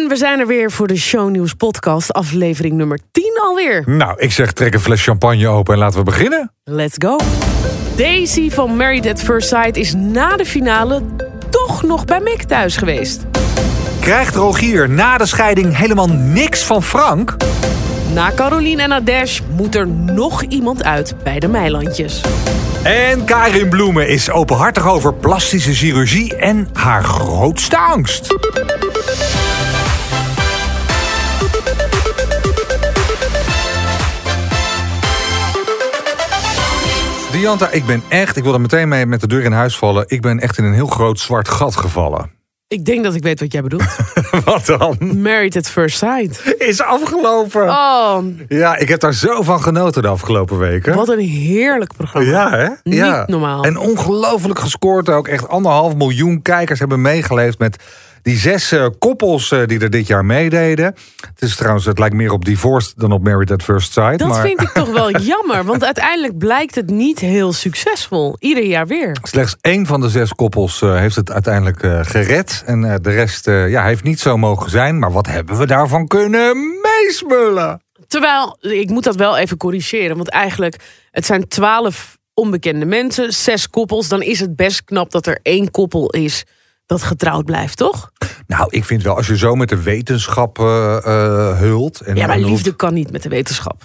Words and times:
En 0.00 0.08
we 0.08 0.16
zijn 0.16 0.40
er 0.40 0.46
weer 0.46 0.70
voor 0.70 0.86
de 0.86 0.96
Shownieuws 0.96 1.54
podcast, 1.54 2.12
aflevering 2.12 2.74
nummer 2.74 2.98
10 3.12 3.38
alweer. 3.42 3.82
Nou, 3.86 4.14
ik 4.18 4.32
zeg 4.32 4.52
trek 4.52 4.74
een 4.74 4.80
fles 4.80 5.02
champagne 5.02 5.48
open 5.48 5.74
en 5.74 5.80
laten 5.80 5.98
we 5.98 6.04
beginnen. 6.04 6.52
Let's 6.64 6.94
go. 6.98 7.16
Daisy 7.96 8.50
van 8.50 8.76
Married 8.76 9.06
at 9.06 9.22
First 9.22 9.48
Sight 9.48 9.76
is 9.76 9.94
na 9.94 10.36
de 10.36 10.44
finale 10.44 11.02
toch 11.50 11.82
nog 11.82 12.04
bij 12.04 12.20
Mick 12.20 12.42
thuis 12.42 12.76
geweest. 12.76 13.24
Krijgt 14.00 14.34
Rogier 14.34 14.90
na 14.90 15.18
de 15.18 15.26
scheiding 15.26 15.76
helemaal 15.76 16.08
niks 16.08 16.64
van 16.64 16.82
Frank? 16.82 17.36
Na 18.14 18.32
Caroline 18.34 18.82
en 18.82 18.92
Adesh 18.92 19.40
moet 19.56 19.74
er 19.74 19.88
nog 19.88 20.42
iemand 20.42 20.84
uit 20.84 21.14
bij 21.22 21.40
de 21.40 21.48
Meilandjes. 21.48 22.20
En 22.82 23.24
Karin 23.24 23.68
Bloemen 23.68 24.08
is 24.08 24.30
openhartig 24.30 24.88
over 24.88 25.14
plastische 25.14 25.74
chirurgie 25.74 26.36
en 26.36 26.68
haar 26.72 27.04
grootste 27.04 27.78
angst. 27.78 28.36
Dianta, 37.40 37.70
ik 37.70 37.84
ben 37.84 38.02
echt, 38.08 38.36
ik 38.36 38.44
wil 38.44 38.52
er 38.54 38.60
meteen 38.60 38.88
mee 38.88 39.06
met 39.06 39.20
de 39.20 39.26
deur 39.26 39.42
in 39.42 39.52
huis 39.52 39.76
vallen. 39.76 40.04
Ik 40.06 40.20
ben 40.20 40.40
echt 40.40 40.58
in 40.58 40.64
een 40.64 40.72
heel 40.72 40.86
groot 40.86 41.20
zwart 41.20 41.48
gat 41.48 41.76
gevallen. 41.76 42.30
Ik 42.68 42.84
denk 42.84 43.04
dat 43.04 43.14
ik 43.14 43.22
weet 43.22 43.40
wat 43.40 43.52
jij 43.52 43.62
bedoelt. 43.62 43.96
Wat 44.44 44.66
dan? 44.66 45.20
Married 45.22 45.56
at 45.56 45.68
First 45.68 45.98
Sight. 45.98 46.54
Is 46.58 46.82
afgelopen. 46.82 47.68
Oh, 47.68 48.18
Ja, 48.48 48.76
ik 48.76 48.88
heb 48.88 49.00
daar 49.00 49.14
zo 49.14 49.42
van 49.42 49.62
genoten 49.62 50.02
de 50.02 50.08
afgelopen 50.08 50.58
weken. 50.58 50.94
wat 50.94 51.08
een 51.08 51.18
heerlijk 51.18 51.92
programma. 51.96 52.30
Ja, 52.30 52.50
hè? 52.50 52.68
Niet 52.82 52.94
ja. 52.94 53.24
normaal. 53.26 53.64
En 53.64 53.76
ongelooflijk 53.76 54.58
gescoord 54.58 55.08
ook. 55.08 55.28
Echt 55.28 55.48
anderhalf 55.48 55.94
miljoen 55.94 56.42
kijkers 56.42 56.78
hebben 56.78 57.00
meegeleefd 57.00 57.58
met 57.58 57.82
die 58.22 58.36
zes 58.36 58.72
eh, 58.72 58.86
koppels 58.98 59.50
eh, 59.50 59.66
die 59.66 59.80
er 59.80 59.90
dit 59.90 60.06
jaar 60.06 60.24
meededen. 60.24 60.84
Het 61.20 61.42
is 61.42 61.56
trouwens, 61.56 61.84
het 61.84 61.98
lijkt 61.98 62.14
meer 62.14 62.32
op 62.32 62.44
Divorced 62.44 62.92
dan 62.96 63.12
op 63.12 63.22
Married 63.22 63.50
at 63.50 63.62
First 63.62 63.92
Sight. 63.92 64.18
Dat 64.18 64.28
maar 64.28 64.40
vind 64.40 64.60
ik 64.60 64.68
toch 64.68 64.92
wel 64.92 65.20
jammer, 65.32 65.64
want 65.64 65.84
uiteindelijk 65.84 66.38
blijkt 66.38 66.74
het 66.74 66.90
niet 66.90 67.18
heel 67.18 67.52
succesvol. 67.52 68.36
Ieder 68.38 68.64
jaar 68.64 68.86
weer. 68.86 69.16
slechts 69.22 69.56
één 69.60 69.86
van 69.86 70.00
de 70.00 70.08
zes 70.08 70.32
koppels 70.32 70.82
eh, 70.82 70.96
heeft 70.96 71.16
het 71.16 71.30
uiteindelijk 71.32 72.06
gered. 72.06 72.62
En 72.66 72.80
de 72.80 73.10
rest 73.10 73.46
ja, 73.46 73.84
heeft 73.84 74.02
niet 74.02 74.20
zo 74.20 74.36
mogen 74.36 74.70
zijn. 74.70 74.98
Maar 74.98 75.12
wat 75.12 75.26
hebben 75.26 75.58
we 75.58 75.66
daarvan 75.66 76.06
kunnen 76.06 76.78
meesmullen? 76.82 77.82
Terwijl, 78.06 78.56
ik 78.60 78.90
moet 78.90 79.04
dat 79.04 79.16
wel 79.16 79.36
even 79.36 79.56
corrigeren, 79.56 80.16
want 80.16 80.30
eigenlijk, 80.30 80.76
het 81.10 81.26
zijn 81.26 81.48
twaalf 81.48 82.18
onbekende 82.34 82.84
mensen, 82.86 83.32
zes 83.32 83.70
koppels. 83.70 84.08
Dan 84.08 84.22
is 84.22 84.40
het 84.40 84.56
best 84.56 84.84
knap 84.84 85.10
dat 85.10 85.26
er 85.26 85.38
één 85.42 85.70
koppel 85.70 86.10
is 86.10 86.44
dat 86.90 87.02
getrouwd 87.02 87.44
blijft, 87.44 87.76
toch? 87.76 88.10
Nou, 88.46 88.66
ik 88.70 88.84
vind 88.84 89.02
wel, 89.02 89.16
als 89.16 89.26
je 89.26 89.36
zo 89.36 89.54
met 89.54 89.68
de 89.68 89.82
wetenschap 89.82 90.58
eh, 90.58 90.96
eh, 90.96 91.58
hult... 91.58 92.00
En, 92.00 92.16
Ja, 92.16 92.26
maar 92.26 92.38
liefde 92.38 92.76
kan 92.76 92.94
niet 92.94 93.10
met 93.12 93.22
de 93.22 93.28
wetenschap. 93.28 93.82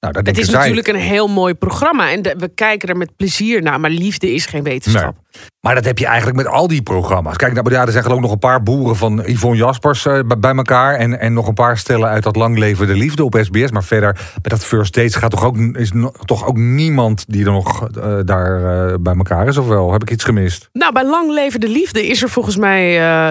Nou, 0.00 0.12
daar 0.12 0.22
Het 0.22 0.38
is 0.38 0.46
zij- 0.48 0.58
natuurlijk 0.58 0.88
een 0.88 0.94
heel 0.96 1.28
mooi 1.28 1.54
programma 1.54 2.10
en 2.10 2.22
de- 2.22 2.34
we 2.38 2.48
kijken 2.48 2.88
er 2.88 2.96
met 2.96 3.16
plezier 3.16 3.62
naar, 3.62 3.80
maar 3.80 3.90
liefde 3.90 4.32
is 4.34 4.46
geen 4.46 4.62
wetenschap. 4.62 5.16
Maar 5.60 5.74
dat 5.74 5.84
heb 5.84 5.98
je 5.98 6.06
eigenlijk 6.06 6.36
met 6.36 6.46
al 6.46 6.68
die 6.68 6.82
programma's. 6.82 7.36
Kijk, 7.36 7.52
nou, 7.52 7.70
ja, 7.70 7.84
er 7.86 7.90
zijn 7.92 8.02
geloof 8.02 8.18
ik 8.18 8.22
nog 8.24 8.32
een 8.32 8.38
paar 8.38 8.62
boeren 8.62 8.96
van 8.96 9.22
Yvonne 9.26 9.56
Jaspers 9.56 10.06
eh, 10.06 10.18
bij- 10.38 10.54
elkaar. 10.54 10.94
En, 10.94 11.20
en 11.20 11.32
nog 11.32 11.46
een 11.48 11.54
paar 11.54 11.78
stellen 11.78 12.08
uit 12.08 12.22
dat 12.22 12.36
Lang 12.36 12.58
Leven 12.58 12.86
de 12.86 12.94
Liefde 12.94 13.24
op 13.24 13.38
SBS. 13.42 13.70
Maar 13.70 13.84
verder, 13.84 14.12
bij 14.12 14.22
dat 14.42 14.64
First 14.64 14.94
Dates 14.94 15.14
gaat 15.14 15.30
toch 15.30 15.44
ook, 15.44 15.56
is 15.56 15.92
no- 15.92 16.12
toch 16.24 16.46
ook 16.46 16.56
niemand 16.56 17.24
die 17.28 17.44
er 17.44 17.50
nog 17.52 17.88
eh, 17.88 18.14
daar 18.24 18.86
eh, 18.88 18.94
bij 19.00 19.14
elkaar 19.14 19.46
is? 19.46 19.56
Of 19.56 19.66
wel? 19.66 19.92
Heb 19.92 20.02
ik 20.02 20.10
iets 20.10 20.24
gemist? 20.24 20.68
Nou, 20.72 20.92
bij 20.92 21.04
Lang 21.04 21.30
Leven 21.32 21.60
de 21.60 21.68
Liefde 21.68 22.06
is 22.06 22.22
er 22.22 22.28
volgens 22.28 22.56
mij 22.56 22.76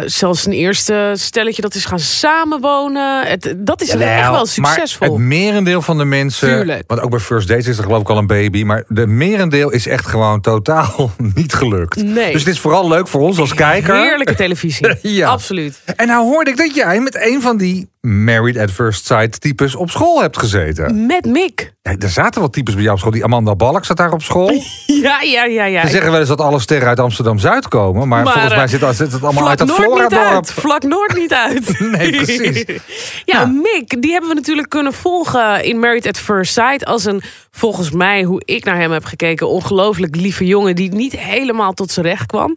zelfs 0.09 0.45
een 0.45 0.51
eerste 0.53 1.11
stelletje 1.15 1.61
dat 1.61 1.75
is 1.75 1.85
gaan 1.85 1.99
samenwonen. 1.99 3.27
Het, 3.27 3.55
dat 3.57 3.81
is 3.81 3.89
echt 3.89 4.21
wel 4.21 4.31
Maar 4.31 4.47
succesvol. 4.47 5.13
het 5.13 5.17
merendeel 5.23 5.81
van 5.81 5.97
de 5.97 6.05
mensen... 6.05 6.47
Tuurlijk. 6.49 6.83
Want 6.87 7.01
ook 7.01 7.09
bij 7.09 7.19
First 7.19 7.47
Dates 7.47 7.67
is 7.67 7.77
er 7.77 7.83
geloof 7.83 8.01
ik 8.01 8.09
al 8.09 8.17
een 8.17 8.27
baby. 8.27 8.63
Maar 8.63 8.83
de 8.87 9.07
merendeel 9.07 9.71
is 9.71 9.87
echt 9.87 10.05
gewoon 10.07 10.41
totaal 10.41 11.11
niet 11.35 11.53
gelukt. 11.53 11.86
Nee. 11.95 12.31
Dus 12.31 12.43
het 12.43 12.53
is 12.53 12.59
vooral 12.59 12.87
leuk 12.87 13.07
voor 13.07 13.21
ons 13.21 13.39
als 13.39 13.53
kijker. 13.53 13.95
Heerlijke 13.95 14.35
televisie. 14.35 14.87
Ja. 15.01 15.29
Absoluut. 15.29 15.81
En 15.95 16.07
nou 16.07 16.25
hoorde 16.25 16.49
ik 16.51 16.57
dat 16.57 16.75
jij 16.75 16.99
met 16.99 17.15
een 17.15 17.41
van 17.41 17.57
die 17.57 17.89
Married 18.07 18.57
at 18.57 18.71
First 18.71 19.05
Sight 19.05 19.41
types 19.41 19.75
op 19.75 19.89
school 19.89 20.21
hebt 20.21 20.37
gezeten. 20.37 21.05
Met 21.05 21.25
Mick. 21.25 21.73
Ja, 21.81 21.95
er 21.99 22.09
zaten 22.09 22.39
wel 22.41 22.49
types 22.49 22.73
bij 22.73 22.83
jou 22.83 22.93
op 22.93 22.99
school. 22.99 23.13
Die 23.13 23.23
Amanda 23.23 23.55
Balk 23.55 23.85
zat 23.85 23.97
daar 23.97 24.11
op 24.11 24.21
school. 24.21 24.51
Ja, 24.85 25.21
ja, 25.21 25.45
ja, 25.45 25.65
ja. 25.65 25.81
Ze 25.81 25.87
zeggen 25.87 26.11
wel 26.11 26.19
eens 26.19 26.29
dat 26.29 26.41
alle 26.41 26.59
sterren 26.59 26.87
uit 26.87 26.99
Amsterdam-Zuid 26.99 27.67
komen. 27.67 28.07
Maar, 28.07 28.23
Maar, 28.23 28.33
volgens 28.33 28.53
mij 28.53 28.63
eh, 28.63 28.69
zit, 28.69 28.95
zit 28.95 29.11
het 29.11 29.23
allemaal 29.23 29.49
uit 29.49 29.59
niet 29.59 29.71
Flora-dorp. 29.71 30.49
Vlak 30.49 30.83
Noord 30.83 31.17
niet 31.17 31.33
uit. 31.33 31.79
Nee, 31.97 32.11
precies. 32.11 32.63
ja, 32.67 32.79
Ja. 33.25 33.45
Mick, 33.45 34.01
die 34.01 34.11
hebben 34.11 34.29
we 34.29 34.35
natuurlijk 34.35 34.69
kunnen 34.69 34.93
volgen 34.93 35.63
in 35.63 35.79
Married 35.79 36.07
at 36.07 36.17
First 36.17 36.53
Sight. 36.53 36.85
Als 36.85 37.05
een, 37.05 37.21
volgens 37.51 37.91
mij, 37.91 38.23
hoe 38.23 38.41
ik 38.45 38.63
naar 38.63 38.77
hem 38.77 38.91
heb 38.91 39.05
gekeken... 39.05 39.49
ongelooflijk 39.49 40.15
lieve 40.15 40.45
jongen 40.45 40.75
die 40.75 40.93
niet 40.93 41.19
helemaal 41.19 41.73
tot 41.73 41.91
zijn 41.91 42.05
recht 42.05 42.25
kwam. 42.25 42.55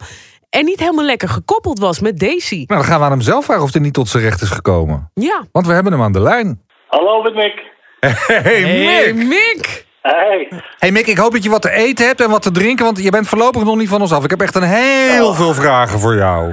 En 0.50 0.64
niet 0.64 0.80
helemaal 0.80 1.04
lekker 1.04 1.28
gekoppeld 1.28 1.78
was 1.78 2.00
met 2.00 2.18
Daisy. 2.18 2.54
Nou, 2.66 2.80
dan 2.80 2.84
gaan 2.84 2.98
we 2.98 3.04
aan 3.04 3.10
hem 3.10 3.20
zelf 3.20 3.44
vragen 3.44 3.62
of 3.62 3.72
hij 3.72 3.80
niet 3.82 3.92
tot 3.94 4.08
zijn 4.08 4.22
recht 4.22 4.40
is 4.42 4.48
gekomen. 4.50 5.10
Ja. 5.14 5.44
Want 5.52 5.66
we 5.66 5.72
hebben 5.72 5.92
hem 5.92 6.02
aan 6.02 6.12
de 6.12 6.20
lijn. 6.20 6.60
Hallo, 6.88 7.22
met 7.22 7.34
Mick. 7.34 7.62
Hey, 8.00 8.40
Hey, 8.42 9.12
Mick! 9.12 9.26
Mick! 9.26 9.84
Hey. 10.02 10.48
Hey 10.78 10.90
Mick, 10.90 11.06
ik 11.06 11.16
hoop 11.18 11.32
dat 11.32 11.42
je 11.42 11.50
wat 11.50 11.62
te 11.62 11.70
eten 11.70 12.06
hebt 12.06 12.20
en 12.20 12.30
wat 12.30 12.42
te 12.42 12.50
drinken. 12.50 12.84
Want 12.84 13.02
je 13.02 13.10
bent 13.10 13.28
voorlopig 13.28 13.64
nog 13.64 13.76
niet 13.76 13.88
van 13.88 14.00
ons 14.00 14.12
af. 14.12 14.24
Ik 14.24 14.30
heb 14.30 14.40
echt 14.40 14.54
een 14.54 14.62
heel 14.62 15.28
Oh. 15.28 15.36
veel 15.36 15.54
vragen 15.54 15.98
voor 15.98 16.14
jou. 16.16 16.50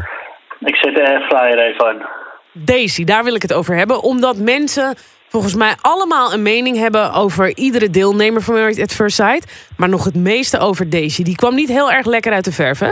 Ik 0.59 0.75
zet 0.75 0.95
de 0.95 1.07
airfryer 1.07 1.59
even 1.73 1.85
aan. 1.87 2.07
Daisy, 2.53 3.03
daar 3.03 3.23
wil 3.23 3.35
ik 3.35 3.41
het 3.41 3.53
over 3.53 3.75
hebben. 3.75 4.01
Omdat 4.03 4.37
mensen 4.37 4.95
volgens 5.29 5.55
mij 5.55 5.75
allemaal 5.81 6.33
een 6.33 6.41
mening 6.41 6.77
hebben... 6.77 7.13
over 7.13 7.55
iedere 7.57 7.89
deelnemer 7.89 8.41
van 8.41 8.53
Married 8.53 8.81
at 8.81 8.91
First 8.93 9.15
Sight. 9.15 9.51
Maar 9.77 9.89
nog 9.89 10.03
het 10.03 10.15
meeste 10.15 10.59
over 10.59 10.89
Daisy. 10.89 11.23
Die 11.23 11.35
kwam 11.35 11.55
niet 11.55 11.69
heel 11.69 11.91
erg 11.91 12.05
lekker 12.05 12.31
uit 12.33 12.45
de 12.45 12.51
verf, 12.51 12.79
hè? 12.79 12.91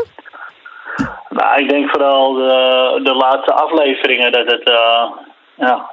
Nou, 1.30 1.62
ik 1.62 1.70
denk 1.70 1.90
vooral 1.90 2.34
de, 2.34 3.00
de 3.04 3.14
laatste 3.14 3.54
afleveringen 3.54 4.32
dat 4.32 4.52
het 4.52 4.70
eh, 4.70 5.12
ja, 5.56 5.90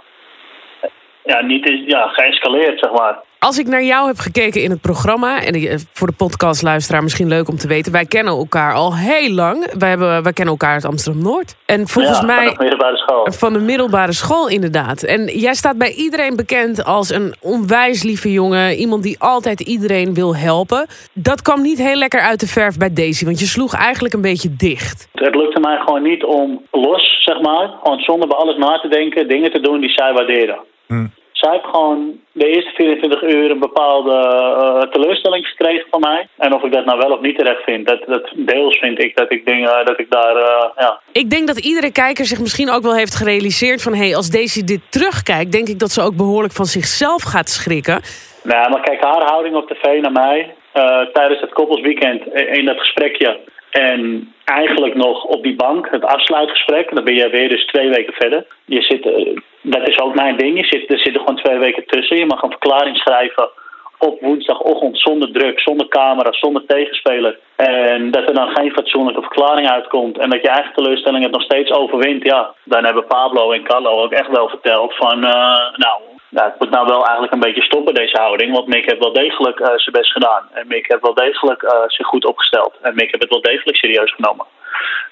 ja, 1.25 1.41
niet 1.41 1.69
is 1.71 1.83
ja, 1.87 2.09
geëscaleerd, 2.09 2.79
zeg 2.79 2.91
maar. 2.91 3.19
Als 3.49 3.59
ik 3.59 3.67
naar 3.67 3.83
jou 3.83 4.07
heb 4.07 4.19
gekeken 4.19 4.63
in 4.63 4.71
het 4.71 4.81
programma... 4.81 5.43
en 5.43 5.55
eh, 5.55 5.77
voor 5.93 6.07
de 6.07 6.13
podcastluisteraar 6.17 7.03
misschien 7.03 7.29
leuk 7.29 7.49
om 7.49 7.57
te 7.57 7.69
weten... 7.69 7.93
wij 7.93 8.05
kennen 8.05 8.33
elkaar 8.33 8.75
al 8.75 8.97
heel 8.97 9.31
lang. 9.31 9.79
Wij, 9.79 9.89
hebben, 9.89 10.23
wij 10.23 10.33
kennen 10.33 10.55
elkaar 10.55 10.73
uit 10.73 10.85
Amsterdam-Noord. 10.85 11.57
En 11.67 11.89
volgens 11.89 12.19
ja, 12.19 12.27
mij... 12.27 12.45
vanaf 12.45 12.59
middelbare 12.59 12.97
school. 12.97 13.27
Van 13.33 13.53
de 13.53 13.59
middelbare 13.59 14.13
school, 14.13 14.49
inderdaad. 14.49 15.03
En 15.03 15.25
jij 15.25 15.55
staat 15.55 15.79
bij 15.79 15.93
iedereen 15.93 16.37
bekend 16.37 16.85
als 16.85 17.11
een 17.11 17.35
onwijs 17.41 18.03
lieve 18.03 18.33
jongen. 18.33 18.75
Iemand 18.75 19.03
die 19.03 19.17
altijd 19.19 19.61
iedereen 19.61 20.15
wil 20.15 20.37
helpen. 20.37 20.87
Dat 21.13 21.43
kwam 21.43 21.63
niet 21.63 21.79
heel 21.79 21.97
lekker 21.97 22.21
uit 22.21 22.41
de 22.41 22.47
verf 22.47 22.77
bij 22.79 22.93
Daisy. 22.93 23.25
Want 23.25 23.41
je 23.41 23.47
sloeg 23.47 23.75
eigenlijk 23.75 24.15
een 24.15 24.21
beetje 24.21 24.57
dicht. 24.57 25.09
Het 25.13 25.35
lukte 25.35 25.61
mij 25.61 25.79
gewoon 25.85 26.03
niet 26.03 26.25
om 26.25 26.63
los, 26.71 27.23
zeg 27.25 27.41
maar, 27.41 27.71
gewoon 27.83 28.01
zonder 28.01 28.29
bij 28.29 28.37
alles 28.37 28.57
na 28.57 28.79
te 28.81 28.89
denken, 28.89 29.29
dingen 29.29 29.53
te 29.53 29.61
doen 29.61 29.81
die 29.81 29.91
zij 29.91 30.13
waarderen. 30.13 30.59
Hm. 30.87 31.07
Zij 31.43 31.53
heeft 31.53 31.65
gewoon 31.65 32.21
de 32.33 32.47
eerste 32.47 32.71
24 32.75 33.23
uur 33.23 33.51
een 33.51 33.59
bepaalde 33.59 34.13
eh, 34.13 34.91
teleurstelling 34.91 35.47
gekregen 35.47 35.87
van 35.91 36.01
mij. 36.01 36.29
En 36.37 36.55
of 36.55 36.63
ik 36.63 36.73
dat 36.73 36.85
nou 36.85 36.99
wel 36.99 37.11
of 37.11 37.21
niet 37.21 37.39
terecht 37.39 37.63
vind, 37.63 37.87
dat, 37.87 38.03
dat 38.07 38.33
deels 38.37 38.79
vind 38.79 39.03
ik 39.03 39.17
dat 39.17 39.33
ik 39.33 39.47
dingen, 39.47 39.85
dat 39.85 39.99
ik 39.99 40.11
daar, 40.11 40.37
eh, 40.37 40.69
ja, 40.77 41.01
Ik 41.13 41.31
denk 41.31 41.47
dat 41.47 41.59
iedere 41.59 41.93
kijker 41.93 42.25
zich 42.25 42.41
misschien 42.41 42.71
ook 42.71 42.83
wel 42.83 42.95
heeft 42.95 43.15
gerealiseerd 43.15 43.83
van... 43.83 43.93
hé, 43.93 43.99
hey, 43.99 44.17
als 44.17 44.31
Daisy 44.31 44.65
dit 44.65 44.81
terugkijkt, 44.91 45.53
denk 45.53 45.69
ik 45.69 45.79
dat 45.79 45.91
ze 45.91 46.03
ook 46.03 46.17
behoorlijk 46.17 46.55
van 46.55 46.65
zichzelf 46.65 47.23
gaat 47.23 47.49
schrikken. 47.49 48.01
Nou, 48.43 48.71
maar 48.71 48.83
kijk, 48.83 49.03
haar 49.03 49.25
houding 49.25 49.57
op 49.57 49.69
tv 49.69 50.01
naar 50.01 50.13
mij 50.13 50.55
eh, 50.73 51.01
tijdens 51.13 51.41
het 51.41 51.53
koppelsweekend 51.53 52.27
in 52.35 52.65
dat 52.65 52.79
gesprekje. 52.79 53.39
En 53.73 54.33
eigenlijk 54.45 54.95
nog 54.95 55.25
op 55.25 55.43
die 55.43 55.57
bank, 55.57 55.89
het 55.91 56.05
afsluitgesprek. 56.05 56.95
Dan 56.95 57.05
ben 57.05 57.15
je 57.15 57.29
weer 57.29 57.49
dus 57.49 57.67
twee 57.67 57.89
weken 57.89 58.13
verder. 58.13 58.47
Je 58.65 58.83
zit, 58.83 59.07
eh, 59.07 59.37
dat 59.63 59.89
is 59.89 59.99
ook 60.01 60.15
mijn 60.15 60.37
ding. 60.37 60.61
Je 60.61 60.67
zit, 60.67 60.91
er 60.91 60.99
zitten 60.99 61.21
gewoon 61.21 61.43
twee 61.43 61.59
weken 61.59 61.87
tussen. 61.87 62.17
Je 62.17 62.27
mag 62.27 62.43
een 62.43 62.51
verklaring 62.51 62.97
schrijven 62.97 63.51
op 63.99 64.21
woensdagochtend 64.21 64.99
zonder 64.99 65.33
druk, 65.33 65.61
zonder 65.61 65.89
camera, 65.89 66.33
zonder 66.33 66.67
tegenspeler. 66.67 67.39
En 67.57 68.11
dat 68.11 68.29
er 68.29 68.35
dan 68.35 68.55
geen 68.55 68.73
fatsoenlijke 68.73 69.21
verklaring 69.21 69.71
uitkomt. 69.71 70.19
En 70.19 70.31
dat 70.31 70.43
je 70.43 70.49
eigen 70.49 70.75
teleurstelling 70.75 71.23
het 71.23 71.33
nog 71.33 71.43
steeds 71.43 71.71
overwint. 71.71 72.25
Ja, 72.25 72.55
dan 72.65 72.85
hebben 72.85 73.07
Pablo 73.07 73.53
en 73.53 73.65
Carlo 73.65 74.03
ook 74.03 74.13
echt 74.13 74.29
wel 74.29 74.49
verteld 74.49 74.97
van... 74.97 75.25
eh, 75.25 75.71
nou, 75.77 76.01
nou, 76.33 76.51
het 76.51 76.59
moet 76.59 76.71
nou 76.71 76.87
wel 76.87 77.05
eigenlijk 77.05 77.33
een 77.33 77.47
beetje 77.47 77.63
stoppen, 77.63 77.95
deze 77.95 78.19
houding. 78.21 78.53
Want 78.53 78.67
Mick 78.67 78.85
heeft 78.87 79.05
wel 79.07 79.13
degelijk 79.13 79.61
eh, 79.61 79.67
zijn 79.77 79.97
best 79.97 80.13
gedaan. 80.13 80.49
En 80.53 80.67
Mick 80.67 80.87
heeft 80.89 81.03
wel 81.03 81.15
degelijk 81.15 81.63
eh, 81.63 81.83
zich 81.87 82.07
goed 82.07 82.25
opgesteld. 82.25 82.75
En 82.83 82.95
Mick 82.95 83.11
heeft 83.11 83.23
het 83.23 83.33
wel 83.33 83.41
degelijk 83.41 83.77
serieus 83.77 84.15
genomen. 84.15 84.47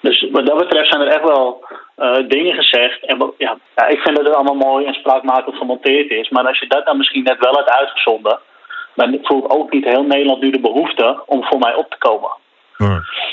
Dus 0.01 0.29
wat 0.31 0.47
dat 0.47 0.59
betreft 0.59 0.91
zijn 0.91 1.01
er 1.01 1.13
echt 1.13 1.23
wel 1.23 1.65
eh, 1.97 2.19
dingen 2.29 2.55
gezegd. 2.55 3.05
En 3.05 3.33
ja, 3.39 3.57
ja, 3.77 3.87
ik 3.87 4.01
vind 4.01 4.17
dat 4.17 4.27
het 4.27 4.35
allemaal 4.35 4.71
mooi 4.71 4.87
en 4.87 4.95
spraakmakend 4.95 5.57
gemonteerd 5.57 6.11
is. 6.11 6.29
Maar 6.29 6.47
als 6.47 6.59
je 6.59 6.67
dat 6.67 6.87
dan 6.87 6.97
misschien 6.97 7.23
net 7.23 7.39
wel 7.39 7.55
had 7.55 7.71
uitgezonden... 7.71 8.39
dan 8.95 9.19
voelt 9.23 9.51
ook 9.51 9.73
niet 9.73 9.85
heel 9.85 10.05
Nederland 10.05 10.41
nu 10.41 10.51
de 10.51 10.61
behoefte 10.61 11.23
om 11.27 11.45
voor 11.45 11.59
mij 11.59 11.75
op 11.75 11.91
te 11.91 11.99
komen. 11.99 12.31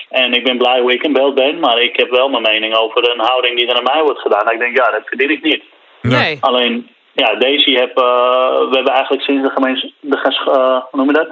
En 0.09 0.33
ik 0.33 0.43
ben 0.43 0.57
blij 0.57 0.79
hoe 0.79 0.93
ik 0.93 1.03
in 1.03 1.13
beeld 1.13 1.35
ben, 1.35 1.59
maar 1.59 1.81
ik 1.81 1.97
heb 1.97 2.09
wel 2.09 2.29
mijn 2.29 2.41
mening 2.41 2.75
over 2.75 3.11
een 3.11 3.25
houding 3.25 3.57
die 3.57 3.67
er 3.67 3.73
naar 3.73 3.93
mij 3.93 4.03
wordt 4.03 4.21
gedaan. 4.21 4.47
En 4.47 4.53
ik 4.53 4.59
denk, 4.59 4.77
ja, 4.77 4.91
dat 4.91 5.07
verdien 5.07 5.29
ik 5.29 5.43
niet. 5.43 5.63
Nee. 6.01 6.37
Alleen, 6.41 6.89
ja, 7.21 7.35
Daisy 7.35 7.73
heb, 7.73 7.97
eh, 7.97 8.57
we 8.69 8.75
hebben 8.75 8.93
eigenlijk 8.93 9.23
sinds 9.23 9.47
de 9.47 9.53
gemeens, 9.53 9.93
eh, 10.45 10.81
hoe 10.89 10.99
noem 10.99 11.07
je 11.07 11.13
dat? 11.13 11.29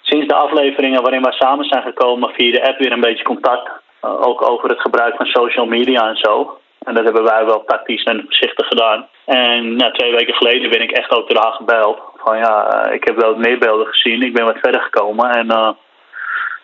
Sinds 0.00 0.26
de 0.26 0.34
afleveringen 0.34 1.02
waarin 1.02 1.22
wij 1.22 1.32
samen 1.32 1.64
zijn 1.64 1.82
gekomen 1.82 2.30
via 2.34 2.52
de 2.52 2.68
app 2.68 2.78
weer 2.78 2.92
een 2.92 3.00
beetje 3.00 3.24
contact. 3.24 3.70
Eh, 4.00 4.26
ook 4.26 4.50
over 4.50 4.68
het 4.68 4.80
gebruik 4.80 5.16
van 5.16 5.26
social 5.26 5.66
media 5.66 6.08
en 6.08 6.16
zo. 6.16 6.58
En 6.78 6.94
dat 6.94 7.04
hebben 7.04 7.24
wij 7.24 7.44
wel 7.44 7.64
tactisch 7.64 8.02
en 8.02 8.22
voorzichtig 8.24 8.66
gedaan. 8.66 9.08
En 9.24 9.76
nou, 9.76 9.92
twee 9.92 10.14
weken 10.14 10.34
geleden 10.34 10.70
ben 10.70 10.82
ik 10.82 10.90
echt 10.90 11.10
ook 11.16 11.32
haar 11.32 11.52
gebeld. 11.52 11.98
Van 12.16 12.38
ja, 12.38 12.84
ik 12.90 13.04
heb 13.04 13.20
wel 13.20 13.36
meer 13.36 13.58
beelden 13.58 13.86
gezien. 13.86 14.22
Ik 14.22 14.34
ben 14.34 14.44
wat 14.44 14.58
verder 14.62 14.80
gekomen. 14.80 15.30
En 15.30 15.46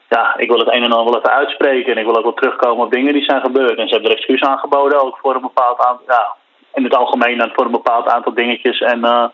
ja, 0.08 0.36
ik 0.36 0.48
wil 0.48 0.58
het 0.58 0.68
een 0.68 0.84
en 0.84 0.92
ander 0.92 1.12
wel 1.12 1.18
even 1.18 1.36
uitspreken. 1.36 1.92
En 1.92 1.98
ik 1.98 2.04
wil 2.04 2.16
ook 2.16 2.22
wel 2.22 2.34
terugkomen 2.34 2.84
op 2.84 2.92
dingen 2.92 3.12
die 3.12 3.24
zijn 3.24 3.40
gebeurd. 3.40 3.78
En 3.78 3.88
ze 3.88 3.94
hebben 3.94 4.10
er 4.10 4.16
excuus 4.16 4.40
aangeboden 4.40 5.02
ook 5.02 5.18
voor 5.22 5.34
een 5.34 5.48
bepaald 5.50 5.80
aantal... 5.80 6.06
Ja, 6.06 6.34
in 6.76 6.84
het 6.84 6.96
algemeen 6.96 7.38
dan 7.38 7.50
voor 7.54 7.64
een 7.64 7.78
bepaald 7.80 8.08
aantal 8.08 8.34
dingetjes 8.34 8.78
en, 8.80 9.04
eh, 9.04 9.24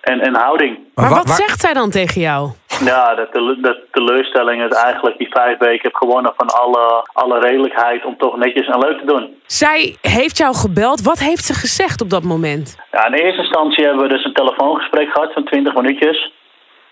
en, 0.00 0.20
en 0.20 0.34
houding. 0.34 0.78
Maar 0.94 1.08
wa- 1.08 1.16
wat 1.16 1.26
waar- 1.26 1.36
zegt 1.36 1.60
zij 1.60 1.72
dan 1.72 1.90
tegen 1.90 2.20
jou? 2.20 2.48
Ja, 2.84 3.14
de, 3.14 3.28
tele- 3.32 3.60
de 3.60 3.86
teleurstelling 3.92 4.62
is 4.62 4.76
eigenlijk 4.76 5.18
die 5.18 5.28
vijf 5.30 5.58
weken 5.58 5.82
heb 5.82 5.94
gewonnen 5.94 6.32
van 6.36 6.48
alle, 6.48 7.08
alle 7.12 7.38
redelijkheid 7.38 8.04
om 8.04 8.16
toch 8.18 8.36
netjes 8.36 8.66
en 8.66 8.78
leuk 8.78 8.98
te 8.98 9.06
doen. 9.06 9.40
Zij 9.46 9.96
heeft 10.00 10.36
jou 10.36 10.54
gebeld. 10.54 11.02
Wat 11.02 11.18
heeft 11.18 11.44
ze 11.44 11.54
gezegd 11.54 12.00
op 12.00 12.10
dat 12.10 12.22
moment? 12.22 12.76
Ja, 12.92 13.06
in 13.06 13.12
eerste 13.12 13.40
instantie 13.42 13.84
hebben 13.84 14.02
we 14.02 14.08
dus 14.14 14.24
een 14.24 14.32
telefoongesprek 14.34 15.10
gehad 15.12 15.32
van 15.32 15.44
20 15.44 15.74
minuutjes. 15.74 16.32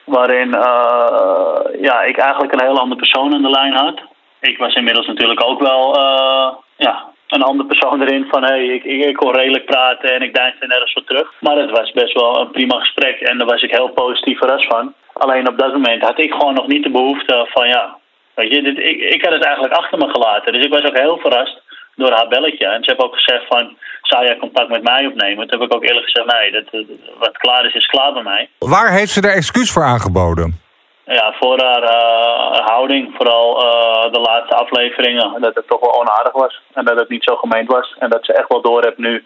Waarin 0.05 0.55
eh, 0.55 1.81
ja, 1.81 2.03
ik 2.03 2.17
eigenlijk 2.19 2.53
een 2.53 2.67
heel 2.67 2.79
andere 2.79 3.01
persoon 3.01 3.35
aan 3.35 3.43
de 3.43 3.51
lijn 3.51 3.73
had. 3.75 4.01
Ik 4.41 4.59
was 4.59 4.75
inmiddels 4.75 5.07
natuurlijk 5.07 5.45
ook 5.45 5.61
wel 5.61 5.97
eh, 5.97 6.55
ja, 6.77 7.05
een 7.29 7.43
andere 7.43 7.69
persoon 7.69 8.03
erin 8.03 8.27
van 8.31 8.43
hey, 8.45 8.67
ik, 8.67 8.85
ik, 8.85 9.17
kon 9.17 9.35
redelijk 9.35 9.65
praten 9.65 10.15
en 10.15 10.23
ik 10.23 10.35
deinsde 10.35 10.67
nergens 10.67 10.93
voor 10.93 11.05
terug. 11.05 11.33
Maar 11.41 11.57
het 11.57 11.71
was 11.71 11.93
best 11.93 12.13
wel 12.13 12.41
een 12.41 12.51
prima 12.51 12.79
gesprek 12.79 13.21
en 13.21 13.39
daar 13.39 13.47
was 13.47 13.63
ik 13.63 13.71
heel 13.71 13.89
positief 13.89 14.39
verrast 14.39 14.67
van. 14.67 14.95
Alleen 15.13 15.49
op 15.49 15.59
dat 15.59 15.73
moment 15.73 16.03
had 16.03 16.19
ik 16.19 16.33
gewoon 16.33 16.55
nog 16.55 16.67
niet 16.67 16.83
de 16.83 16.91
behoefte 16.91 17.47
van 17.49 17.69
ja, 17.69 17.99
weet 18.35 18.55
je, 18.55 18.63
dit, 18.63 18.79
ik, 18.79 19.01
ik 19.15 19.25
had 19.25 19.33
het 19.33 19.45
eigenlijk 19.45 19.75
achter 19.75 19.99
me 19.99 20.09
gelaten. 20.09 20.53
Dus 20.53 20.65
ik 20.65 20.73
was 20.73 20.85
ook 20.85 20.99
heel 20.99 21.19
verrast 21.19 21.61
door 21.97 22.13
haar 22.13 22.29
belletje. 22.29 22.67
En 22.67 22.85
ze 22.85 22.91
heeft 22.91 23.03
ook 23.03 23.15
gezegd 23.15 23.47
van, 23.49 23.77
zou 24.03 24.25
jij 24.25 24.37
contact 24.37 24.69
met 24.69 24.83
mij 24.83 25.07
opnemen? 25.07 25.49
Toen 25.49 25.61
heb 25.61 25.69
ik 25.69 25.75
ook 25.75 25.85
eerlijk 25.85 26.09
gezegd, 26.11 26.33
nee, 26.33 26.51
dat, 26.53 26.85
wat 27.19 27.37
klaar 27.37 27.65
is, 27.65 27.75
is 27.75 27.87
klaar 27.87 28.13
bij 28.13 28.23
mij. 28.23 28.49
Waar 28.59 28.93
heeft 28.93 29.13
ze 29.13 29.21
er 29.21 29.35
excuus 29.35 29.73
voor 29.73 29.83
aangeboden? 29.83 30.67
Ja, 31.09 31.35
voor 31.41 31.61
haar 31.63 31.83
eh, 31.83 32.67
houding, 32.67 33.15
vooral 33.17 33.63
eh, 33.63 34.13
de 34.13 34.21
laatste 34.21 34.55
afleveringen, 34.55 35.41
dat 35.41 35.55
het 35.55 35.69
toch 35.69 35.81
wel 35.81 36.01
onaardig 36.01 36.33
was. 36.33 36.61
En 36.75 36.85
dat 36.85 36.99
het 36.99 37.09
niet 37.09 37.25
zo 37.25 37.37
gemeend 37.37 37.69
was. 37.73 37.95
En 37.99 38.11
dat 38.11 38.25
ze 38.25 38.33
echt 38.33 38.49
wel 38.49 38.61
door 38.63 38.83
heeft 38.85 38.99
nu 38.99 39.25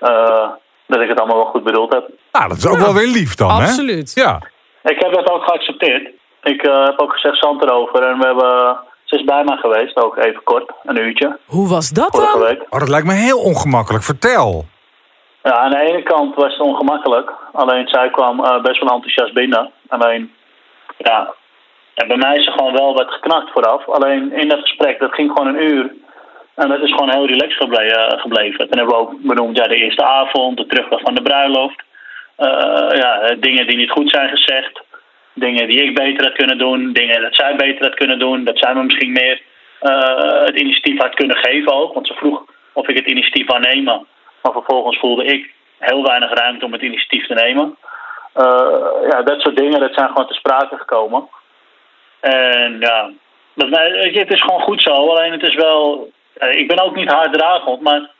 eh, 0.00 0.48
dat 0.86 1.00
ik 1.00 1.08
het 1.08 1.18
allemaal 1.18 1.36
wel 1.36 1.50
goed 1.50 1.64
bedoeld 1.64 1.92
heb. 1.92 2.08
Nou, 2.32 2.48
dat 2.48 2.56
is 2.56 2.66
ook 2.66 2.76
wel 2.78 2.94
weer 2.94 3.06
lief 3.06 3.34
dan, 3.34 3.50
hè? 3.50 3.54
Absoluut. 3.62 4.12
Ja. 4.14 4.40
Ik 4.82 5.00
heb 5.02 5.12
dat 5.12 5.30
ook 5.30 5.44
geaccepteerd. 5.44 6.08
Ik 6.42 6.62
eh, 6.62 6.84
heb 6.84 7.00
ook 7.00 7.12
gezegd 7.12 7.38
zand 7.38 7.62
erover. 7.62 8.02
En 8.02 8.18
we 8.18 8.26
hebben, 8.26 8.78
ze 9.04 9.16
is 9.16 9.24
bij 9.24 9.44
mij 9.44 9.56
geweest, 9.56 9.96
ook 9.96 10.16
even 10.16 10.42
kort, 10.42 10.70
een 10.84 10.98
uurtje, 11.00 11.38
Hoe 11.46 11.68
was 11.68 11.90
dat 11.90 12.16
vorige 12.16 12.38
dan? 12.38 12.46
week. 12.48 12.62
Oh, 12.70 12.78
dat 12.78 12.88
lijkt 12.88 13.06
me 13.06 13.12
heel 13.12 13.38
ongemakkelijk. 13.38 14.04
Vertel. 14.04 14.64
Ja, 15.42 15.56
aan 15.56 15.70
de 15.70 15.80
ene 15.80 16.02
kant 16.02 16.34
was 16.34 16.52
het 16.52 16.60
ongemakkelijk. 16.66 17.30
Alleen 17.52 17.88
zij 17.88 18.10
kwam 18.10 18.44
eh, 18.44 18.62
best 18.62 18.80
wel 18.80 18.92
enthousiast 18.92 19.34
binnen. 19.34 19.70
Alleen, 19.88 20.32
ja, 20.96 21.34
en 21.94 22.08
bij 22.08 22.16
mij 22.16 22.36
is 22.36 22.46
er 22.46 22.52
gewoon 22.52 22.72
wel 22.72 22.94
wat 22.94 23.10
geknakt 23.10 23.50
vooraf. 23.50 23.88
Alleen 23.88 24.32
in 24.32 24.48
dat 24.48 24.60
gesprek, 24.60 24.98
dat 24.98 25.14
ging 25.14 25.30
gewoon 25.30 25.46
een 25.54 25.62
uur. 25.62 25.92
En 26.54 26.68
dat 26.68 26.80
is 26.80 26.90
gewoon 26.90 27.10
heel 27.10 27.26
relaxed 27.26 27.78
eh, 27.78 28.20
gebleven. 28.20 28.68
Toen 28.68 28.78
hebben 28.78 28.96
we 28.96 29.00
ook 29.00 29.20
benoemd, 29.20 29.56
ja, 29.56 29.66
de 29.66 29.76
eerste 29.76 30.04
avond, 30.04 30.56
de 30.56 30.66
terugdag 30.66 31.00
van 31.00 31.14
de 31.14 31.22
bruiloft. 31.22 31.82
Eh, 32.36 32.98
ja, 32.98 33.34
dingen 33.38 33.66
die 33.66 33.76
niet 33.76 33.90
goed 33.90 34.10
zijn 34.10 34.28
gezegd. 34.28 34.82
Dingen 35.32 35.68
die 35.68 35.82
ik 35.82 35.94
beter 35.94 36.24
had 36.24 36.36
kunnen 36.36 36.58
doen. 36.58 36.92
Dingen 36.92 37.22
dat 37.22 37.34
zij 37.34 37.56
beter 37.56 37.84
had 37.84 37.94
kunnen 37.94 38.18
doen. 38.18 38.44
Dat 38.44 38.58
zij 38.58 38.74
me 38.74 38.82
misschien 38.82 39.12
meer 39.12 39.42
eh, 39.80 40.44
het 40.44 40.60
initiatief 40.60 41.00
had 41.00 41.14
kunnen 41.14 41.36
geven 41.36 41.72
ook. 41.72 41.94
Want 41.94 42.06
ze 42.06 42.14
vroeg 42.14 42.44
of 42.72 42.88
ik 42.88 42.96
het 42.96 43.06
initiatief 43.06 43.46
wou 43.46 43.60
nemen. 43.60 44.06
Maar 44.42 44.52
vervolgens 44.52 44.98
voelde 44.98 45.24
ik 45.24 45.52
heel 45.78 46.02
weinig 46.02 46.32
ruimte 46.32 46.64
om 46.64 46.72
het 46.72 46.82
initiatief 46.82 47.26
te 47.26 47.34
nemen. 47.34 47.76
Eh, 48.34 49.08
ja, 49.10 49.22
dat 49.22 49.40
soort 49.40 49.56
dingen, 49.56 49.80
dat 49.80 49.94
zijn 49.94 50.08
gewoon 50.08 50.26
te 50.26 50.34
sprake 50.34 50.76
gekomen. 50.76 51.28
En 52.20 52.76
ja, 52.80 53.10
dat, 53.54 53.68
nee, 53.68 53.92
weet 53.92 54.14
je, 54.14 54.20
het 54.20 54.32
is 54.32 54.40
gewoon 54.42 54.60
goed 54.60 54.82
zo. 54.82 54.90
Alleen 54.90 55.32
het 55.32 55.42
is 55.42 55.54
wel... 55.54 56.10
eh, 56.34 56.58
ik 56.60 56.68
ben 56.68 56.80
ook 56.82 56.94
niet 56.94 57.10
harddragend, 57.12 57.80
maar... 57.80 58.12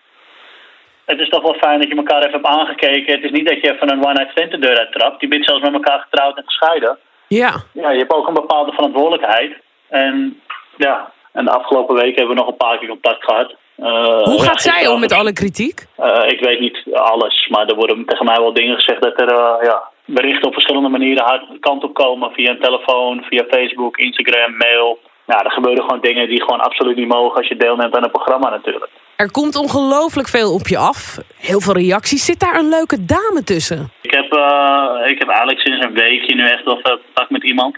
Het 1.04 1.20
is 1.20 1.28
toch 1.28 1.42
wel 1.42 1.54
fijn 1.54 1.80
dat 1.80 1.88
je 1.88 1.96
elkaar 1.96 2.18
even 2.18 2.32
hebt 2.32 2.46
aangekeken. 2.46 3.14
Het 3.14 3.24
is 3.24 3.30
niet 3.30 3.48
dat 3.48 3.60
je 3.60 3.72
even 3.72 3.90
een 3.90 4.04
one-night 4.04 4.30
stand 4.30 4.50
de 4.50 4.58
deur 4.58 4.78
uittrapt. 4.78 5.20
Je 5.20 5.28
bent 5.28 5.44
zelfs 5.44 5.62
met 5.62 5.72
elkaar 5.72 5.98
getrouwd 6.00 6.36
en 6.36 6.42
gescheiden. 6.46 6.98
Ja. 7.28 7.52
Ja, 7.72 7.90
je 7.90 7.98
hebt 7.98 8.12
ook 8.12 8.28
een 8.28 8.34
bepaalde 8.34 8.72
verantwoordelijkheid. 8.72 9.52
En 9.88 10.40
ja, 10.76 11.12
en 11.32 11.44
de 11.44 11.50
afgelopen 11.50 11.94
weken 11.94 12.14
hebben 12.16 12.34
we 12.34 12.40
nog 12.40 12.50
een 12.50 12.56
paar 12.56 12.78
keer 12.78 12.88
contact 12.88 13.24
gehad. 13.24 13.54
Eh, 13.76 14.22
Hoe 14.22 14.42
gaat 14.42 14.60
zij 14.60 14.86
om 14.86 15.00
met 15.00 15.12
alle 15.12 15.32
kritiek? 15.32 15.86
ik 16.26 16.40
weet 16.44 16.60
niet 16.60 16.82
alles, 16.92 17.46
maar 17.50 17.66
er 17.66 17.74
worden 17.74 18.04
tegen 18.06 18.24
mij 18.24 18.36
wel 18.36 18.52
dingen 18.52 18.74
gezegd 18.74 19.02
dat 19.02 19.20
er 19.20 19.64
ja, 19.64 19.82
berichten 20.04 20.46
op 20.46 20.52
verschillende 20.52 20.88
manieren 20.88 21.24
haar 21.24 21.44
kant 21.60 21.84
op 21.84 21.94
komen. 21.94 22.32
Via 22.32 22.50
een 22.50 22.60
telefoon, 22.60 23.22
via 23.22 23.44
Facebook, 23.48 23.96
Instagram, 23.96 24.56
mail. 24.56 24.98
Ja, 25.26 25.44
er 25.44 25.50
gebeuren 25.50 25.84
gewoon 25.84 26.00
dingen 26.00 26.28
die 26.28 26.42
gewoon 26.42 26.60
absoluut 26.60 26.96
niet 26.96 27.08
mogen 27.08 27.36
als 27.36 27.48
je 27.48 27.56
deelneemt 27.56 27.96
aan 27.96 28.04
een 28.04 28.10
programma 28.10 28.50
natuurlijk. 28.50 28.90
Er 29.16 29.30
komt 29.30 29.56
ongelooflijk 29.56 30.28
veel 30.28 30.54
op 30.54 30.66
je 30.66 30.78
af. 30.78 31.18
Heel 31.36 31.60
veel 31.60 31.74
reacties. 31.74 32.24
Zit 32.24 32.40
daar 32.40 32.58
een 32.58 32.68
leuke 32.68 33.04
dame 33.04 33.42
tussen? 33.44 33.92
Ik 34.02 34.10
heb, 34.10 34.32
eh, 34.32 35.10
ik 35.10 35.18
heb 35.18 35.28
eigenlijk 35.28 35.60
sinds 35.60 35.84
een 35.84 35.94
weekje 35.94 36.34
nu 36.34 36.46
echt 36.46 36.64
wel 36.64 36.80
contact 36.82 37.30
met 37.30 37.44
iemand. 37.44 37.76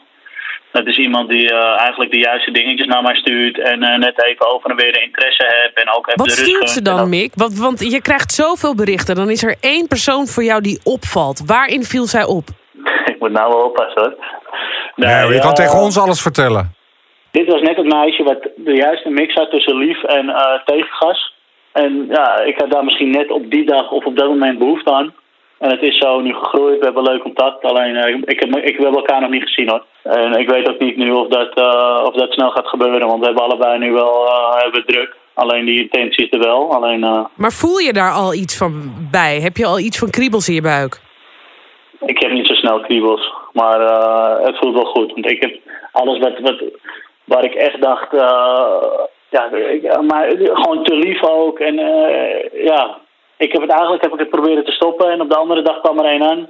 Dat 0.78 0.86
is 0.86 0.96
iemand 0.98 1.28
die 1.28 1.50
eh, 1.52 1.80
eigenlijk 1.80 2.12
de 2.12 2.18
juiste 2.18 2.50
dingetjes 2.50 2.86
naar 2.86 3.02
mij 3.02 3.14
stuurt. 3.14 3.58
En 3.58 3.82
eh, 3.82 3.98
net 3.98 4.24
even 4.24 4.52
over 4.54 4.70
en 4.70 4.76
weer 4.76 4.92
de 4.92 5.02
interesse 5.02 5.46
heeft. 5.48 5.76
En 5.86 5.88
ook 5.96 6.06
even 6.06 6.18
Wat 6.18 6.28
de 6.28 6.34
rust 6.34 6.46
stuurt 6.46 6.70
ze 6.70 6.82
dan, 6.82 6.96
dat- 6.96 7.08
Mick? 7.08 7.32
Want, 7.34 7.58
want 7.58 7.90
je 7.92 8.02
krijgt 8.02 8.32
zoveel 8.32 8.74
berichten. 8.74 9.14
Dan 9.14 9.30
is 9.30 9.42
er 9.42 9.56
één 9.60 9.86
persoon 9.88 10.26
voor 10.26 10.42
jou 10.42 10.60
die 10.60 10.80
opvalt. 10.84 11.42
Waarin 11.46 11.82
viel 11.82 12.06
zij 12.06 12.24
op? 12.24 12.44
ik 13.12 13.16
moet 13.18 13.30
nou 13.32 13.52
wel 13.52 13.64
oppassen 13.64 14.02
hoor. 14.02 14.14
Nee, 14.96 15.14
maar 15.14 15.32
je 15.32 15.40
kan 15.40 15.48
eh, 15.56 15.60
tegen 15.62 15.78
ons 15.78 15.98
alles 15.98 16.22
vertellen. 16.22 16.74
Dit 17.30 17.46
was 17.46 17.60
net 17.60 17.76
het 17.76 17.92
meisje 17.92 18.22
wat 18.22 18.42
de 18.56 18.74
juiste 18.74 19.08
mix 19.10 19.34
had 19.34 19.50
tussen 19.50 19.76
lief 19.76 20.02
en 20.02 20.28
eh, 20.28 20.60
tegengas. 20.64 21.34
En 21.72 22.06
ja, 22.10 22.40
ik 22.40 22.58
had 22.58 22.70
daar 22.70 22.84
misschien 22.84 23.10
net 23.10 23.30
op 23.30 23.50
die 23.50 23.64
dag 23.66 23.90
of 23.90 24.04
op 24.04 24.16
dat 24.16 24.28
moment 24.28 24.58
behoefte 24.58 24.92
aan. 24.92 25.14
En 25.58 25.70
het 25.70 25.82
is 25.82 25.98
zo 25.98 26.20
nu 26.20 26.34
gegroeid, 26.34 26.78
we 26.78 26.84
hebben 26.84 27.02
leuk 27.02 27.22
contact. 27.22 27.64
Alleen, 27.64 27.96
eh, 27.96 28.14
ik, 28.24 28.40
heb, 28.40 28.56
ik, 28.56 28.76
we 28.76 28.82
hebben 28.82 29.00
elkaar 29.00 29.20
nog 29.20 29.30
niet 29.30 29.42
gezien 29.42 29.68
hoor. 29.68 29.84
En 30.02 30.32
ik 30.32 30.48
weet 30.48 30.68
ook 30.68 30.78
niet 30.78 30.96
nu 30.96 31.10
of 31.10 31.28
dat, 31.28 31.54
eh, 31.54 32.02
of 32.04 32.14
dat 32.14 32.32
snel 32.32 32.50
gaat 32.50 32.66
gebeuren. 32.66 33.06
Want 33.06 33.18
we 33.18 33.26
hebben 33.26 33.44
allebei 33.44 33.78
nu 33.78 33.92
wel 33.92 34.26
eh, 34.26 34.62
hebben 34.62 34.86
druk. 34.86 35.16
Alleen 35.34 35.64
die 35.64 35.80
intentie 35.80 36.24
is 36.24 36.32
er 36.32 36.38
wel. 36.38 36.72
Alleen, 36.72 37.28
Maar 37.34 37.52
voel 37.52 37.78
je 37.78 37.92
daar 37.92 38.12
al 38.12 38.34
iets 38.34 38.56
van 38.56 38.92
bij? 39.10 39.40
Heb 39.40 39.56
je 39.56 39.66
al 39.66 39.78
iets 39.78 39.98
van 39.98 40.10
kriebels 40.10 40.48
in 40.48 40.54
je 40.54 40.62
buik? 40.62 41.00
ik 42.06 42.22
heb 42.22 42.32
niet 42.32 42.46
zo 42.46 42.54
snel 42.54 42.80
kriebels. 42.80 43.32
Maar 43.52 43.80
het 44.42 44.58
voelt 44.58 44.74
wel 44.74 44.84
goed. 44.84 45.12
Want 45.12 45.30
ik 45.30 45.42
heb 45.42 45.54
alles 45.92 46.18
wat, 46.18 46.38
wat, 46.38 46.62
waar 47.24 47.44
ik 47.44 47.54
echt 47.54 47.82
dacht... 47.82 48.08
ja, 49.28 49.50
maar 50.00 50.28
gewoon 50.38 50.84
te 50.84 50.94
lief 50.94 51.22
ook. 51.22 51.58
En 51.58 51.74
ja, 52.52 52.98
ik 53.36 53.52
heb 53.52 53.60
het 53.60 53.70
eigenlijk 53.70 54.02
heb 54.02 54.12
ik 54.12 54.18
het 54.18 54.30
proberen 54.30 54.64
te 54.64 54.70
stoppen. 54.72 55.10
En 55.10 55.20
op 55.20 55.28
de 55.28 55.36
andere 55.36 55.62
dag 55.62 55.80
kwam 55.80 55.98
er 55.98 56.04
één 56.04 56.22
aan. 56.22 56.46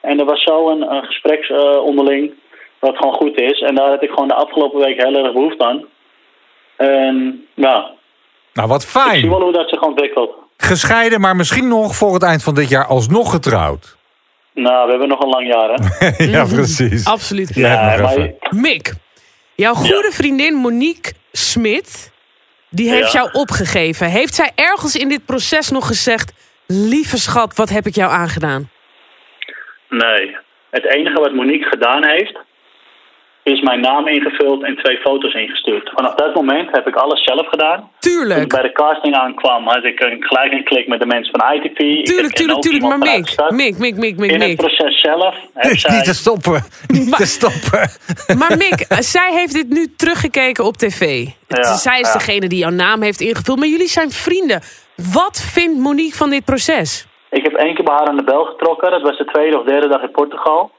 En 0.00 0.18
er 0.18 0.24
was 0.24 0.42
zo 0.42 0.68
een, 0.70 0.82
een 0.92 1.04
gespreks 1.04 1.50
eh, 1.50 1.84
onderling. 1.84 2.32
Wat 2.78 2.96
gewoon 2.96 3.14
goed 3.14 3.40
is. 3.40 3.60
En 3.60 3.74
daar 3.74 3.90
heb 3.90 4.02
ik 4.02 4.10
gewoon 4.10 4.28
de 4.28 4.34
afgelopen 4.34 4.80
week 4.80 5.02
heel 5.02 5.14
erg 5.24 5.32
behoefte 5.32 5.64
aan. 5.64 5.84
En 6.76 7.46
ja, 7.54 7.90
Nou, 8.52 8.68
wat 8.68 8.82
ik 8.82 8.88
zie 8.88 9.00
fijn. 9.00 9.28
wel 9.28 9.40
hoe 9.42 9.52
dat 9.52 9.68
zich 9.68 9.80
ontwikkelt. 9.82 10.30
Gescheiden, 10.56 11.20
maar 11.20 11.36
misschien 11.36 11.68
nog 11.68 11.96
voor 11.96 12.14
het 12.14 12.22
eind 12.22 12.42
van 12.42 12.54
dit 12.54 12.68
jaar 12.68 12.86
alsnog 12.86 13.30
getrouwd. 13.30 13.96
Nou, 14.54 14.84
we 14.84 14.90
hebben 14.90 15.08
nog 15.08 15.20
een 15.20 15.28
lang 15.28 15.46
jaar, 15.46 15.70
hè? 15.74 16.24
ja, 16.36 16.44
precies. 16.44 17.06
Absoluut. 17.06 17.54
Ja, 17.54 17.96
nog 17.96 18.16
maar. 18.16 18.30
Mick, 18.50 18.92
jouw 19.54 19.74
goede 19.74 20.10
vriendin 20.12 20.54
Monique 20.54 21.12
Smit... 21.32 22.12
die 22.74 22.90
heeft 22.90 23.12
Ja. 23.12 23.20
jou 23.20 23.32
opgegeven. 23.32 24.06
Heeft 24.06 24.34
zij 24.34 24.50
ergens 24.54 24.96
in 24.96 25.08
dit 25.08 25.24
proces 25.26 25.70
nog 25.70 25.86
gezegd... 25.86 26.32
lieve 26.66 27.18
schat, 27.18 27.56
wat 27.56 27.68
heb 27.68 27.86
ik 27.86 27.94
jou 27.94 28.12
aangedaan? 28.12 28.70
Nee. 29.88 30.36
Het 30.70 30.84
enige 30.84 31.20
wat 31.20 31.32
Monique 31.34 31.68
gedaan 31.68 32.04
heeft, 32.04 32.38
is 33.44 33.60
mijn 33.60 33.80
naam 33.80 34.06
ingevuld 34.06 34.62
en 34.64 34.76
twee 34.76 34.98
foto's 34.98 35.34
ingestuurd. 35.34 35.90
Vanaf 35.94 36.14
dat 36.14 36.34
moment 36.34 36.68
heb 36.70 36.86
ik 36.86 36.94
alles 36.94 37.24
zelf 37.24 37.46
gedaan. 37.48 37.78
Toen 37.78 37.86
ik 37.86 38.00
Tuurlijk. 38.00 38.48
bij 38.48 38.62
de 38.62 38.72
casting 38.72 39.14
aankwam, 39.14 39.66
had 39.66 39.84
ik 39.84 40.00
een, 40.00 40.16
gelijk 40.24 40.52
een 40.52 40.64
klik 40.64 40.86
met 40.86 41.00
de 41.00 41.06
mensen 41.06 41.32
van. 41.38 41.52
Ik 41.52 41.76
Tuurlijk, 41.76 42.34
tuurlijk, 42.34 42.60
tuurlijk. 42.60 42.84
Maar 42.84 42.98
Mick. 42.98 43.34
Mick, 43.48 43.78
Mick, 43.78 43.96
Mick, 43.96 44.16
Mick, 44.16 44.30
In 44.30 44.40
het 44.40 44.56
proces 44.56 45.00
zelf 45.00 45.34
zij... 45.82 45.94
Niet 45.96 46.04
te 46.04 46.14
stoppen. 46.14 46.62
Niet 46.86 47.10
Maar- 47.10 47.18
te 47.18 47.26
stoppen. 47.26 47.90
Maar 48.38 48.56
Mick, 48.56 48.86
zij 48.98 49.32
heeft 49.32 49.52
dit 49.52 49.68
nu 49.68 49.86
teruggekeken 49.96 50.64
op 50.64 50.76
tv. 50.76 51.26
Ja, 51.48 51.62
zij 51.74 52.00
is 52.00 52.06
ja. 52.06 52.12
degene 52.12 52.48
die 52.48 52.58
jouw 52.58 52.70
naam 52.70 53.02
heeft 53.02 53.20
ingevuld. 53.20 53.58
Maar 53.58 53.68
jullie 53.68 53.88
zijn 53.88 54.10
vrienden. 54.10 54.60
Wat 55.12 55.48
vindt 55.52 55.78
Monique 55.78 56.16
van 56.16 56.30
dit 56.30 56.44
proces? 56.44 57.06
Ik 57.30 57.42
heb 57.42 57.52
één 57.54 57.74
keer 57.74 57.84
bij 57.84 57.94
haar 57.94 58.08
aan 58.08 58.16
de 58.16 58.24
bel 58.24 58.44
getrokken. 58.44 58.90
Dat 58.90 59.02
was 59.02 59.18
de 59.18 59.24
tweede 59.24 59.58
of 59.58 59.64
derde 59.64 59.88
dag 59.88 60.02
in 60.02 60.10
Portugal. 60.10 60.70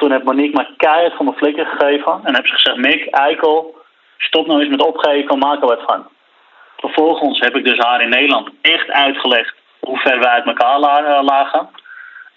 Toen 0.00 0.12
heeft 0.12 0.24
Monique 0.24 0.56
me 0.56 0.76
keihard 0.76 1.16
van 1.16 1.24
mijn 1.24 1.36
flikker 1.36 1.66
gegeven. 1.66 2.20
En 2.24 2.34
heb 2.34 2.46
ze 2.46 2.54
gezegd, 2.54 2.76
Mick, 2.76 3.06
eikel, 3.06 3.76
stop 4.18 4.46
nou 4.46 4.60
eens 4.60 4.70
met 4.70 4.82
opgeven, 4.82 5.38
maak 5.38 5.60
er 5.60 5.66
wat 5.66 5.82
van. 5.86 6.08
Vervolgens 6.76 7.40
heb 7.40 7.56
ik 7.56 7.64
dus 7.64 7.78
haar 7.78 8.02
in 8.02 8.08
Nederland 8.08 8.48
echt 8.62 8.90
uitgelegd 8.90 9.54
hoe 9.80 9.98
ver 9.98 10.18
wij 10.18 10.30
uit 10.30 10.46
elkaar 10.46 10.78
la- 10.78 11.22
lagen. 11.22 11.68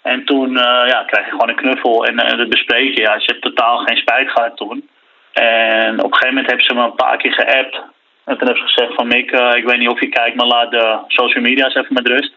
En 0.02 0.24
toen 0.24 0.50
uh, 0.50 0.82
ja, 0.86 1.04
kreeg 1.06 1.24
je 1.24 1.30
gewoon 1.30 1.48
een 1.48 1.62
knuffel 1.62 2.06
en 2.06 2.14
uh, 2.14 2.38
dat 2.38 2.48
bespreek 2.48 2.94
je. 2.94 3.00
Ja, 3.00 3.18
ze 3.18 3.24
heeft 3.26 3.42
totaal 3.42 3.76
geen 3.78 3.96
spijt 3.96 4.30
gehad 4.30 4.56
toen. 4.56 4.88
En 5.32 5.98
op 5.98 6.04
een 6.04 6.14
gegeven 6.14 6.34
moment 6.34 6.50
heeft 6.50 6.66
ze 6.66 6.74
me 6.74 6.82
een 6.82 6.94
paar 6.94 7.16
keer 7.16 7.32
geappt. 7.32 7.80
En 8.24 8.38
toen 8.38 8.48
heeft 8.48 8.60
ze 8.60 8.66
gezegd 8.66 8.94
van 8.94 9.06
Mick, 9.06 9.30
ik 9.30 9.64
weet 9.64 9.78
niet 9.78 9.88
of 9.88 10.00
je 10.00 10.08
kijkt, 10.08 10.36
maar 10.36 10.46
laat 10.46 10.70
de 10.70 10.98
social 11.06 11.42
media's 11.42 11.74
even 11.74 11.94
met 11.94 12.08
rust. 12.08 12.32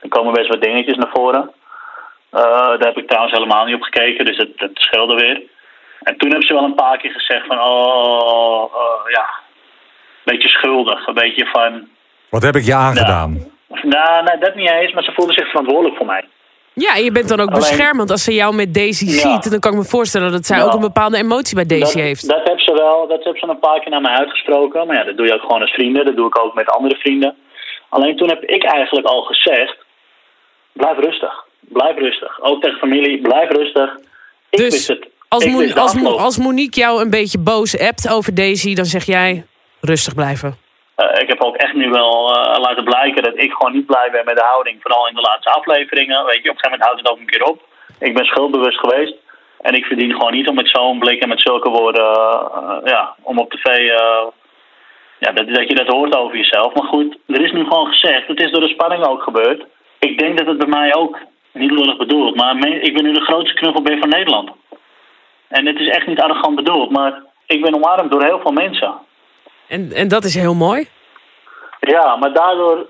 Er 0.00 0.08
komen 0.08 0.32
best 0.32 0.48
wat 0.48 0.62
dingetjes 0.62 0.96
naar 0.96 1.10
voren. 1.12 1.50
Daar 2.30 2.78
heb 2.78 2.96
ik 2.96 3.06
trouwens 3.06 3.34
helemaal 3.34 3.64
niet 3.64 3.74
op 3.74 3.82
gekeken, 3.82 4.24
dus 4.24 4.36
dat, 4.36 4.48
dat 4.56 4.70
scheelde 4.74 5.14
weer. 5.14 5.42
En 6.00 6.16
toen 6.16 6.32
heeft 6.32 6.46
ze 6.46 6.54
wel 6.54 6.64
een 6.64 6.74
paar 6.74 6.98
keer 6.98 7.10
gezegd 7.12 7.46
van, 7.46 7.60
oh, 7.60 8.72
ja, 9.08 9.24
een 10.24 10.32
beetje 10.32 10.48
schuldig. 10.48 11.06
Een 11.06 11.14
beetje 11.14 11.46
van... 11.46 11.88
Wat 12.30 12.42
heb 12.42 12.54
ik 12.56 12.64
je 12.64 12.74
aangedaan? 12.74 13.32
Nou, 13.68 13.88
nou, 13.88 14.22
nee, 14.24 14.38
dat 14.38 14.54
niet 14.54 14.70
eens, 14.70 14.92
maar 14.92 15.02
ze 15.02 15.12
voelde 15.12 15.32
zich 15.32 15.48
verantwoordelijk 15.48 15.96
voor 15.96 16.06
mij. 16.06 16.24
Ja, 16.72 16.94
je 16.94 17.12
bent 17.12 17.28
dan 17.28 17.40
ook 17.40 17.48
Alleen- 17.48 17.60
beschermend 17.60 18.10
als 18.10 18.24
ze 18.24 18.34
jou 18.34 18.54
met 18.54 18.74
Daisy 18.74 19.04
Ja. 19.04 19.10
ziet. 19.10 19.50
Dan 19.50 19.60
kan 19.60 19.72
ik 19.72 19.78
me 19.78 19.84
voorstellen 19.84 20.32
dat 20.32 20.46
zij 20.46 20.58
Ja. 20.58 20.64
ook 20.64 20.72
een 20.74 20.80
bepaalde 20.80 21.16
emotie 21.16 21.54
bij 21.54 21.66
Daisy 21.66 21.96
dat, 21.96 22.02
heeft. 22.04 22.28
Dat 22.28 22.48
heeft 22.48 22.64
ze 22.64 22.72
wel, 22.72 23.06
dat 23.08 23.24
heeft 23.24 23.38
ze 23.40 23.48
een 23.48 23.58
paar 23.58 23.80
keer 23.80 23.90
naar 23.90 24.00
mij 24.00 24.14
uitgesproken. 24.16 24.86
Maar 24.86 24.96
ja, 24.96 25.04
dat 25.04 25.16
doe 25.16 25.26
je 25.26 25.34
ook 25.34 25.40
gewoon 25.40 25.60
als 25.60 25.70
vrienden. 25.72 26.04
Dat 26.04 26.16
doe 26.16 26.26
ik 26.26 26.38
ook 26.44 26.54
met 26.54 26.68
andere 26.70 26.96
vrienden. 26.96 27.36
Alleen 27.88 28.16
toen 28.16 28.28
heb 28.28 28.42
ik 28.42 28.64
eigenlijk 28.64 29.06
al 29.06 29.22
gezegd, 29.22 29.76
blijf 30.72 30.98
rustig. 30.98 31.44
Blijf 31.72 31.96
rustig. 31.96 32.40
Ook 32.40 32.62
tegen 32.62 32.78
familie, 32.78 33.20
blijf 33.20 33.50
rustig. 33.50 33.96
Ik 34.50 34.58
Dus 34.58 34.72
wist 34.72 34.88
het. 34.88 35.08
Als, 35.28 35.44
ik 35.44 35.56
wist 35.56 35.78
als, 35.78 36.04
als 36.04 36.38
Monique 36.38 36.80
jou 36.80 37.02
een 37.02 37.10
beetje 37.10 37.38
boos 37.38 37.78
appt 37.78 38.12
over 38.12 38.34
Daisy, 38.34 38.74
dan 38.74 38.84
zeg 38.84 39.04
jij 39.04 39.44
rustig 39.80 40.14
blijven. 40.14 40.56
Eh, 40.94 41.22
ik 41.22 41.28
heb 41.28 41.42
ook 41.42 41.56
echt 41.56 41.74
nu 41.74 41.90
wel 41.90 42.34
eh, 42.34 42.60
laten 42.60 42.84
blijken 42.84 43.22
dat 43.22 43.38
ik 43.38 43.52
gewoon 43.52 43.72
niet 43.72 43.86
blij 43.86 44.08
ben 44.12 44.24
met 44.24 44.36
de 44.36 44.42
houding. 44.42 44.78
Vooral 44.80 45.08
in 45.08 45.14
de 45.14 45.20
laatste 45.20 45.50
afleveringen. 45.50 46.24
Weet 46.24 46.42
je, 46.42 46.50
op 46.50 46.56
een 46.56 46.60
gegeven 46.60 46.70
moment 46.70 46.82
houdt 46.82 47.00
het 47.00 47.10
ook 47.10 47.18
een 47.18 47.26
keer 47.32 47.42
op. 47.42 47.62
Ik 47.98 48.14
ben 48.14 48.24
schuldbewust 48.24 48.78
geweest. 48.78 49.14
En 49.60 49.74
ik 49.74 49.84
verdien 49.84 50.12
gewoon 50.12 50.32
niet 50.32 50.48
om 50.48 50.54
met 50.54 50.70
zo'n 50.70 50.98
blik 50.98 51.22
en 51.22 51.28
met 51.28 51.40
zulke 51.40 51.70
woorden... 51.70 52.14
eh, 52.14 52.76
ja, 52.84 53.14
om 53.22 53.38
op 53.38 53.50
tv... 53.50 53.86
ja, 55.18 55.32
dat, 55.32 55.48
dat 55.48 55.68
je 55.68 55.74
dat 55.74 55.88
hoort 55.94 56.16
over 56.16 56.36
jezelf. 56.36 56.74
Maar 56.74 56.88
goed, 56.88 57.16
er 57.26 57.44
is 57.44 57.52
nu 57.52 57.62
gewoon 57.62 57.86
gezegd. 57.86 58.26
Het 58.26 58.40
is 58.40 58.50
door 58.50 58.60
de 58.60 58.74
spanning 58.76 59.06
ook 59.06 59.22
gebeurd. 59.22 59.64
Ik 59.98 60.18
denk 60.18 60.38
dat 60.38 60.46
het 60.46 60.58
bij 60.58 60.68
mij 60.68 60.94
ook 60.94 61.18
niet 61.52 61.70
lullig 61.70 61.96
bedoeld. 61.96 62.36
Maar 62.36 62.66
ik 62.66 62.94
ben 62.94 63.04
nu 63.04 63.12
de 63.12 63.24
grootste 63.24 63.54
knuffelbeer 63.54 63.98
van 63.98 64.08
Nederland. 64.08 64.50
En 65.48 65.66
het 65.66 65.78
is 65.78 65.88
echt 65.88 66.06
niet 66.06 66.20
arrogant 66.20 66.56
bedoeld. 66.56 66.90
Maar 66.90 67.22
ik 67.46 67.62
ben 67.62 67.74
omarmd 67.74 68.10
door 68.10 68.24
heel 68.24 68.40
veel 68.40 68.52
mensen. 68.52 68.94
En, 69.66 69.92
en 69.92 70.08
dat 70.08 70.24
is 70.24 70.34
heel 70.34 70.54
mooi. 70.54 70.88
Ja, 71.80 72.16
maar 72.16 72.32
daardoor 72.32 72.86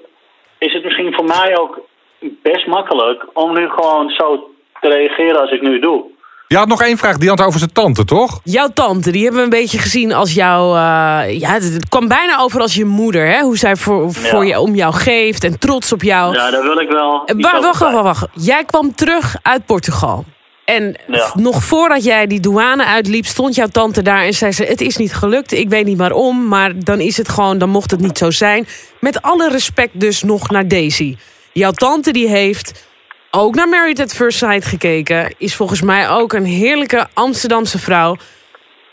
is 0.58 0.72
het 0.72 0.84
misschien 0.84 1.14
voor 1.14 1.24
mij 1.24 1.58
ook 1.58 1.80
best 2.18 2.66
makkelijk 2.66 3.26
om 3.32 3.52
nu 3.52 3.68
gewoon 3.68 4.10
zo 4.10 4.50
te 4.80 4.88
reageren 4.88 5.40
als 5.40 5.50
ik 5.50 5.62
nu 5.62 5.78
doe. 5.78 6.04
Je 6.50 6.56
had 6.56 6.68
nog 6.68 6.82
één 6.82 6.98
vraag, 6.98 7.16
die 7.18 7.28
had 7.28 7.40
over 7.40 7.58
zijn 7.58 7.72
tante, 7.72 8.04
toch? 8.04 8.40
Jouw 8.44 8.68
tante, 8.74 9.10
die 9.10 9.22
hebben 9.22 9.38
we 9.40 9.44
een 9.44 9.60
beetje 9.60 9.78
gezien 9.78 10.12
als 10.12 10.32
jouw... 10.32 10.66
eh, 10.74 11.38
ja, 11.40 11.52
het, 11.52 11.88
kwam 11.88 12.08
bijna 12.08 12.38
over 12.38 12.60
als 12.60 12.74
je 12.74 12.84
moeder, 12.84 13.26
hè? 13.34 13.40
Hoe 13.40 13.58
zij 13.58 13.76
voor, 13.76 14.12
voor 14.12 14.46
je, 14.46 14.60
om 14.60 14.74
jou 14.74 14.94
geeft 14.94 15.44
en 15.44 15.58
trots 15.58 15.92
op 15.92 16.02
jou. 16.02 16.34
Ja, 16.34 16.50
daar 16.50 16.62
wil 16.62 16.78
ik 16.78 16.88
wel. 16.88 17.22
Eh, 17.24 17.34
Wacht, 17.38 17.62
wacht, 17.62 17.78
wacht, 17.78 18.02
wacht. 18.02 18.26
Jij 18.34 18.64
kwam 18.64 18.94
terug 18.94 19.36
uit 19.42 19.66
Portugal. 19.66 20.24
En 20.64 20.96
Ja. 21.06 21.30
nog 21.34 21.64
voordat 21.64 22.04
jij 22.04 22.26
die 22.26 22.40
douane 22.40 22.84
uitliep, 22.84 23.26
stond 23.26 23.54
jouw 23.54 23.68
tante 23.68 24.02
daar 24.02 24.22
en 24.24 24.34
zei 24.34 24.52
ze: 24.52 24.64
Het 24.64 24.80
is 24.80 24.96
niet 24.96 25.14
gelukt, 25.14 25.52
ik 25.52 25.68
weet 25.68 25.84
niet 25.84 25.98
waarom, 25.98 26.48
maar 26.48 26.72
dan 26.84 27.00
is 27.00 27.16
het 27.16 27.28
gewoon, 27.28 27.58
dan 27.58 27.68
mocht 27.68 27.90
het 27.90 28.00
niet 28.00 28.18
zo 28.18 28.30
zijn. 28.30 28.66
Met 29.00 29.22
alle 29.22 29.48
respect 29.48 30.00
dus 30.00 30.22
nog 30.22 30.50
naar 30.50 30.68
Daisy. 30.68 31.16
Jouw 31.52 31.70
tante 31.72 32.12
die 32.12 32.28
heeft 32.28 32.88
ook 33.30 33.54
naar 33.54 33.68
Married 33.68 34.00
at 34.00 34.14
First 34.14 34.38
Sight 34.38 34.64
gekeken, 34.64 35.34
is 35.38 35.56
volgens 35.56 35.82
mij 35.82 36.08
ook 36.08 36.32
een 36.32 36.44
heerlijke 36.44 37.06
Amsterdamse 37.14 37.78
vrouw. 37.78 38.16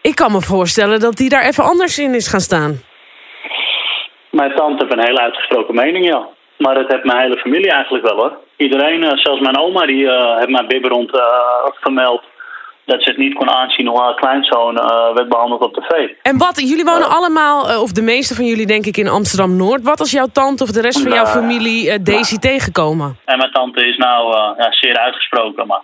Ik 0.02 0.16
kan 0.16 0.32
me 0.32 0.42
voorstellen 0.42 1.00
dat 1.00 1.16
die 1.16 1.30
daar 1.30 1.46
even 1.48 1.64
anders 1.64 2.00
in 2.00 2.14
is 2.14 2.28
gaan 2.28 2.40
staan. 2.40 2.82
Mijn 4.30 4.56
tante 4.56 4.84
heeft 4.84 4.98
een 4.98 5.08
hele 5.08 5.22
uitgesproken 5.22 5.76
mening, 5.76 6.06
ja. 6.06 6.28
Maar 6.58 6.76
dat 6.76 6.92
heeft 6.92 7.04
mijn 7.04 7.22
hele 7.22 7.38
familie 7.38 7.72
eigenlijk 7.72 8.08
wel 8.08 8.18
hoor. 8.18 8.38
Iedereen, 8.58 9.04
eh, 9.04 9.18
zelfs 9.18 9.42
mijn 9.42 9.60
oma, 9.60 9.86
die 9.86 10.10
eh, 10.10 10.36
heeft 10.36 10.50
mijn 10.50 10.68
bibberond 10.68 11.16
eh 11.16 11.70
vermeld 11.82 12.24
dat 12.92 13.04
ze 13.04 13.10
het 13.10 13.18
niet 13.18 13.34
kon 13.34 13.50
aanzien 13.50 13.88
hoe 13.88 14.02
haar 14.02 14.16
kleinzoon 14.16 14.78
eh, 14.78 15.14
werd 15.14 15.30
behandeld 15.30 15.62
op 15.62 15.74
tv. 15.74 16.10
En 16.22 16.38
wat, 16.38 16.70
jullie 16.70 16.86
wonen 16.86 17.10
allemaal, 17.10 17.70
eh, 17.70 17.82
of 17.82 17.92
de 17.92 18.02
meeste 18.02 18.36
van 18.36 18.46
jullie 18.46 18.66
denk 18.66 18.86
ik 18.86 18.98
in 18.98 19.08
Amsterdam-Noord. 19.08 19.82
Wat 19.84 20.00
als 20.00 20.12
jouw 20.12 20.28
tante 20.34 20.64
of 20.64 20.72
de 20.72 20.82
rest 20.82 21.02
van 21.02 21.12
jouw 21.12 21.24
Nou, 21.24 21.38
familie 21.38 21.92
eh, 21.92 22.00
Daisy 22.04 22.38
tegenkomen? 22.38 23.18
En 23.26 23.38
mijn 23.38 23.52
tante 23.52 23.88
is 23.88 23.98
nou 23.98 24.34
eh, 24.34 24.58
ja, 24.58 24.72
zeer 24.72 24.98
uitgesproken, 24.98 25.68
maar 25.68 25.82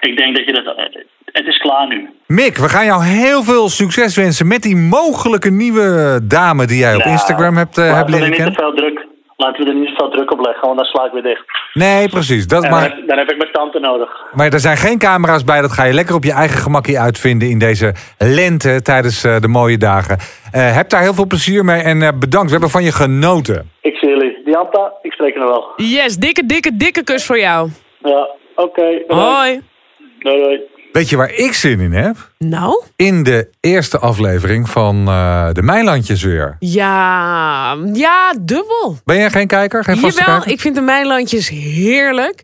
ik 0.00 0.16
denk 0.16 0.36
dat 0.36 0.44
je 0.46 0.52
dat... 0.52 0.76
het 1.24 1.46
is 1.46 1.58
klaar 1.58 1.86
nu. 1.86 2.10
Mick, 2.26 2.56
we 2.56 2.68
gaan 2.68 2.84
jou 2.84 3.04
heel 3.04 3.42
veel 3.42 3.68
succes 3.68 4.16
wensen 4.16 4.46
met 4.46 4.62
die 4.62 4.76
mogelijke 4.76 5.50
nieuwe 5.50 6.20
dame 6.22 6.66
die 6.66 6.78
jij 6.78 6.94
op 6.94 7.02
Instagram 7.02 7.56
hebt, 7.56 7.78
eh, 7.78 7.84
hebt 7.84 7.96
laten 7.96 8.10
we 8.10 8.16
er 8.16 8.20
leren 8.20 8.46
niet 8.46 8.54
te 8.54 8.62
kennen. 8.62 8.74
veel 8.74 8.94
druk, 8.94 9.06
laten 9.36 9.64
we 9.64 9.70
er 9.70 9.76
niet 9.76 9.94
veel 9.96 10.10
druk 10.10 10.32
op 10.32 10.40
leggen, 10.46 10.66
want 10.66 10.76
dan 10.76 10.86
sla 10.86 11.04
ik 11.04 11.12
weer 11.12 11.22
dicht. 11.22 11.44
Nee, 11.72 12.08
precies. 12.08 12.46
Dat, 12.46 12.62
En 12.62 12.70
dan, 12.70 12.78
maar, 12.80 12.88
heb, 12.90 13.08
dan 13.08 13.18
heb 13.18 13.30
ik 13.30 13.36
mijn 13.38 13.52
tante 13.52 13.78
nodig. 13.78 14.10
maar 14.34 14.52
er 14.52 14.60
zijn 14.60 14.76
geen 14.76 14.98
camera's 14.98 15.44
bij. 15.44 15.60
Dat 15.60 15.72
ga 15.72 15.84
je 15.84 15.92
lekker 15.92 16.14
op 16.14 16.24
je 16.24 16.32
eigen 16.32 16.58
gemakje 16.58 16.98
uitvinden 16.98 17.48
in 17.48 17.58
deze 17.58 17.94
lente 18.18 18.82
tijdens 18.82 19.24
eh, 19.24 19.40
de 19.40 19.48
mooie 19.48 19.78
dagen. 19.78 20.18
Eh, 20.52 20.76
heb 20.76 20.88
daar 20.88 21.02
heel 21.02 21.14
veel 21.14 21.26
plezier 21.26 21.64
mee 21.64 21.82
en 21.82 22.02
eh, 22.02 22.08
bedankt. 22.18 22.46
We 22.46 22.52
hebben 22.52 22.70
van 22.70 22.84
je 22.84 22.92
genoten. 22.92 23.70
Ik 23.80 23.96
zie 23.96 24.08
jullie. 24.08 24.42
Dianta, 24.44 24.92
ik 25.02 25.12
spreek 25.12 25.32
je 25.34 25.40
nog 25.40 25.48
wel. 25.48 25.72
Yes, 25.76 26.16
dikke, 26.16 26.46
dikke, 26.46 26.76
dikke 26.76 27.04
kus 27.04 27.26
voor 27.26 27.38
jou. 27.38 27.68
Ja, 27.98 28.28
oké. 28.54 29.02
Hoi. 29.06 29.60
Doei, 30.18 30.42
doei. 30.42 30.60
Weet 30.94 31.08
je 31.08 31.16
waar 31.16 31.32
ik 31.32 31.52
zin 31.52 31.80
in 31.80 31.92
heb? 31.92 32.30
Nou? 32.38 32.82
In 32.96 33.22
de 33.22 33.48
eerste 33.60 33.98
aflevering 33.98 34.70
van 34.70 35.08
eh, 35.08 35.48
de 35.52 35.62
Mijlandjes 35.62 36.22
weer. 36.22 36.56
Ja, 36.58 37.76
ja, 37.92 38.34
dubbel. 38.40 38.98
Ben 39.04 39.16
jij 39.16 39.30
geen 39.30 39.46
kijker? 39.46 39.84
Geen 39.84 39.98
vaste 39.98 40.20
Jawel, 40.20 40.34
kijker? 40.34 40.52
ik 40.52 40.60
vind 40.60 40.74
de 40.74 40.80
Mijlandjes 40.80 41.48
heerlijk. 41.48 42.42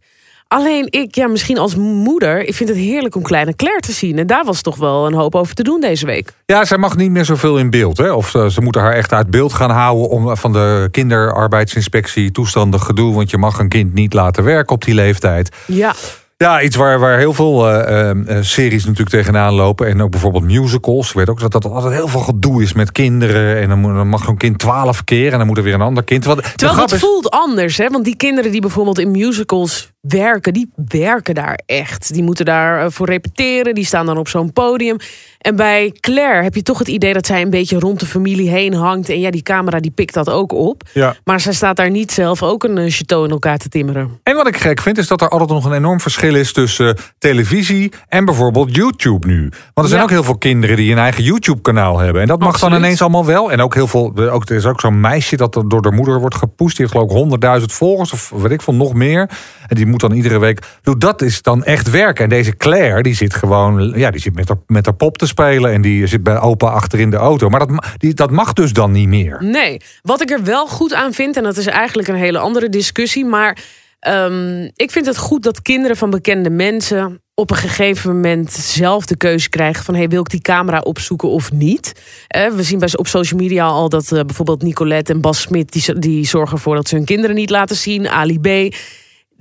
Alleen 0.48 0.86
ik, 0.90 1.14
ja, 1.14 1.26
misschien 1.26 1.58
als 1.58 1.74
moeder, 1.74 2.44
ik 2.46 2.54
vind 2.54 2.68
het 2.68 2.78
heerlijk 2.78 3.16
om 3.16 3.22
Kleine 3.22 3.56
Claire 3.56 3.80
te 3.80 3.92
zien. 3.92 4.18
En 4.18 4.26
daar 4.26 4.44
was 4.44 4.62
toch 4.62 4.76
wel 4.76 5.06
een 5.06 5.14
hoop 5.14 5.34
over 5.34 5.54
te 5.54 5.62
doen 5.62 5.80
deze 5.80 6.06
week. 6.06 6.32
Ja, 6.46 6.64
zij 6.64 6.78
mag 6.78 6.96
niet 6.96 7.10
meer 7.10 7.24
zoveel 7.24 7.58
in 7.58 7.70
beeld. 7.70 7.98
Hè? 7.98 8.12
Of 8.12 8.34
eh, 8.34 8.46
ze 8.46 8.60
moeten 8.60 8.80
haar 8.80 8.94
echt 8.94 9.12
uit 9.12 9.30
beeld 9.30 9.52
gaan 9.52 9.70
houden... 9.70 10.08
om 10.08 10.36
van 10.36 10.52
de 10.52 10.88
kinderarbeidsinspectie 10.90 12.30
toestanden 12.30 12.80
gedoe... 12.80 13.14
want 13.14 13.30
je 13.30 13.38
mag 13.38 13.58
een 13.58 13.68
kind 13.68 13.94
niet 13.94 14.12
laten 14.12 14.44
werken 14.44 14.74
op 14.74 14.84
die 14.84 14.94
leeftijd. 14.94 15.56
Ja. 15.66 15.94
Ja, 16.42 16.62
iets 16.62 16.76
waar, 16.76 16.98
waar 16.98 17.18
heel 17.18 17.32
veel 17.34 17.68
eh, 17.68 18.10
eh, 18.10 18.36
eh, 18.36 18.42
series 18.42 18.82
natuurlijk 18.84 19.10
tegenaan 19.10 19.54
lopen. 19.54 19.86
En 19.86 20.02
ook 20.02 20.10
bijvoorbeeld 20.10 20.44
musicals. 20.44 21.08
Ik 21.08 21.14
weet 21.14 21.28
ook 21.28 21.40
dat 21.40 21.52
dat 21.52 21.64
altijd 21.64 21.94
heel 21.94 22.08
veel 22.08 22.20
gedoe 22.20 22.62
is 22.62 22.72
met 22.72 22.92
kinderen. 22.92 23.60
En 23.60 23.68
dan, 23.68 23.78
moet- 23.78 23.94
dan 23.94 24.08
mag 24.08 24.24
zo'n 24.24 24.36
kind 24.36 24.58
twaalf 24.58 25.04
keer 25.04 25.32
en 25.32 25.38
dan 25.38 25.46
moet 25.46 25.56
er 25.56 25.62
weer 25.62 25.74
een 25.74 25.80
ander 25.80 26.04
kind. 26.04 26.22
Terwijl, 26.22 26.46
de 26.46 26.52
Terwijl 26.54 26.80
het 26.80 26.92
is- 26.92 27.00
voelt 27.00 27.30
anders, 27.30 27.76
hè? 27.76 27.88
Want 27.88 28.04
die 28.04 28.16
kinderen 28.16 28.50
die 28.52 28.60
bijvoorbeeld 28.60 28.98
in 28.98 29.10
musicals 29.10 29.92
werken, 30.00 30.52
die 30.52 30.70
werken 30.88 31.34
daar 31.34 31.60
echt. 31.66 32.12
Die 32.14 32.22
moeten 32.22 32.44
daar 32.44 32.84
eh, 32.84 32.90
voor 32.90 33.06
repeteren, 33.06 33.74
die 33.74 33.84
staan 33.86 34.06
dan 34.06 34.18
op 34.18 34.28
zo'n 34.28 34.52
podium. 34.52 34.96
En 35.40 35.56
bij 35.56 35.94
Claire 36.00 36.42
heb 36.42 36.54
je 36.54 36.62
toch 36.62 36.78
het 36.78 36.88
idee 36.88 37.12
dat 37.12 37.26
zij 37.26 37.42
een 37.42 37.50
beetje 37.50 37.78
rond 37.78 38.00
de 38.00 38.06
familie 38.06 38.50
heen 38.50 38.74
hangt. 38.74 39.08
En 39.08 39.20
ja, 39.20 39.30
die 39.30 39.42
camera 39.42 39.80
die 39.80 39.90
pikt 39.90 40.14
dat 40.14 40.30
ook 40.30 40.52
op. 40.52 40.82
Ja. 40.92 41.14
Maar 41.24 41.40
zij 41.40 41.52
staat 41.52 41.76
daar 41.76 41.90
niet 41.90 42.12
zelf 42.12 42.42
ook 42.42 42.64
een 42.64 42.78
eh, 42.78 42.90
chateau 42.90 43.24
in 43.24 43.30
elkaar 43.30 43.58
te 43.58 43.68
timmeren. 43.68 44.18
En 44.22 44.36
wat 44.36 44.46
ik 44.46 44.56
gek 44.56 44.80
vind, 44.80 44.98
is 44.98 45.06
dat 45.06 45.20
er 45.20 45.28
altijd 45.28 45.50
nog 45.50 45.64
een 45.64 45.72
enorm 45.72 46.00
verschil 46.00 46.34
is 46.34 46.52
tussen 46.52 46.96
televisie 47.18 47.92
en 48.08 48.24
bijvoorbeeld 48.24 48.74
YouTube 48.74 49.26
nu. 49.26 49.40
Want 49.40 49.52
er 49.74 49.86
zijn 49.86 49.96
Ja. 49.96 50.02
ook 50.02 50.10
heel 50.10 50.22
veel 50.24 50.38
kinderen 50.38 50.76
die 50.76 50.92
een 50.92 50.98
eigen 50.98 51.22
YouTube-kanaal 51.22 51.98
hebben. 51.98 52.22
En 52.22 52.28
dat 52.28 52.38
mag 52.38 52.48
Absoluut. 52.48 52.72
dan 52.74 52.82
ineens 52.82 53.00
allemaal 53.02 53.26
wel. 53.26 53.52
En 53.52 53.60
ook 53.60 53.74
heel 53.74 53.86
veel. 53.86 54.12
Ook, 54.30 54.48
er 54.48 54.56
is 54.56 54.66
ook 54.66 54.80
zo'n 54.80 55.00
meisje 55.00 55.36
dat 55.36 55.62
door 55.66 55.82
de 55.82 55.92
moeder 55.92 56.20
wordt 56.20 56.34
gepoest. 56.34 56.76
Die 56.76 56.86
heeft 56.86 56.98
geloof 56.98 57.32
ik 57.32 57.60
100.000 57.60 57.72
volgers 57.72 58.12
of 58.12 58.30
weet 58.30 58.52
ik 58.52 58.62
veel, 58.62 58.74
nog 58.74 58.94
meer. 58.94 59.30
En 59.70 59.76
die 59.76 59.86
moet 59.86 60.00
dan 60.00 60.12
iedere 60.12 60.38
week. 60.38 60.62
Dat 60.98 61.22
is 61.22 61.42
dan 61.42 61.64
echt 61.64 61.90
werken. 61.90 62.24
En 62.24 62.30
deze 62.30 62.56
Claire, 62.56 63.02
die 63.02 63.14
zit 63.14 63.34
gewoon. 63.34 63.92
Ja, 63.96 64.10
die 64.10 64.20
zit 64.20 64.34
met 64.34 64.48
haar, 64.48 64.56
met 64.66 64.84
haar 64.86 64.94
pop 64.94 65.18
te 65.18 65.26
spelen. 65.26 65.72
En 65.72 65.82
die 65.82 66.06
zit 66.06 66.22
bij 66.22 66.40
opa 66.40 66.66
achter 66.66 67.00
in 67.00 67.10
de 67.10 67.16
auto. 67.16 67.48
Maar 67.48 67.66
dat, 67.66 67.86
die, 67.96 68.14
dat 68.14 68.30
mag 68.30 68.52
dus 68.52 68.72
dan 68.72 68.92
niet 68.92 69.08
meer. 69.08 69.36
Nee, 69.40 69.80
wat 70.02 70.22
ik 70.22 70.30
er 70.30 70.44
wel 70.44 70.66
goed 70.66 70.94
aan 70.94 71.12
vind, 71.12 71.36
en 71.36 71.42
dat 71.42 71.56
is 71.56 71.66
eigenlijk 71.66 72.08
een 72.08 72.14
hele 72.14 72.38
andere 72.38 72.68
discussie, 72.68 73.24
maar 73.24 73.58
Ehm, 74.00 74.68
ik 74.74 74.90
vind 74.90 75.06
het 75.06 75.18
goed 75.18 75.42
dat 75.42 75.62
kinderen 75.62 75.96
van 75.96 76.10
bekende 76.10 76.50
mensen 76.50 77.22
op 77.34 77.50
een 77.50 77.56
gegeven 77.56 78.14
moment 78.14 78.52
zelf 78.52 79.06
de 79.06 79.16
keuze 79.16 79.48
krijgen 79.48 79.84
van 79.84 79.94
hey, 79.94 80.08
wil 80.08 80.20
ik 80.20 80.30
die 80.30 80.40
camera 80.40 80.78
opzoeken 80.78 81.28
of 81.28 81.52
niet. 81.52 81.92
Eh, 82.28 82.50
we 82.50 82.62
zien 82.62 82.78
bij 82.78 82.88
op 82.96 83.06
social 83.06 83.40
media 83.40 83.66
al 83.66 83.88
dat 83.88 84.12
eh, 84.12 84.20
bijvoorbeeld 84.20 84.62
Nicolette 84.62 85.12
en 85.12 85.20
Bas 85.20 85.40
Smit 85.40 85.72
die, 85.72 85.98
die 85.98 86.26
zorgen 86.26 86.56
ervoor 86.56 86.74
dat 86.74 86.88
ze 86.88 86.94
hun 86.94 87.04
kinderen 87.04 87.36
niet 87.36 87.50
laten 87.50 87.76
zien. 87.76 88.08
Ali 88.08 88.40
B. 88.40 88.74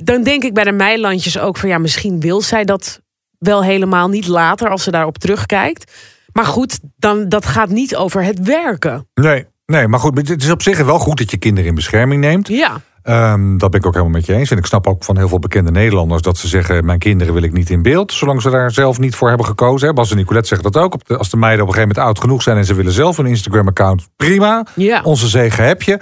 Dan 0.03 0.23
denk 0.23 0.43
ik 0.43 0.53
bij 0.53 0.63
de 0.63 0.71
Meilandjes 0.71 1.39
ook 1.39 1.57
van 1.57 1.69
ja, 1.69 1.77
misschien 1.77 2.19
wil 2.19 2.41
zij 2.41 2.63
dat 2.63 3.01
wel 3.37 3.63
helemaal 3.63 4.07
niet 4.07 4.27
later 4.27 4.69
als 4.69 4.83
ze 4.83 4.91
daarop 4.91 5.17
terugkijkt. 5.17 5.91
Maar 6.33 6.45
goed, 6.45 6.79
dan, 6.97 7.29
dat 7.29 7.45
gaat 7.45 7.69
niet 7.69 7.95
over 7.95 8.23
het 8.23 8.41
werken. 8.41 9.07
Nee, 9.13 9.45
nee, 9.65 9.87
maar 9.87 9.99
goed, 9.99 10.27
het 10.27 10.43
is 10.43 10.51
op 10.51 10.61
zich 10.61 10.83
wel 10.83 10.99
goed 10.99 11.17
dat 11.17 11.31
je 11.31 11.37
kinderen 11.37 11.69
in 11.69 11.75
bescherming 11.75 12.21
neemt. 12.21 12.47
Ja. 12.47 12.81
Um, 13.03 13.57
dat 13.57 13.71
ben 13.71 13.79
ik 13.79 13.85
ook 13.85 13.93
helemaal 13.93 14.15
met 14.15 14.25
je 14.25 14.33
eens. 14.33 14.51
En 14.51 14.57
ik 14.57 14.65
snap 14.65 14.87
ook 14.87 15.03
van 15.03 15.17
heel 15.17 15.27
veel 15.27 15.39
bekende 15.39 15.71
Nederlanders 15.71 16.21
dat 16.21 16.37
ze 16.37 16.47
zeggen: 16.47 16.85
Mijn 16.85 16.99
kinderen 16.99 17.33
wil 17.33 17.43
ik 17.43 17.53
niet 17.53 17.69
in 17.69 17.81
beeld. 17.81 18.13
Zolang 18.13 18.41
ze 18.41 18.49
daar 18.49 18.71
zelf 18.71 18.99
niet 18.99 19.15
voor 19.15 19.27
hebben 19.27 19.45
gekozen. 19.45 19.95
Bas 19.95 20.11
en 20.11 20.17
Nicolette 20.17 20.47
zeggen 20.47 20.71
dat 20.71 20.83
ook. 20.83 20.95
Als 21.07 21.29
de 21.29 21.37
meiden 21.37 21.61
op 21.61 21.67
een 21.67 21.73
gegeven 21.73 21.95
moment 21.95 22.07
oud 22.07 22.19
genoeg 22.19 22.41
zijn 22.41 22.57
en 22.57 22.65
ze 22.65 22.73
willen 22.73 22.91
zelf 22.91 23.17
een 23.17 23.25
Instagram-account, 23.25 24.09
prima. 24.15 24.65
Ja. 24.75 25.01
Onze 25.03 25.27
zegen 25.27 25.65
heb 25.65 25.81
je. 25.81 25.99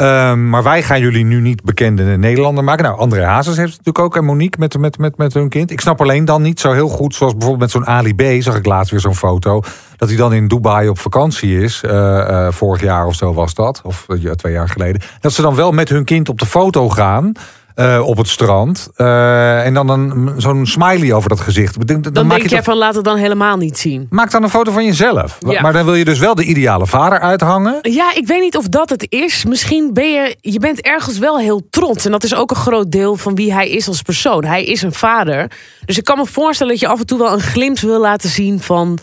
Um, 0.00 0.48
maar 0.48 0.62
wij 0.62 0.82
gaan 0.82 1.00
jullie 1.00 1.24
nu 1.24 1.40
niet 1.40 1.62
bekende 1.62 2.02
Nederlander 2.02 2.64
maken. 2.64 2.84
Nou, 2.84 2.98
André 2.98 3.24
Hazes 3.24 3.56
heeft 3.56 3.76
het 3.76 3.84
natuurlijk 3.84 4.04
ook. 4.04 4.16
En 4.16 4.24
Monique 4.24 4.60
met, 4.60 4.78
met, 4.78 4.98
met, 4.98 5.16
met 5.16 5.34
hun 5.34 5.48
kind. 5.48 5.70
Ik 5.70 5.80
snap 5.80 6.00
alleen 6.00 6.24
dan 6.24 6.42
niet 6.42 6.60
zo 6.60 6.72
heel 6.72 6.88
goed. 6.88 7.14
Zoals 7.14 7.32
bijvoorbeeld 7.32 7.60
met 7.60 7.70
zo'n 7.70 7.94
Ali 7.94 8.14
B. 8.14 8.42
Zag 8.42 8.56
ik 8.56 8.66
laatst 8.66 8.90
weer 8.90 9.00
zo'n 9.00 9.14
foto. 9.14 9.60
Dat 9.96 10.08
hij 10.08 10.16
dan 10.16 10.32
in 10.32 10.48
Dubai 10.48 10.88
op 10.88 10.98
vakantie 10.98 11.62
is. 11.62 11.82
Uh, 11.84 11.92
uh, 11.92 12.48
vorig 12.50 12.80
jaar 12.80 13.06
of 13.06 13.14
zo 13.14 13.34
was 13.34 13.54
dat. 13.54 13.80
Of 13.84 14.06
uh, 14.08 14.30
twee 14.30 14.52
jaar 14.52 14.68
geleden. 14.68 15.02
Dat 15.20 15.32
ze 15.32 15.42
dan 15.42 15.54
wel 15.54 15.72
met 15.72 15.88
hun 15.88 16.04
kind 16.04 16.28
op 16.28 16.38
de 16.38 16.46
foto 16.46 16.88
gaan. 16.88 17.32
Uh, 17.80 18.06
op 18.06 18.16
het 18.16 18.28
strand. 18.28 18.88
Uh, 18.96 19.66
en 19.66 19.74
dan 19.74 19.88
een, 19.88 20.32
zo'n 20.36 20.66
smiley 20.66 21.12
over 21.12 21.28
dat 21.28 21.40
gezicht. 21.40 21.86
Dan, 21.86 22.02
dan, 22.02 22.12
dan 22.12 22.28
denk 22.28 22.42
je 22.42 22.48
jij 22.48 22.62
van 22.62 22.76
laat 22.76 22.94
het 22.94 23.04
dan 23.04 23.16
helemaal 23.16 23.56
niet 23.56 23.78
zien. 23.78 24.06
Maak 24.10 24.30
dan 24.30 24.42
een 24.42 24.50
foto 24.50 24.72
van 24.72 24.84
jezelf. 24.84 25.38
Ja. 25.46 25.60
Maar 25.60 25.72
dan 25.72 25.84
wil 25.84 25.94
je 25.94 26.04
dus 26.04 26.18
wel 26.18 26.34
de 26.34 26.44
ideale 26.44 26.86
vader 26.86 27.20
uithangen. 27.20 27.78
Ja, 27.82 28.14
ik 28.14 28.26
weet 28.26 28.40
niet 28.40 28.56
of 28.56 28.68
dat 28.68 28.90
het 28.90 29.06
is. 29.08 29.44
Misschien 29.44 29.90
ben 29.92 30.12
je, 30.12 30.36
je 30.40 30.58
bent 30.58 30.80
ergens 30.80 31.18
wel 31.18 31.38
heel 31.38 31.66
trots. 31.70 32.04
En 32.04 32.10
dat 32.10 32.24
is 32.24 32.34
ook 32.34 32.50
een 32.50 32.56
groot 32.56 32.90
deel 32.92 33.16
van 33.16 33.34
wie 33.34 33.52
hij 33.52 33.68
is 33.68 33.88
als 33.88 34.02
persoon. 34.02 34.44
Hij 34.44 34.64
is 34.64 34.82
een 34.82 34.92
vader. 34.92 35.50
Dus 35.84 35.98
ik 35.98 36.04
kan 36.04 36.18
me 36.18 36.26
voorstellen 36.26 36.72
dat 36.72 36.82
je 36.82 36.88
af 36.88 37.00
en 37.00 37.06
toe 37.06 37.18
wel 37.18 37.32
een 37.32 37.40
glimp 37.40 37.78
wil 37.78 38.00
laten 38.00 38.28
zien 38.28 38.60
van 38.60 38.98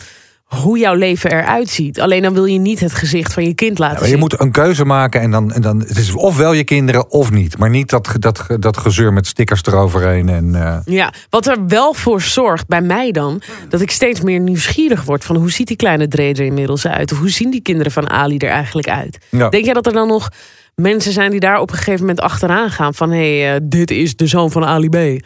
hoe 0.46 0.78
jouw 0.78 0.94
leven 0.94 1.30
eruit 1.30 1.68
ziet. 1.68 2.00
Alleen 2.00 2.22
dan 2.22 2.34
wil 2.34 2.44
je 2.44 2.58
niet 2.58 2.80
het 2.80 2.94
gezicht 2.94 3.32
van 3.32 3.44
je 3.44 3.54
kind 3.54 3.78
laten 3.78 3.94
ja, 3.94 4.00
maar 4.00 4.08
zien. 4.08 4.16
Je 4.16 4.22
moet 4.22 4.40
een 4.40 4.50
keuze 4.50 4.84
maken 4.84 5.20
en 5.20 5.30
dan, 5.30 5.52
en 5.52 5.62
dan 5.62 5.80
het 5.80 5.98
is 5.98 6.14
ofwel 6.14 6.52
je 6.52 6.64
kinderen 6.64 7.10
of 7.10 7.30
niet. 7.30 7.58
Maar 7.58 7.70
niet 7.70 7.90
dat, 7.90 8.14
dat, 8.18 8.46
dat 8.58 8.76
gezeur 8.76 9.12
met 9.12 9.26
stickers 9.26 9.62
eroverheen. 9.62 10.28
En, 10.28 10.48
uh... 10.54 10.76
Ja, 10.84 11.12
wat 11.30 11.46
er 11.46 11.66
wel 11.66 11.94
voor 11.94 12.20
zorgt 12.20 12.66
bij 12.66 12.82
mij 12.82 13.12
dan... 13.12 13.42
dat 13.68 13.80
ik 13.80 13.90
steeds 13.90 14.20
meer 14.20 14.40
nieuwsgierig 14.40 15.02
word 15.02 15.24
van... 15.24 15.36
hoe 15.36 15.50
ziet 15.50 15.66
die 15.66 15.76
kleine 15.76 16.08
Dre 16.08 16.22
er 16.22 16.40
inmiddels 16.40 16.86
uit? 16.86 17.12
Of 17.12 17.18
hoe 17.18 17.30
zien 17.30 17.50
die 17.50 17.62
kinderen 17.62 17.92
van 17.92 18.10
Ali 18.10 18.36
er 18.36 18.50
eigenlijk 18.50 18.88
uit? 18.88 19.18
Ja. 19.30 19.48
Denk 19.48 19.64
jij 19.64 19.74
dat 19.74 19.86
er 19.86 19.92
dan 19.92 20.08
nog 20.08 20.28
mensen 20.74 21.12
zijn 21.12 21.30
die 21.30 21.40
daar 21.40 21.60
op 21.60 21.70
een 21.70 21.76
gegeven 21.76 22.00
moment 22.00 22.20
achteraan 22.20 22.70
gaan... 22.70 22.94
van 22.94 23.10
hé, 23.10 23.40
hey, 23.40 23.54
uh, 23.54 23.60
dit 23.62 23.90
is 23.90 24.16
de 24.16 24.26
zoon 24.26 24.50
van 24.50 24.64
Ali 24.64 24.88
B. 24.88 24.94
Als 24.94 25.20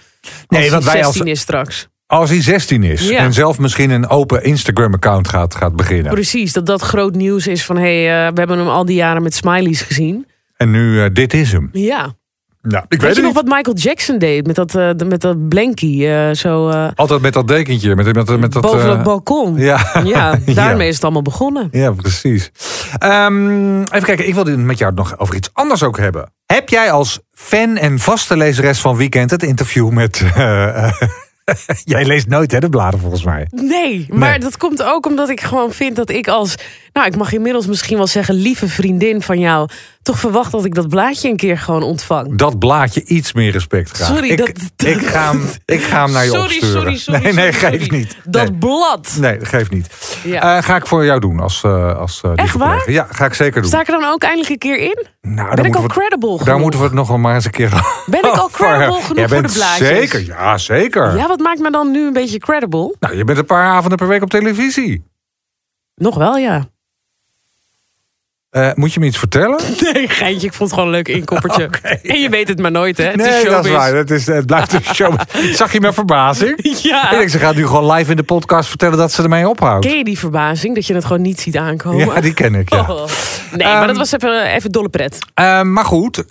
nee, 0.49 0.71
want 0.71 0.85
wij 0.85 1.05
als... 1.05 1.17
is 1.17 1.41
straks. 1.41 1.89
Als 2.11 2.31
hij 2.31 2.43
16 2.43 2.83
is 2.83 3.09
Ja. 3.09 3.19
en 3.19 3.33
zelf 3.33 3.59
misschien 3.59 3.91
een 3.91 4.09
open 4.09 4.43
Instagram-account 4.45 5.29
gaat, 5.29 5.55
gaat 5.55 5.77
beginnen. 5.77 6.13
Precies, 6.13 6.53
dat 6.53 6.67
dat 6.67 6.83
groot 6.83 7.15
nieuws 7.15 7.47
is 7.47 7.65
van... 7.65 7.77
hé, 7.77 8.03
hey, 8.05 8.27
uh, 8.27 8.33
we 8.33 8.39
hebben 8.39 8.59
hem 8.59 8.69
al 8.69 8.85
die 8.85 8.97
jaren 8.97 9.23
met 9.23 9.35
smileys 9.35 9.83
gezien. 9.83 10.27
En 10.57 10.71
nu, 10.71 10.95
uh, 10.95 11.05
dit 11.13 11.35
is 11.35 11.53
hem. 11.53 11.69
Ja. 11.73 12.15
Ja, 12.63 12.79
ik 12.79 12.85
Weet, 12.89 13.01
weet 13.03 13.17
je 13.17 13.23
nog 13.23 13.35
wat 13.35 13.45
Michael 13.45 13.77
Jackson 13.77 14.19
deed 14.19 14.47
met 14.47 14.57
dat, 14.57 14.75
uh, 14.75 14.91
met 15.07 15.21
dat 15.21 15.49
blankie? 15.49 16.35
Zo, 16.35 16.71
Altijd 16.95 17.21
met 17.21 17.33
dat 17.33 17.49
dekentje. 17.49 17.97
Met, 17.97 18.15
met, 18.15 18.39
met 18.41 18.53
dat, 18.53 18.63
boven 18.63 18.91
het 18.91 19.03
balkon. 19.03 19.57
Ja. 19.57 20.01
Ja, 20.05 20.39
daarmee 20.55 20.83
Ja. 20.83 20.89
is 20.89 20.95
het 20.95 21.05
allemaal 21.05 21.23
begonnen. 21.23 21.69
Ja, 21.71 21.91
precies. 21.93 22.51
Um, 23.05 23.81
even 23.83 24.03
kijken, 24.03 24.27
ik 24.29 24.35
wilde 24.35 24.51
het 24.51 24.61
met 24.61 24.79
jou 24.79 24.95
nog 24.95 25.19
over 25.19 25.35
iets 25.35 25.51
anders 25.53 25.83
ook 25.83 25.99
hebben. 25.99 26.33
Heb 26.47 26.69
jij 26.69 26.91
als 26.91 27.21
fan 27.33 27.77
en 27.77 27.99
vaste 27.99 28.37
lezeres 28.37 28.81
van 28.81 28.97
Weekend 28.97 29.31
het 29.31 29.43
interview 29.43 29.91
met... 29.91 30.23
Jij 31.85 32.05
leest 32.05 32.27
nooit 32.29 32.53
hè, 32.53 32.59
de 32.59 32.69
bladen 32.69 33.01
volgens 33.01 33.25
mij. 33.25 33.47
Nee, 33.51 34.07
maar 34.09 34.31
Nee. 34.31 34.39
dat 34.39 34.57
komt 34.57 34.83
ook 34.83 35.07
omdat 35.07 35.29
ik 35.29 35.41
gewoon 35.41 35.73
vind 35.73 35.97
dat 35.97 36.11
ik 36.11 36.29
als... 36.29 36.55
Nou, 36.93 37.07
ik 37.07 37.17
mag 37.17 37.33
inmiddels 37.33 37.67
misschien 37.67 37.97
wel 37.97 38.07
zeggen... 38.07 38.35
lieve 38.35 38.69
vriendin 38.69 39.23
van 39.23 39.39
jou... 39.39 39.69
toch 40.11 40.19
verwacht 40.19 40.53
dat 40.53 40.65
ik 40.65 40.75
dat 40.75 40.89
blaadje 40.89 41.29
een 41.29 41.37
keer 41.37 41.59
gewoon 41.59 41.83
ontvang. 41.83 42.37
Dat 42.39 42.59
blaadje 42.59 43.05
iets 43.05 43.33
meer 43.33 43.53
respect 43.53 43.91
graag. 43.91 44.09
Sorry, 44.09 44.29
ik, 44.31 44.39
dat- 44.39 44.87
ik, 44.89 45.07
ga 45.07 45.31
hem, 45.31 45.43
ik 45.65 45.83
ga 45.83 46.03
hem 46.05 46.13
naar 46.13 46.25
je 46.25 46.31
sorry, 46.31 46.45
opsturen. 46.45 46.71
sorry, 46.81 46.97
sorry. 46.97 47.23
nee, 47.23 47.33
nee, 47.33 47.53
sorry, 47.53 47.79
geef 47.79 47.91
niet. 47.91 48.17
Dat 48.25 48.59
blad. 48.59 49.17
Nee, 49.21 49.39
dat 49.39 49.49
geeft 49.49 49.71
niet. 49.71 50.19
Ja. 50.25 50.57
Eh, 50.57 50.63
ga 50.63 50.77
ik 50.77 50.87
voor 50.87 51.05
jou 51.05 51.21
doen 51.21 51.41
als, 51.41 51.63
uh, 51.67 51.97
als 51.97 52.23
uh, 52.25 52.33
Echt 52.35 52.57
waar? 52.57 52.91
Ja, 52.91 53.07
ga 53.11 53.25
ik 53.25 53.35
zeker 53.35 53.61
doen. 53.61 53.71
Sta 53.71 53.81
ik 53.81 53.87
er 53.89 54.01
dan 54.01 54.11
ook 54.11 54.23
eindelijk 54.23 54.51
een 54.51 54.59
keer 54.59 54.79
in? 54.79 55.07
Nou, 55.21 55.55
Ben 55.55 55.65
ik 55.65 55.77
al 55.77 55.83
we- 55.83 55.89
credible 55.89 56.29
genoeg? 56.29 56.43
Daar 56.45 56.59
moeten 56.59 56.81
we 56.81 56.87
het 56.87 56.95
nog 56.95 57.09
wel 57.09 57.19
maar 57.19 57.35
eens 57.35 57.45
een 57.45 57.51
keer 57.51 57.71
Ben 58.07 58.21
ik 58.25 58.37
al 58.37 58.49
credible 58.49 58.85
genoeg 59.03 59.05
voor 59.05 59.15
de 59.43 59.53
blaadjes? 59.53 59.77
Zeker, 59.77 60.25
ja, 60.27 60.59
zeker. 60.59 61.17
Ja, 61.17 61.27
wat 61.29 61.39
maakt 61.41 61.59
me 61.61 61.71
dan 61.71 61.91
nu 61.91 62.07
een 62.07 62.13
beetje 62.13 62.39
credible? 62.39 62.95
Nou, 63.01 63.17
je 63.17 63.25
bent 63.25 63.39
een 63.39 63.45
paar 63.45 63.67
avonden 63.67 63.99
per 63.99 64.09
week 64.09 64.23
op 64.23 64.31
televisie. 64.31 65.05
Nog 65.95 66.15
wel, 66.15 66.37
ja. 66.37 66.69
Eh, 68.51 68.71
moet 68.75 68.93
je 68.95 69.01
me 69.01 69.07
iets 69.07 69.19
vertellen? 69.19 69.61
Nee, 69.93 70.09
geintje. 70.09 70.47
Ik 70.47 70.53
vond 70.53 70.71
het 70.71 70.79
gewoon 70.79 70.85
een 70.95 70.95
leuk 71.05 71.09
inkoppertje. 71.09 71.69
En 72.03 72.21
je 72.21 72.29
weet 72.29 72.49
het 72.49 72.59
maar 72.59 72.71
nooit, 72.71 72.97
hè? 72.99 73.05
Het 73.05 73.21
is 73.21 73.27
nee, 73.27 73.45
dat 73.45 73.65
is 73.65 73.71
waar. 73.71 73.95
Het, 73.95 74.11
is, 74.11 74.27
het 74.27 74.47
blijft 74.47 74.73
een 74.73 74.85
show. 74.95 75.15
Zag 75.53 75.73
je 75.73 75.81
mijn 75.81 75.95
verbazing? 75.95 76.79
Ja. 76.83 77.11
Ik 77.11 77.19
denk, 77.19 77.29
ze 77.31 77.39
gaat 77.39 77.55
nu 77.55 77.67
gewoon 77.67 77.93
live 77.93 78.11
in 78.11 78.17
de 78.17 78.23
podcast 78.23 78.69
vertellen 78.69 78.99
dat 78.99 79.13
ze 79.13 79.23
ermee 79.23 79.49
ophoudt. 79.49 79.87
Ken 79.87 79.97
je 79.99 80.05
die 80.05 80.19
verbazing 80.19 80.75
dat 80.75 80.87
je 80.87 80.95
het 80.95 81.05
gewoon 81.05 81.23
niet 81.23 81.41
ziet 81.41 81.57
aankomen? 81.57 82.07
Ja, 82.07 82.21
die 82.21 82.35
ken 82.35 82.55
ik, 82.55 82.71
ja. 82.71 82.81
Oh. 82.81 83.05
Nee, 83.57 83.67
maar 83.67 83.77
Ehm, 83.79 83.87
dat 83.87 83.97
was 83.97 84.13
even, 84.13 84.43
even 84.47 84.71
dolle 84.73 84.89
pret. 84.89 85.19
Eh, 85.35 85.63
maar 85.63 85.85
goed. 85.85 86.17
eh, 86.17 86.23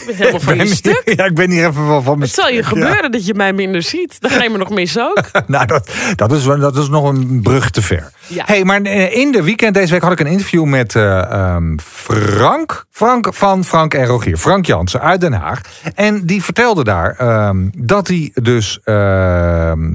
Ik 0.00 0.06
ben 0.06 0.16
helemaal 0.16 0.40
van 0.40 0.56
je 0.56 0.66
stuk. 0.66 1.02
hier- 1.04 1.16
Ja, 1.16 1.24
ik 1.24 1.34
ben 1.34 1.50
hier 1.50 1.66
even 1.68 1.86
van, 1.86 2.02
van 2.02 2.20
Het 2.20 2.30
zal 2.34 2.48
je 2.48 2.62
gebeuren 2.62 3.12
dat 3.12 3.26
je 3.26 3.34
mij 3.34 3.52
minder 3.52 3.82
ziet. 3.82 4.20
Dan 4.20 4.30
ga 4.30 4.42
je 4.42 4.50
me 4.50 4.58
nog 4.58 4.70
mis 4.70 4.98
ook. 4.98 5.20
Nou, 5.46 5.66
dat, 5.66 5.90
dat, 6.16 6.32
is, 6.32 6.44
wel- 6.44 6.58
dat 6.58 6.76
is 6.76 6.88
nog 6.88 7.04
een 7.08 7.40
brug 7.42 7.70
te 7.70 7.82
ver. 7.82 8.10
Ja. 8.26 8.42
Hey, 8.46 8.64
maar 8.64 8.82
eh, 8.82 9.16
in 9.16 9.32
de 9.32 9.42
weekend 9.42 9.74
deze 9.74 9.92
week 9.92 10.02
had 10.02 10.12
ik 10.12 10.20
een 10.20 10.26
interview 10.26 10.44
met 10.52 10.94
eh, 10.94 11.18
ehm, 11.32 11.76
Frank, 11.82 12.86
Frank 12.90 13.34
van 13.34 13.64
Frank 13.64 13.94
en 13.94 14.06
Rogier. 14.06 14.36
Frank 14.36 14.66
Jansen 14.66 15.00
uit 15.00 15.20
Den 15.20 15.32
Haag. 15.32 15.60
En 15.94 16.26
die 16.26 16.42
vertelde 16.44 16.84
daar 16.84 17.14
ehm, 17.18 17.68
dat 17.76 18.08
hij 18.08 18.30
dus... 18.34 18.80
ehm, 18.84 19.88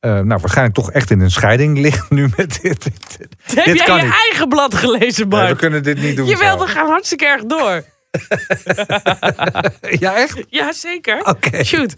eh, 0.00 0.12
nou, 0.12 0.40
waarschijnlijk 0.40 0.74
toch 0.76 0.90
echt 0.90 1.10
in 1.10 1.20
een 1.20 1.30
scheiding 1.30 1.78
ligt 1.86 2.10
nu 2.10 2.28
met 2.36 2.58
dit. 2.62 2.82
dit, 2.82 3.16
dit. 3.18 3.28
Heb 3.54 3.64
Dit 3.64 3.86
jij 3.86 3.96
je 3.96 4.02
niet. 4.02 4.12
eigen 4.12 4.48
blad 4.48 4.74
gelezen, 4.74 5.28
Nee, 5.28 5.40
Bart? 5.40 5.48
we 5.48 5.56
kunnen 5.56 5.82
dit 5.82 6.00
niet 6.00 6.16
doen. 6.16 6.26
Jawel, 6.26 6.58
we 6.58 6.66
gaan 6.66 6.86
hartstikke 6.86 7.26
erg 7.26 7.44
door. 7.44 7.82
Ja, 9.98 10.16
echt? 10.16 10.44
Ja, 10.48 10.72
zeker. 10.72 11.20
Oké. 11.24 11.64
Shoot. 11.64 11.94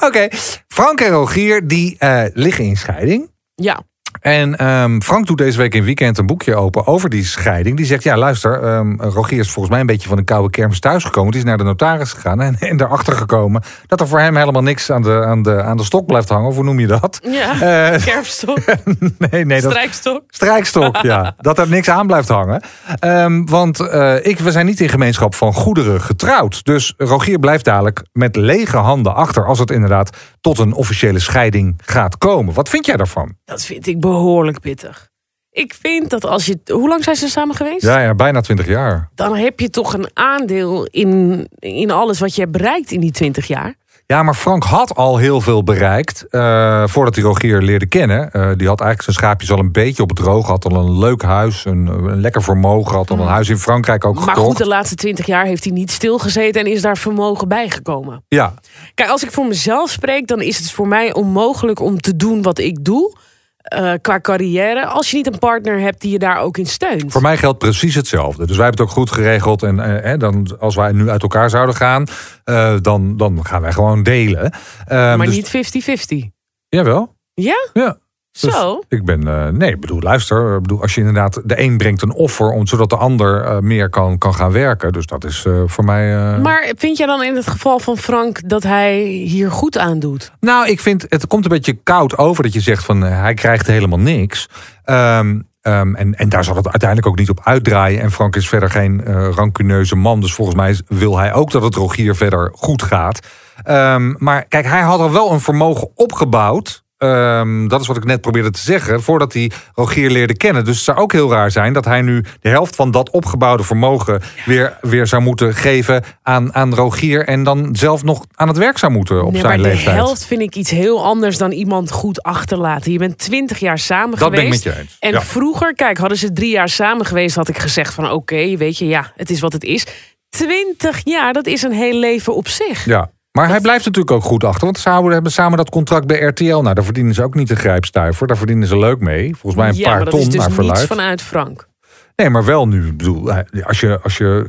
Oké. 0.00 0.28
Frank 0.68 1.00
en 1.00 1.08
Rogier 1.10 1.66
die 1.68 1.96
eh, 1.98 2.24
liggen 2.34 2.64
in 2.64 2.76
scheiding. 2.76 3.30
Ja. 3.54 3.80
En 4.20 4.56
ehm, 4.56 5.00
Frank 5.00 5.26
doet 5.26 5.38
deze 5.38 5.58
week 5.58 5.74
in 5.74 5.84
weekend 5.84 6.18
een 6.18 6.26
boekje 6.26 6.54
open 6.54 6.86
over 6.86 7.10
die 7.10 7.24
scheiding. 7.24 7.76
Die 7.76 7.86
zegt, 7.86 8.02
ja 8.02 8.16
luister, 8.16 8.62
ehm, 8.62 9.00
Rogier 9.00 9.38
is 9.38 9.50
volgens 9.50 9.70
mij 9.70 9.80
een 9.80 9.86
beetje 9.86 10.08
van 10.08 10.18
een 10.18 10.24
koude 10.24 10.50
kermis 10.50 10.80
thuisgekomen. 10.80 11.30
Die 11.30 11.40
is 11.40 11.46
naar 11.46 11.58
de 11.58 11.64
notaris 11.64 12.12
gegaan 12.12 12.40
en, 12.40 12.58
en 12.70 12.80
erachter 12.80 13.12
gekomen... 13.12 13.62
dat 13.86 14.00
er 14.00 14.08
voor 14.08 14.20
hem 14.20 14.36
helemaal 14.36 14.62
niks 14.62 14.90
aan 14.90 15.02
de, 15.02 15.24
aan 15.24 15.42
de, 15.42 15.62
aan 15.62 15.76
de 15.76 15.84
stok 15.84 16.06
blijft 16.06 16.28
hangen. 16.28 16.48
Of 16.48 16.54
hoe 16.54 16.64
noem 16.64 16.80
je 16.80 16.86
dat? 16.86 17.20
Ja. 17.22 17.98
Kerfstok. 18.04 18.58
nee, 19.30 19.44
nee, 19.44 19.60
dat, 19.60 19.70
Strijkstok. 19.70 20.22
Strijkstok, 20.28 20.96
ja. 20.96 21.34
Dat 21.38 21.58
er 21.58 21.68
niks 21.68 21.90
aan 21.90 22.06
blijft 22.06 22.28
hangen. 22.28 22.62
Ehm, 22.98 23.44
want 23.44 23.80
eh, 23.80 24.26
ik, 24.26 24.38
we 24.38 24.50
zijn 24.50 24.66
niet 24.66 24.80
in 24.80 24.88
gemeenschap 24.88 25.34
van 25.34 25.52
goederen 25.52 26.00
getrouwd. 26.00 26.64
Dus 26.64 26.94
Rogier 26.96 27.38
blijft 27.38 27.64
dadelijk 27.64 28.02
met 28.12 28.36
lege 28.36 28.76
handen 28.76 29.14
achter... 29.14 29.46
als 29.46 29.58
het 29.58 29.70
inderdaad 29.70 30.16
tot 30.40 30.58
een 30.58 30.72
officiële 30.72 31.18
scheiding 31.18 31.80
gaat 31.84 32.18
komen. 32.18 32.54
Wat 32.54 32.68
vind 32.68 32.86
jij 32.86 32.96
daarvan? 32.96 33.34
Dat 33.44 33.64
vind 33.64 33.86
ik 33.86 33.99
behoorlijk 34.00 34.60
pittig. 34.60 35.08
Ik 35.50 35.74
vind 35.80 36.10
dat 36.10 36.24
als 36.24 36.46
je... 36.46 36.58
Hoe 36.72 36.88
lang 36.88 37.04
zijn 37.04 37.16
ze 37.16 37.28
samen 37.28 37.54
geweest? 37.56 37.82
Ja, 37.82 38.00
ja 38.00 38.14
bijna 38.14 38.40
twintig 38.40 38.66
jaar. 38.66 39.08
Dan 39.14 39.36
heb 39.36 39.60
je 39.60 39.70
toch 39.70 39.94
een 39.94 40.10
aandeel 40.14 40.84
in, 40.86 41.48
in 41.58 41.90
alles 41.90 42.18
wat 42.20 42.34
je 42.34 42.40
hebt 42.40 42.52
bereikt 42.52 42.90
in 42.90 43.00
die 43.00 43.10
20 43.10 43.46
jaar. 43.46 43.74
Ja, 44.06 44.22
maar 44.22 44.34
Frank 44.34 44.64
had 44.64 44.94
al 44.94 45.16
heel 45.16 45.40
veel 45.40 45.62
bereikt 45.62 46.26
eh, 46.30 46.86
voordat 46.86 47.14
hij 47.14 47.24
Rogier 47.24 47.62
leerde 47.62 47.86
kennen. 47.86 48.30
Eh, 48.32 48.40
die 48.56 48.68
had 48.68 48.80
eigenlijk 48.80 49.02
zijn 49.02 49.16
schaapjes 49.16 49.50
al 49.52 49.58
een 49.58 49.72
beetje 49.72 50.02
op 50.02 50.08
het 50.08 50.18
droog. 50.18 50.46
Had 50.46 50.64
al 50.64 50.76
een 50.76 50.98
leuk 50.98 51.22
huis, 51.22 51.64
een, 51.64 51.86
een 51.86 52.20
lekker 52.20 52.42
vermogen. 52.42 52.94
Had 52.96 53.10
al 53.10 53.18
een 53.18 53.26
huis 53.26 53.48
in 53.48 53.58
Frankrijk 53.58 54.04
ook 54.04 54.14
Mm. 54.14 54.24
Maar 54.24 54.34
gekocht. 54.34 54.48
goed, 54.48 54.58
de 54.58 54.66
laatste 54.66 54.94
20 54.94 55.26
jaar 55.26 55.44
heeft 55.44 55.64
hij 55.64 55.72
niet 55.72 55.90
stilgezeten 55.90 56.60
en 56.60 56.66
is 56.70 56.82
daar 56.82 56.96
vermogen 56.96 57.48
bijgekomen. 57.48 58.24
Ja, 58.28 58.54
Kijk, 58.94 59.08
als 59.10 59.24
ik 59.24 59.32
voor 59.32 59.46
mezelf 59.46 59.90
spreek, 59.90 60.26
dan 60.26 60.40
is 60.40 60.58
het 60.58 60.70
voor 60.70 60.88
mij 60.88 61.14
onmogelijk 61.14 61.80
om 61.80 62.00
te 62.00 62.16
doen 62.16 62.42
wat 62.42 62.58
ik 62.58 62.84
doe. 62.84 63.16
Eh, 63.62 63.92
qua 64.00 64.20
carrière. 64.20 64.86
Als 64.86 65.10
je 65.10 65.16
niet 65.16 65.26
een 65.26 65.38
partner 65.38 65.80
hebt 65.80 66.00
die 66.00 66.10
je 66.10 66.18
daar 66.18 66.40
ook 66.40 66.58
in 66.58 66.66
steunt. 66.66 67.12
Voor 67.12 67.22
mij 67.22 67.36
geldt 67.36 67.58
precies 67.58 67.94
hetzelfde. 67.94 68.46
Dus 68.46 68.56
wij 68.56 68.64
hebben 68.64 68.84
het 68.84 68.90
ook 68.90 68.98
goed 68.98 69.10
geregeld. 69.10 69.62
En 69.62 70.02
eh, 70.02 70.18
dan, 70.18 70.56
als 70.58 70.74
wij 70.74 70.92
nu 70.92 71.10
uit 71.10 71.22
elkaar 71.22 71.50
zouden 71.50 71.74
gaan, 71.74 72.06
eh, 72.44 72.76
dan, 72.80 73.16
dan 73.16 73.44
gaan 73.46 73.60
wij 73.60 73.72
gewoon 73.72 74.02
delen. 74.02 74.52
maar 74.88 75.18
dus- 75.18 75.34
niet 75.34 75.48
50-50. 75.48 76.28
Jawel. 76.68 77.16
Ja? 77.34 77.68
Ja. 77.72 77.98
Dus 78.32 78.54
Zo. 78.54 78.82
ik 78.88 79.04
ben, 79.04 79.28
eh, 79.28 79.48
nee, 79.48 79.70
ik 79.70 79.80
bedoel, 79.80 80.00
luister. 80.00 80.60
Bedoel, 80.60 80.80
als 80.80 80.94
je 80.94 81.00
inderdaad, 81.00 81.40
de 81.44 81.60
een 81.60 81.76
brengt 81.76 82.02
een 82.02 82.12
offer 82.12 82.50
om, 82.50 82.66
zodat 82.66 82.90
de 82.90 82.96
ander 82.96 83.44
eh, 83.44 83.58
meer 83.58 83.88
kan, 83.88 84.18
kan 84.18 84.34
gaan 84.34 84.52
werken. 84.52 84.92
Dus 84.92 85.06
dat 85.06 85.24
is 85.24 85.44
eh, 85.44 85.62
voor 85.66 85.84
mij. 85.84 86.38
Maar 86.38 86.72
vind 86.76 86.96
jij 86.96 87.06
dan 87.06 87.22
in 87.22 87.36
het 87.36 87.46
geval 87.46 87.78
van 87.78 87.96
Frank 87.96 88.48
dat 88.48 88.62
hij 88.62 89.02
hier 89.02 89.50
goed 89.50 89.78
aan 89.78 89.98
doet? 89.98 90.32
Nou, 90.40 90.68
ik 90.68 90.80
vind 90.80 91.06
het 91.08 91.26
komt 91.26 91.44
een 91.44 91.50
beetje 91.50 91.78
koud 91.82 92.18
over 92.18 92.42
dat 92.42 92.52
je 92.52 92.60
zegt 92.60 92.84
van 92.84 93.00
hij 93.00 93.34
krijgt 93.34 93.66
helemaal 93.66 93.98
niks. 93.98 94.48
Ehm, 94.84 95.40
ehm, 95.60 95.94
en, 95.94 96.14
en 96.14 96.28
daar 96.28 96.44
zal 96.44 96.56
het 96.56 96.68
uiteindelijk 96.68 97.08
ook 97.08 97.18
niet 97.18 97.30
op 97.30 97.40
uitdraaien. 97.44 98.00
En 98.00 98.10
Frank 98.10 98.36
is 98.36 98.48
verder 98.48 98.70
geen 98.70 99.04
eh 99.04 99.28
rancuneuze 99.34 99.96
man. 99.96 100.20
Dus 100.20 100.34
volgens 100.34 100.56
mij 100.56 100.78
wil 100.86 101.18
hij 101.18 101.32
ook 101.32 101.50
dat 101.50 101.62
het 101.62 101.74
Rogier 101.74 102.16
verder 102.16 102.50
goed 102.54 102.82
gaat. 102.82 103.20
Ehm, 103.62 104.14
maar 104.18 104.44
kijk, 104.44 104.66
hij 104.66 104.80
had 104.80 105.00
al 105.00 105.12
wel 105.12 105.32
een 105.32 105.40
vermogen 105.40 105.90
opgebouwd. 105.94 106.84
Ehm, 107.00 107.68
dat 107.68 107.80
is 107.80 107.86
wat 107.86 107.96
ik 107.96 108.04
net 108.04 108.20
probeerde 108.20 108.50
te 108.50 108.60
zeggen. 108.60 109.02
Voordat 109.02 109.32
hij 109.32 109.50
Rogier 109.74 110.10
leerde 110.10 110.36
kennen. 110.36 110.64
Dus 110.64 110.74
het 110.74 110.84
zou 110.84 110.98
ook 110.98 111.12
heel 111.12 111.30
raar 111.30 111.50
zijn 111.50 111.72
dat 111.72 111.84
hij 111.84 112.02
nu 112.02 112.24
de 112.40 112.48
helft 112.48 112.76
van 112.76 112.90
dat 112.90 113.10
opgebouwde 113.10 113.62
vermogen 113.62 114.20
weer, 114.46 114.78
weer 114.80 115.06
zou 115.06 115.22
moeten 115.22 115.54
geven 115.54 116.04
aan, 116.22 116.54
aan 116.54 116.74
Rogier. 116.74 117.24
En 117.26 117.42
dan 117.44 117.68
zelf 117.72 118.02
nog 118.02 118.24
aan 118.34 118.48
het 118.48 118.56
werk 118.56 118.78
zou 118.78 118.92
moeten 118.92 119.24
op 119.24 119.32
nee, 119.32 119.40
zijn 119.40 119.52
maar 119.60 119.62
de 119.68 119.74
leeftijd. 119.74 119.96
helft 119.96 120.26
vind 120.26 120.40
ik 120.40 120.54
iets 120.56 120.70
heel 120.70 121.04
anders 121.04 121.36
dan 121.38 121.50
iemand 121.52 121.90
goed 121.90 122.22
achterlaten. 122.22 122.92
Je 122.92 122.98
bent 122.98 123.18
twintig 123.18 123.58
jaar 123.58 123.78
samen 123.78 124.18
Dat 124.18 124.30
ben 124.30 124.38
ik 124.40 124.44
geweest. 124.44 124.64
met 124.64 124.74
je 124.74 124.80
eens. 124.80 124.96
En 125.00 125.12
Ja. 125.12 125.22
vroeger, 125.22 125.74
kijk, 125.74 125.98
hadden 125.98 126.18
ze 126.18 126.32
drie 126.32 126.50
jaar 126.50 126.68
samen 126.68 127.06
geweest, 127.06 127.36
had 127.36 127.48
ik 127.48 127.58
gezegd 127.58 127.94
van 127.94 128.10
oké, 128.10 128.56
weet 128.56 128.78
je, 128.78 128.86
ja, 128.86 129.12
het 129.16 129.30
is 129.30 129.40
wat 129.40 129.52
het 129.52 129.64
is. 129.64 129.86
Twintig 130.28 131.00
jaar, 131.04 131.32
dat 131.32 131.46
is 131.46 131.62
een 131.62 131.72
heel 131.72 131.98
leven 131.98 132.34
op 132.34 132.48
zich. 132.48 132.84
Ja. 132.84 133.10
Maar 133.32 133.48
hij 133.48 133.60
blijft 133.60 133.84
natuurlijk 133.84 134.16
ook 134.16 134.22
goed 134.22 134.44
achter. 134.44 134.64
Want 134.64 134.78
ze 134.78 134.90
hebben 134.90 135.32
samen 135.32 135.56
dat 135.58 135.70
contract 135.70 136.06
bij 136.06 136.20
RTL. 136.20 136.44
Nou, 136.44 136.74
daar 136.74 136.84
verdienen 136.84 137.14
ze 137.14 137.22
ook 137.22 137.34
niet 137.34 137.50
een 137.50 137.56
grijpstuiver. 137.56 138.26
Daar 138.26 138.36
verdienen 138.36 138.68
ze 138.68 138.78
leuk 138.78 139.00
mee. 139.00 139.36
Volgens 139.36 139.54
mij 139.62 139.68
een 139.68 139.76
ja, 139.76 139.84
paar 139.84 139.94
maar 139.94 140.04
dat 140.04 140.10
ton 140.10 140.20
is 140.20 140.28
dus 140.28 140.34
naar 140.34 140.46
niets 140.46 140.58
verluid. 140.58 140.86
vanuit 140.86 141.22
Frank. 141.22 141.68
Nee, 142.16 142.30
maar 142.30 142.44
wel 142.44 142.68
nu. 142.68 142.86
Ik 142.86 142.96
bedoel, 142.96 143.32
als 143.62 143.80
je, 143.80 144.00
als 144.02 144.16
je 144.16 144.44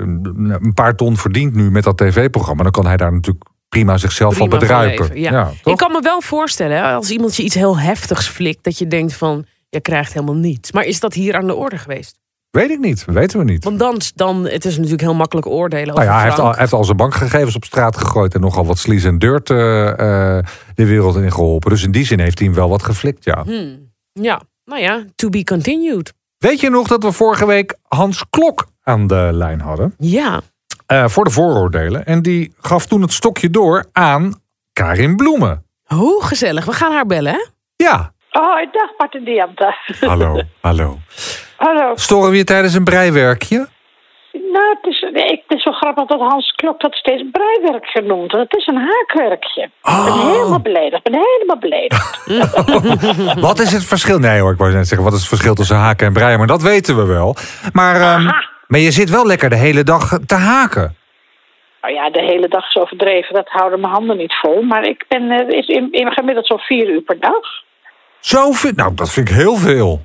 een 0.59 0.73
paar 0.73 0.95
ton 0.95 1.17
verdient 1.17 1.55
nu 1.55 1.71
met 1.71 1.83
dat 1.83 1.97
tv-programma... 1.97 2.63
dan 2.63 2.71
kan 2.71 2.85
hij 2.85 2.97
daar 2.97 3.13
natuurlijk 3.13 3.45
prima 3.69 3.97
zichzelf 3.97 4.33
Prima 4.33 4.49
van 4.49 4.59
van 4.59 4.67
bedruipen. 4.67 5.19
ja. 5.19 5.51
Ik 5.63 5.77
kan 5.77 5.91
me 5.91 5.99
wel 6.01 6.21
voorstellen, 6.21 6.83
als 6.83 7.09
iemand 7.09 7.35
je 7.35 7.43
iets 7.43 7.55
heel 7.55 7.79
heftigs 7.79 8.27
flikt, 8.27 8.63
dat 8.63 8.77
je 8.77 8.87
denkt 8.87 9.13
van, 9.13 9.45
je 9.69 9.81
krijgt 9.81 10.13
helemaal 10.13 10.35
niets. 10.35 10.71
Maar 10.71 10.83
is 10.83 10.99
dat 10.99 11.13
hier 11.13 11.35
aan 11.35 11.47
de 11.47 11.55
orde 11.55 11.77
geweest? 11.77 12.19
Weet 12.51 12.69
ik 12.69 12.79
niet. 12.79 13.05
Weten 13.05 13.39
we 13.39 13.45
niet. 13.45 13.63
Want 13.63 13.79
dan, 13.79 14.01
dan 14.15 14.47
het 14.47 14.65
is 14.65 14.75
natuurlijk 14.75 15.01
heel 15.01 15.13
makkelijk 15.13 15.47
oordelen 15.47 15.95
Nou 15.95 15.99
over 15.99 16.11
ja, 16.11 16.17
hij 16.17 16.25
heeft, 16.25 16.39
al, 16.39 16.53
heeft 16.53 16.73
al 16.73 16.83
zijn 16.83 16.97
bankgegevens 16.97 17.55
op 17.55 17.63
straat 17.63 17.97
gegooid... 17.97 18.33
en 18.33 18.41
nogal 18.41 18.65
wat 18.65 18.77
slies 18.77 19.03
en 19.03 19.19
dirt 19.19 19.49
eh, 19.49 19.89
eh, 20.37 20.45
de 20.75 20.85
wereld 20.85 21.15
in 21.15 21.31
geholpen. 21.31 21.69
Dus 21.69 21.83
in 21.83 21.91
die 21.91 22.05
zin 22.05 22.19
heeft 22.19 22.39
hij 22.39 22.47
hem 22.47 22.55
wel 22.57 22.69
wat 22.69 22.83
geflikt, 22.83 23.23
ja. 23.23 23.43
Hmm. 23.43 23.93
Ja, 24.13 24.41
nou 24.65 24.81
ja, 24.81 25.03
to 25.15 25.29
be 25.29 25.43
continued. 25.43 26.13
Weet 26.37 26.59
je 26.59 26.69
nog 26.69 26.87
dat 26.87 27.03
we 27.03 27.11
vorige 27.11 27.45
week 27.45 27.77
Hans 27.87 28.23
Klok 28.29 28.67
aan 28.83 29.07
de 29.07 29.29
lijn 29.33 29.61
hadden? 29.61 29.93
Ja, 29.97 30.41
eh, 30.85 31.07
voor 31.07 31.23
de 31.23 31.29
vooroordelen. 31.29 32.05
En 32.05 32.21
die 32.21 32.53
gaf 32.59 32.85
toen 32.85 33.01
het 33.01 33.13
stokje 33.13 33.49
door 33.49 33.85
aan 33.91 34.41
Karin 34.73 35.15
Bloemen. 35.15 35.65
hoe 35.83 36.23
gezellig. 36.23 36.65
We 36.65 36.73
gaan 36.73 36.91
haar 36.91 37.05
bellen, 37.05 37.33
hè? 37.33 37.45
Ja, 37.75 38.13
Hoi, 38.29 38.67
dag 38.71 38.97
Martin 38.97 39.23
Diante. 39.23 39.75
hallo, 39.99 40.41
hallo. 40.61 40.97
Hallo. 41.61 41.91
Storen 41.95 42.31
we 42.31 42.37
je 42.37 42.43
tijdens 42.43 42.73
een 42.73 42.83
breiwerkje? 42.83 43.67
Nou, 44.31 44.75
het 44.81 44.85
is, 44.91 44.99
het 45.13 45.43
is 45.47 45.63
zo 45.63 45.71
grappig 45.71 46.05
dat 46.05 46.19
Hans 46.19 46.51
Klok 46.55 46.79
dat 46.81 46.93
steeds 46.93 47.23
breiwerk 47.31 47.85
genoemd. 47.85 48.31
Het 48.31 48.55
is 48.55 48.67
een 48.67 48.77
haakwerkje. 48.89 49.61
Ik 49.63 49.69
ben 49.81 49.93
Oh. 49.93 50.31
helemaal 50.31 50.59
beledigd. 50.61 51.07
Ik 51.07 51.11
ben 51.11 51.21
helemaal 51.33 51.57
beledigd. 51.59 52.19
Wat 53.47 53.59
is 53.59 53.71
het 53.71 53.85
verschil? 53.85 54.19
Nee 54.19 54.39
hoor, 54.39 54.51
ik 54.51 54.57
wou 54.57 54.73
net 54.73 54.87
zeggen, 54.87 55.05
wat 55.05 55.13
is 55.13 55.19
het 55.19 55.29
verschil 55.29 55.53
tussen 55.55 55.75
haken 55.75 56.07
en 56.07 56.13
breien? 56.13 56.37
Maar 56.37 56.47
dat 56.47 56.61
weten 56.61 56.95
we 56.95 57.05
wel. 57.05 57.35
Maar, 57.73 57.95
ehm, 58.01 58.25
maar 58.67 58.79
je 58.79 58.91
zit 58.91 59.09
wel 59.09 59.25
lekker 59.25 59.49
de 59.49 59.55
hele 59.57 59.83
dag 59.83 60.19
te 60.25 60.35
haken. 60.35 60.95
nou 61.81 61.93
ja, 61.93 62.09
de 62.09 62.21
hele 62.21 62.47
dag 62.47 62.67
is 62.67 62.75
overdreven. 62.81 63.35
Dat 63.35 63.47
houden 63.49 63.79
mijn 63.79 63.93
handen 63.93 64.17
niet 64.17 64.33
vol. 64.41 64.61
Maar 64.61 64.83
ik 64.87 65.05
ben 65.07 65.31
eh, 65.31 65.57
is 65.57 65.67
in, 65.67 65.87
in 65.91 66.11
gemiddeld 66.11 66.47
zo'n 66.47 66.59
vier 66.59 66.89
uur 66.89 67.01
per 67.01 67.19
dag. 67.19 67.45
Zoveel? 68.19 68.71
Nou, 68.75 68.93
dat 68.93 69.11
vind 69.11 69.29
ik 69.29 69.35
heel 69.35 69.55
veel. 69.55 70.01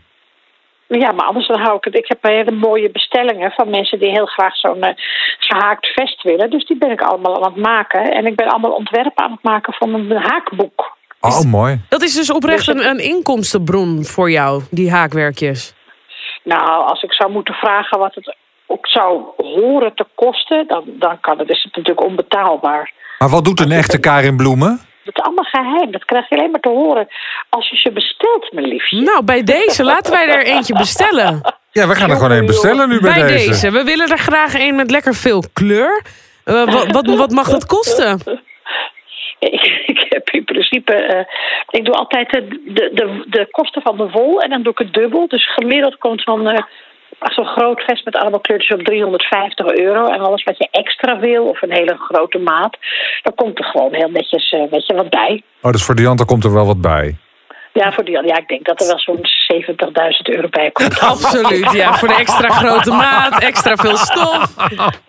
Ja, 0.89 1.13
maar 1.13 1.27
anders 1.27 1.49
dan 1.49 1.61
hou 1.61 1.77
ik 1.77 1.85
het. 1.85 1.97
Ik 1.97 2.09
heb 2.09 2.23
hele 2.23 2.51
mooie 2.51 2.91
bestellingen 2.91 3.51
van 3.51 3.71
mensen 3.71 3.99
die 3.99 4.11
heel 4.11 4.27
graag 4.27 4.57
zo'n 4.57 4.83
eh, 4.83 4.95
gehaakt 5.39 5.87
vest 5.87 6.23
willen. 6.23 6.51
Dus 6.51 6.67
die 6.67 6.79
ben 6.79 6.91
ik 6.91 7.01
allemaal 7.01 7.37
aan 7.37 7.53
het 7.53 7.63
maken. 7.63 8.13
En 8.13 8.27
ik 8.27 8.37
ben 8.37 8.49
allemaal 8.49 8.73
ontwerpen 8.73 9.25
aan 9.25 9.31
het 9.31 9.43
maken 9.43 9.73
van 9.73 9.95
een 9.95 10.17
haakboek. 10.17 10.97
Oh, 11.21 11.45
mooi. 11.45 11.81
Dat 11.89 12.03
is 12.03 12.15
dus 12.15 12.33
oprecht 12.33 12.67
Dus 12.67 12.75
een, 12.75 12.91
een 12.91 12.99
inkomstenbron 12.99 14.05
voor 14.05 14.31
jou, 14.31 14.63
die 14.71 14.91
haakwerkjes. 14.91 15.75
Nou, 16.43 16.89
als 16.89 17.03
ik 17.03 17.13
zou 17.13 17.31
moeten 17.31 17.55
vragen 17.55 17.99
wat 17.99 18.15
het 18.15 18.37
ook 18.67 18.87
zou 18.87 19.23
horen 19.37 19.95
te 19.95 20.07
kosten, 20.15 20.67
dan, 20.67 20.85
dan 20.87 21.21
kan 21.21 21.39
het, 21.39 21.49
is 21.49 21.63
het 21.63 21.77
natuurlijk 21.77 22.07
onbetaalbaar. 22.07 22.93
Maar 23.19 23.29
wat 23.29 23.45
doet 23.45 23.61
een 23.61 23.73
echte 23.73 24.01
Karin 24.01 24.37
Bloemen? 24.37 24.81
Dat 25.07 25.17
is 25.19 25.23
allemaal 25.23 25.45
geheim. 25.45 25.91
Dat 25.91 26.05
krijg 26.05 26.29
je 26.29 26.37
alleen 26.37 26.51
maar 26.51 26.61
te 26.61 26.69
horen 26.69 27.09
als 27.49 27.71
je 27.71 27.77
ze 27.77 27.93
bestelt, 27.93 28.53
mijn 28.53 28.67
liefje. 28.67 29.01
Nou, 29.01 29.25
bij 29.25 29.43
deze, 29.43 29.85
laten 29.85 30.13
wij 30.13 30.29
er 30.29 30.45
eentje 30.45 30.75
bestellen. 30.75 31.41
Ja, 31.73 31.89
we 31.89 31.95
gaan 31.95 32.11
er 32.11 32.17
gewoon 32.17 32.31
een 32.31 32.47
bestellen 32.47 32.89
nu 32.89 33.01
bij, 33.01 33.15
Bij 33.15 33.29
deze. 33.29 33.49
deze. 33.49 33.71
We 33.71 33.85
willen 33.85 34.11
er 34.11 34.19
graag 34.19 34.55
een 34.55 34.77
met 34.77 34.91
lekker 34.91 35.15
veel 35.15 35.43
kleur. 35.53 36.03
Eh, 36.45 36.65
wat, 36.65 36.93
wat, 36.93 37.07
wat 37.15 37.31
mag 37.31 37.49
dat 37.49 37.67
kosten? 37.67 38.21
Ik, 39.39 39.83
ik 39.87 40.07
heb 40.09 40.31
in 40.31 40.45
principe, 40.45 40.93
eh, 40.93 41.25
ik 41.71 41.85
doe 41.85 41.95
altijd 41.95 42.31
de, 42.31 42.49
de, 42.49 42.91
de, 42.95 43.25
de 43.27 43.47
kosten 43.51 43.83
van 43.83 43.97
de 43.97 44.11
wol 44.11 44.41
en 44.41 44.51
dan 44.51 44.63
doe 44.63 44.73
ik 44.73 44.79
het 44.79 44.95
dubbel. 44.95 45.29
Dus 45.29 45.55
gemiddeld 45.55 45.99
komt 45.99 46.23
van 46.23 46.49
eh, 46.49 46.65
zo'n 47.21 47.47
groot 47.47 47.81
vest 47.81 48.05
met 48.05 48.17
allemaal 48.17 48.41
kleurtjes 48.41 48.79
op 48.79 48.85
350 48.85 49.67
euro. 49.67 50.07
En 50.07 50.21
alles 50.21 50.43
wat 50.43 50.59
je 50.59 50.69
extra 50.71 51.19
wil 51.19 51.45
of 51.45 51.63
een 51.63 51.73
hele 51.73 51.97
grote 51.99 52.39
maat, 52.39 52.77
dan 53.23 53.35
komt 53.35 53.59
er 53.59 53.65
gewoon 53.65 53.95
heel 53.95 54.11
netjes 54.11 54.51
eh, 54.51 54.71
weet 54.71 54.87
je, 54.87 54.95
wat 54.95 55.11
bij. 55.11 55.43
Oh, 55.63 55.73
dus 55.73 55.85
voor 55.85 55.95
Dianta 55.95 56.25
komt 56.25 56.45
er 56.45 56.53
wel 56.53 56.67
wat 56.67 56.81
bij. 56.81 57.17
Ja, 57.77 57.93
voor 57.93 58.05
die, 58.05 58.27
ja, 58.27 58.37
ik 58.37 58.49
denk 58.49 58.65
dat 58.65 58.81
er 58.81 58.87
wel 58.87 58.99
zo'n 58.99 59.21
70.000 59.21 60.35
euro 60.35 60.49
bij 60.49 60.71
komt. 60.71 61.01
Absoluut, 61.13 61.73
ja. 61.73 61.95
Voor 61.95 62.09
de 62.09 62.15
extra 62.15 62.49
grote 62.49 62.91
maat, 62.91 63.43
extra 63.43 63.77
veel 63.77 63.97
stof. 63.97 64.55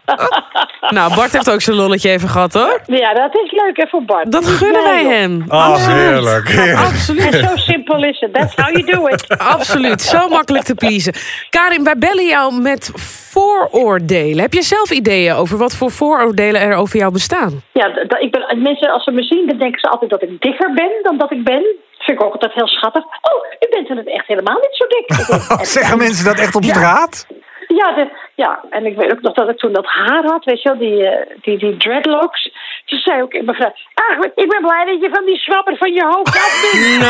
Nou, 0.89 1.15
Bart 1.15 1.32
heeft 1.32 1.51
ook 1.51 1.62
zijn 1.62 1.75
lolletje 1.75 2.10
even 2.10 2.30
gehad, 2.30 2.53
hoor. 2.53 2.82
Ja, 2.86 3.13
dat 3.13 3.36
is 3.36 3.51
leuk 3.51 3.77
hè 3.77 3.88
voor 3.88 4.03
Bart. 4.03 4.32
Dat 4.32 4.47
gunnen 4.47 4.84
wij 4.84 5.06
hem. 5.06 5.43
Oh, 5.47 5.75
heerlijk. 5.88 6.47
heerlijk. 6.47 6.77
Absoluut. 6.77 7.34
En 7.34 7.47
zo 7.47 7.56
simpel 7.56 8.03
is 8.03 8.19
het. 8.19 8.34
That's 8.34 8.56
how 8.56 8.69
you 8.69 8.84
do 8.84 9.08
it. 9.08 9.38
Absoluut, 9.56 10.01
zo 10.01 10.27
makkelijk 10.27 10.63
te 10.63 10.75
pleasen. 10.75 11.13
Karin, 11.49 11.84
wij 11.84 11.97
bellen 11.97 12.25
jou 12.25 12.62
met 12.62 12.91
vooroordelen. 12.95 14.39
Heb 14.39 14.53
je 14.53 14.62
zelf 14.62 14.91
ideeën 14.91 15.34
over 15.34 15.58
wat 15.58 15.75
voor 15.75 15.91
vooroordelen 15.91 16.62
er 16.62 16.75
over 16.75 16.99
jou 16.99 17.12
bestaan? 17.12 17.62
Ja, 17.73 17.86
ik 18.19 18.32
ben, 18.32 18.62
mensen 18.62 18.91
als 18.91 19.03
ze 19.03 19.12
me 19.12 19.23
zien, 19.23 19.47
dan 19.47 19.58
denken 19.58 19.80
ze 19.80 19.89
altijd 19.89 20.10
dat 20.10 20.21
ik 20.21 20.41
dikker 20.41 20.73
ben 20.73 20.91
dan 21.03 21.17
dat 21.17 21.32
ik 21.32 21.43
ben. 21.43 21.63
Vind 22.08 22.20
ik 22.20 22.26
ook 22.26 22.34
altijd 22.34 22.54
heel 22.54 22.67
schattig. 22.67 23.04
Oh, 23.04 23.46
u 23.60 23.67
bent 23.70 23.89
in 23.89 23.98
het 23.98 24.08
echt 24.08 24.28
helemaal 24.28 24.60
niet 24.65 24.76
zo 24.80 24.86
dik. 24.88 25.08
Zeggen 25.78 25.98
mensen 25.98 26.26
dat 26.26 26.39
echt 26.39 26.56
op 26.56 26.63
Ja. 26.63 26.74
straat? 26.74 27.26
Ja, 27.67 27.91
de, 27.93 28.12
ja, 28.36 28.60
en 28.70 28.86
ik 28.86 28.96
weet 28.96 29.12
ook 29.12 29.22
nog 29.22 29.34
dat 29.34 29.50
ik 29.50 29.58
toen 29.58 29.74
dat 29.74 29.86
haar 29.86 30.24
had, 30.24 30.43
weet 30.46 30.62
je 30.62 30.70
wel, 30.70 30.78
die, 30.78 31.08
eh, 31.08 31.38
die, 31.41 31.58
die 31.58 31.78
dreadlocks. 31.78 32.52
Toen 32.86 33.00
zei 33.00 33.22
ook 33.22 33.32
mijn 33.32 33.56
vrouw, 33.56 33.74
ah, 33.93 34.26
ik 34.36 34.50
ben 34.50 34.62
blij 34.62 34.86
dat 34.86 35.02
je 35.02 35.10
van 35.13 35.26
die 35.26 35.38
zwabber 35.38 35.78
van 35.78 35.93
je 35.93 36.04
hoofd 36.06 36.36
af 36.36 36.54
bent. 36.62 37.04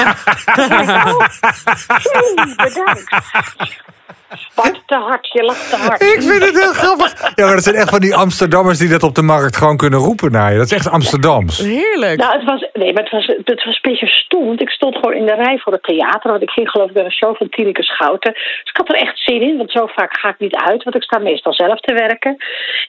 oh, 2.18 2.56
bedankt. 2.66 3.16
Bart, 4.56 4.82
te 4.86 4.96
hard, 4.96 5.28
je 5.32 5.44
lacht 5.44 5.70
te 5.70 5.76
hard. 5.76 6.02
Ik 6.02 6.22
vind 6.22 6.44
het 6.46 6.60
heel 6.64 6.74
grappig. 6.74 7.32
Ja, 7.36 7.46
maar 7.46 7.54
dat 7.54 7.64
zijn 7.64 7.76
echt 7.76 7.90
van 7.90 8.00
die 8.00 8.16
Amsterdammers 8.16 8.78
die 8.78 8.90
dat 8.90 9.04
op 9.04 9.16
de 9.16 9.22
markt 9.22 9.58
gewoon 9.58 9.78
kunnen 9.78 10.00
roepen 10.00 10.32
naar 10.32 10.52
je. 10.52 10.58
Dat 10.58 10.66
is 10.66 10.78
echt 10.78 10.90
Amsterdams. 10.90 11.58
Heerlijk. 11.58 12.20
Nou, 12.20 12.34
het 12.34 12.44
was, 12.44 12.70
nee, 12.74 12.94
maar 12.94 13.04
het 13.04 13.12
was, 13.12 13.26
het 13.26 13.64
was 13.64 13.80
een 13.82 13.92
beetje 13.92 14.08
stom. 14.08 14.46
Want 14.46 14.62
ik 14.62 14.70
stond 14.70 14.96
gewoon 14.96 15.14
in 15.14 15.26
de 15.26 15.34
rij 15.34 15.58
voor 15.58 15.74
het 15.74 15.84
theater. 15.84 16.32
Want 16.32 16.42
ik 16.42 16.50
ging 16.50 16.70
geloof 16.70 16.90
ik 16.90 16.96
naar 16.96 17.06
een 17.06 17.12
show 17.12 17.36
van 17.36 17.50
Tineke 17.50 17.84
Schouten. 17.84 18.34
Dus 18.34 18.72
ik 18.74 18.78
had 18.78 18.90
er 18.90 19.02
echt 19.02 19.20
zin 19.20 19.42
in. 19.42 19.58
Want 19.58 19.72
zo 19.72 19.86
vaak 19.86 20.20
ga 20.20 20.30
ik 20.30 20.40
niet 20.40 20.56
uit. 20.56 20.84
Want 20.84 20.96
ik 20.96 21.04
sta 21.04 21.18
meestal 21.18 21.54
zelf 21.54 21.80
te 21.80 21.94
werken. 21.94 22.38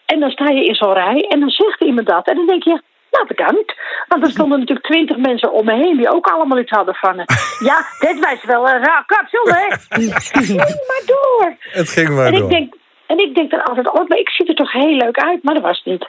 En 0.06 0.20
dan 0.20 0.30
sta 0.30 0.48
je 0.50 0.64
in 0.64 0.74
zo'n 0.74 0.94
rij. 0.94 1.26
En 1.28 1.40
dan 1.40 1.50
zegt 1.50 1.80
iemand 1.80 2.06
dat. 2.06 2.28
En 2.28 2.36
dan 2.36 2.46
denk 2.46 2.64
je, 2.64 2.82
nou 3.10 3.26
bedankt. 3.26 3.74
Want 4.08 4.24
er 4.24 4.30
stonden 4.30 4.58
natuurlijk 4.58 4.86
twintig 4.86 5.16
mensen 5.16 5.52
om 5.52 5.64
me 5.64 5.74
heen. 5.74 5.96
Die 5.96 6.12
ook 6.14 6.26
allemaal 6.26 6.58
iets 6.58 6.70
hadden 6.70 6.94
van... 6.94 7.18
eh, 7.18 7.24
ja, 7.68 7.84
dit 7.98 8.18
was 8.20 8.44
wel 8.44 8.68
een 8.68 8.82
raar 8.84 9.04
kapsel, 9.06 9.44
hè? 9.46 9.66
Ging 10.44 10.56
maar 10.56 11.02
door. 11.06 11.56
Het 11.60 11.88
ging 11.90 12.08
maar 12.08 12.26
En 12.26 12.32
ik 12.34 12.40
door. 12.40 12.48
denk, 12.50 12.74
en 13.06 13.18
ik 13.18 13.34
denk 13.34 13.50
dan 13.50 13.62
altijd, 13.64 13.88
oh, 13.92 14.08
maar 14.08 14.18
ik 14.18 14.28
zie 14.28 14.46
er 14.46 14.54
toch 14.54 14.72
heel 14.72 14.96
leuk 14.96 15.18
uit, 15.18 15.42
maar 15.42 15.54
dat 15.54 15.62
was 15.62 15.80
het 15.84 15.86
niet. 15.92 16.06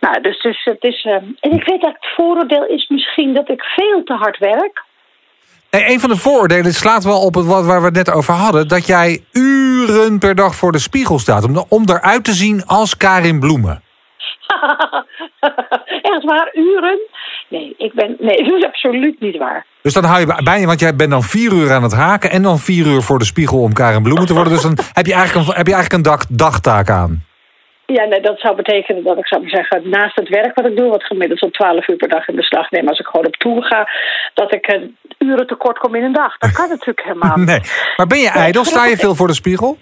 Nou, 0.00 0.20
dus, 0.20 0.42
dus 0.42 0.64
het 0.64 0.82
is. 0.84 1.04
ehm, 1.04 1.24
en 1.40 1.50
ik 1.50 1.64
weet 1.68 1.80
dat 1.80 1.92
het 1.98 2.12
vooroordeel 2.16 2.66
is 2.66 2.88
misschien 2.88 3.34
dat 3.34 3.48
ik 3.48 3.62
veel 3.62 4.02
te 4.04 4.14
hard 4.14 4.38
werk. 4.38 4.86
Hey, 5.70 5.90
een 5.92 6.00
van 6.00 6.10
de 6.10 6.16
vooroordelen 6.16 6.72
slaat 6.74 7.04
wel 7.04 7.20
op 7.20 7.34
het 7.34 7.46
wat 7.46 7.64
waar 7.64 7.80
we 7.80 7.86
het 7.86 7.94
net 7.94 8.10
over 8.12 8.34
hadden. 8.34 8.68
Dat 8.68 8.86
jij 8.86 9.24
uren 9.32 10.18
per 10.18 10.34
dag 10.34 10.54
voor 10.54 10.72
de 10.72 10.78
spiegel 10.78 11.18
staat. 11.18 11.44
Om, 11.44 11.64
om 11.68 11.84
eruit 11.88 12.24
te 12.24 12.32
zien 12.32 12.66
als 12.66 12.96
Karin 12.96 13.40
Bloemen. 13.40 13.82
Echt 16.12 16.24
waar, 16.24 16.50
uren? 16.52 16.98
Nee, 17.48 17.74
ik 17.78 17.92
ben, 17.94 18.16
nee, 18.18 18.44
dat 18.48 18.58
is 18.58 18.64
absoluut 18.64 19.20
niet 19.20 19.36
waar. 19.36 19.66
Dus 19.82 19.92
dan 19.92 20.04
hou 20.04 20.20
je 20.20 20.42
bij 20.44 20.60
je, 20.60 20.66
want 20.66 20.80
jij 20.80 20.96
bent 20.96 21.10
dan 21.10 21.22
vier 21.22 21.52
uur 21.52 21.72
aan 21.72 21.82
het 21.82 21.94
haken 21.94 22.30
en 22.30 22.42
dan 22.42 22.58
vier 22.58 22.86
uur 22.86 23.02
voor 23.02 23.18
de 23.18 23.24
spiegel 23.24 23.60
om 23.60 23.72
Karin 23.72 24.02
Bloemen 24.02 24.26
te 24.26 24.34
worden. 24.34 24.52
Dus 24.52 24.62
dan 24.62 24.78
heb 24.92 25.06
je 25.06 25.14
eigenlijk 25.14 25.48
een, 25.48 25.54
heb 25.54 25.66
je 25.66 25.74
eigenlijk 25.74 26.06
een 26.06 26.12
dag, 26.12 26.26
dagtaak 26.26 26.90
aan. 26.90 27.26
Ja, 27.86 28.04
nee, 28.04 28.20
dat 28.20 28.40
zou 28.40 28.56
betekenen 28.56 29.04
dat 29.04 29.18
ik 29.18 29.26
zou 29.26 29.48
zeggen, 29.48 29.88
naast 29.88 30.16
het 30.16 30.28
werk 30.28 30.54
wat 30.54 30.66
ik 30.66 30.76
doe, 30.76 30.90
wat 30.90 31.04
gemiddeld 31.04 31.38
zo'n 31.38 31.50
12 31.50 31.88
uur 31.88 31.96
per 31.96 32.08
dag 32.08 32.28
in 32.28 32.36
beslag 32.36 32.70
neem, 32.70 32.88
als 32.88 32.98
ik 32.98 33.06
gewoon 33.06 33.26
op 33.26 33.36
tour 33.36 33.62
ga, 33.64 33.88
dat 34.34 34.54
ik 34.54 34.66
een 34.66 34.96
uren 35.18 35.46
tekort 35.46 35.78
kom 35.78 35.94
in 35.94 36.02
een 36.02 36.12
dag. 36.12 36.38
Dat 36.38 36.52
kan 36.52 36.68
natuurlijk 36.78 37.06
helemaal 37.06 37.36
niet. 37.36 37.46
Nee. 37.46 37.60
Maar 37.96 38.06
ben 38.06 38.18
je 38.18 38.28
ijdel? 38.28 38.64
Sta 38.64 38.86
je 38.86 38.96
veel 38.96 39.14
voor 39.14 39.26
de 39.26 39.34
spiegel? 39.34 39.78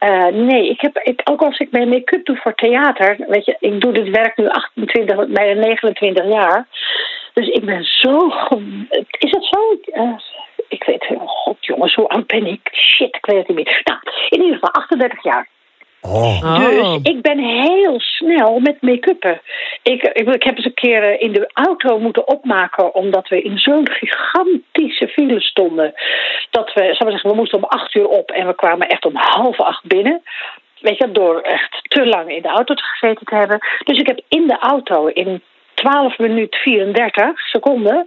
Uh, 0.00 0.26
nee, 0.26 0.68
ik 0.68 0.80
heb, 0.80 0.98
ik, 0.98 1.20
ook 1.24 1.42
als 1.42 1.58
ik 1.58 1.70
mijn 1.70 1.88
make-up 1.88 2.24
doe 2.24 2.36
voor 2.36 2.54
theater, 2.54 3.16
weet 3.28 3.44
je, 3.44 3.56
ik 3.60 3.80
doe 3.80 3.92
dit 3.92 4.08
werk 4.08 4.36
nu 4.36 4.48
28, 4.48 5.26
bijna 5.26 5.60
29 5.60 6.28
jaar. 6.28 6.66
Dus 7.34 7.48
ik 7.48 7.64
ben 7.64 7.84
zo. 7.84 8.32
Is 9.18 9.30
het 9.30 9.44
zo? 9.44 9.78
Uh, 9.92 10.18
ik 10.68 10.84
weet, 10.84 11.06
oh 11.08 11.28
god 11.28 11.66
jongens, 11.66 11.94
hoe 11.94 12.08
oud 12.08 12.26
ben 12.26 12.46
ik? 12.46 12.68
Shit, 12.72 13.16
ik 13.16 13.26
weet 13.26 13.38
het 13.38 13.48
niet 13.48 13.56
meer. 13.56 13.80
Nou, 13.84 14.00
in 14.28 14.40
ieder 14.40 14.54
geval 14.54 14.82
38 14.82 15.22
jaar. 15.22 15.48
Oh. 16.00 16.58
Dus 16.58 16.98
ik 17.02 17.22
ben 17.22 17.38
heel 17.38 18.00
snel 18.00 18.58
met 18.58 18.82
make-uppen. 18.82 19.40
Ik, 19.82 20.02
ik, 20.02 20.28
ik, 20.28 20.42
heb 20.42 20.56
eens 20.56 20.64
een 20.64 20.74
keer 20.74 21.02
eh, 21.02 21.22
in 21.22 21.32
de 21.32 21.50
auto 21.52 21.98
moeten 21.98 22.28
opmaken... 22.28 22.94
omdat 22.94 23.28
we 23.28 23.42
in 23.42 23.58
zo'n 23.58 23.88
gigantische 23.90 25.08
file 25.08 25.40
stonden. 25.40 25.92
Dat 26.50 26.72
we, 26.72 26.94
zou 26.94 27.10
zeggen, 27.10 27.30
we 27.30 27.36
moesten 27.36 27.58
om 27.58 27.64
acht 27.64 27.94
uur 27.94 28.08
op... 28.08 28.30
en 28.30 28.46
we 28.46 28.54
kwamen 28.54 28.88
echt 28.88 29.04
om 29.04 29.16
half 29.16 29.60
acht 29.60 29.84
binnen. 29.84 30.22
Weet 30.80 30.98
je, 30.98 31.10
door 31.10 31.40
echt 31.40 31.80
te 31.82 32.06
lang 32.06 32.34
in 32.34 32.42
de 32.42 32.48
auto 32.48 32.74
gezeten 32.76 33.26
te 33.26 33.34
hebben. 33.34 33.58
Dus 33.84 33.98
ik 33.98 34.06
heb 34.06 34.20
in 34.28 34.46
de 34.46 34.58
auto 34.58 35.06
in 35.06 35.42
12 35.80 36.18
minuten 36.18 36.60
34 36.60 37.40
seconden 37.40 38.04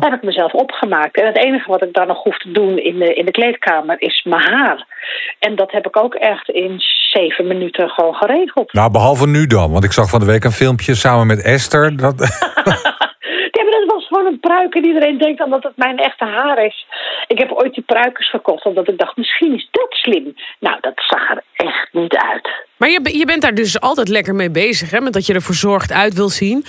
heb 0.00 0.12
ik 0.12 0.22
mezelf 0.22 0.52
opgemaakt. 0.52 1.20
En 1.20 1.26
het 1.26 1.44
enige 1.44 1.70
wat 1.70 1.82
ik 1.82 1.92
dan 1.92 2.06
nog 2.06 2.22
hoef 2.22 2.38
te 2.38 2.52
doen 2.52 2.78
in 2.78 2.98
de, 2.98 3.14
in 3.14 3.24
de 3.24 3.30
kleedkamer 3.30 3.96
is 3.98 4.22
mijn 4.24 4.42
haar. 4.42 4.86
En 5.38 5.56
dat 5.56 5.72
heb 5.72 5.86
ik 5.86 5.96
ook 5.96 6.14
echt 6.14 6.48
in 6.48 6.80
zeven 7.12 7.46
minuten 7.46 7.88
gewoon 7.88 8.14
geregeld. 8.14 8.72
Nou, 8.72 8.90
behalve 8.90 9.26
nu 9.26 9.46
dan. 9.46 9.72
Want 9.72 9.84
ik 9.84 9.92
zag 9.92 10.08
van 10.08 10.20
de 10.20 10.26
week 10.26 10.44
een 10.44 10.50
filmpje 10.50 10.94
samen 10.94 11.26
met 11.26 11.42
Esther. 11.42 11.96
Dat... 12.04 12.18
ja, 13.56 13.62
maar 13.62 13.80
dat 13.80 13.92
was 13.94 14.06
gewoon 14.06 14.26
een 14.26 14.40
pruik 14.40 14.74
en 14.74 14.86
iedereen 14.86 15.18
denkt 15.18 15.38
dan 15.38 15.50
dat 15.50 15.62
het 15.62 15.76
mijn 15.76 15.98
echte 15.98 16.24
haar 16.24 16.64
is. 16.64 16.86
Ik 17.26 17.38
heb 17.38 17.52
ooit 17.52 17.74
die 17.74 17.84
pruikers 17.86 18.28
verkocht 18.28 18.64
omdat 18.64 18.88
ik 18.88 18.98
dacht, 18.98 19.16
misschien 19.16 19.54
is 19.54 19.68
dat 19.70 19.86
slim. 19.90 20.34
Nou, 20.60 20.78
dat 20.80 20.94
zag 20.96 21.30
er 21.30 21.42
echt 21.52 21.88
niet 21.92 22.16
uit. 22.16 22.48
Maar 22.76 22.88
je, 22.88 23.18
je 23.18 23.26
bent 23.26 23.42
daar 23.42 23.54
dus 23.54 23.80
altijd 23.80 24.08
lekker 24.08 24.34
mee 24.34 24.50
bezig, 24.50 24.90
hè? 24.90 25.00
Met 25.00 25.12
dat 25.12 25.26
je 25.26 25.34
er 25.34 25.42
verzorgd 25.42 25.92
uit 25.92 26.14
wil 26.14 26.28
zien. 26.28 26.64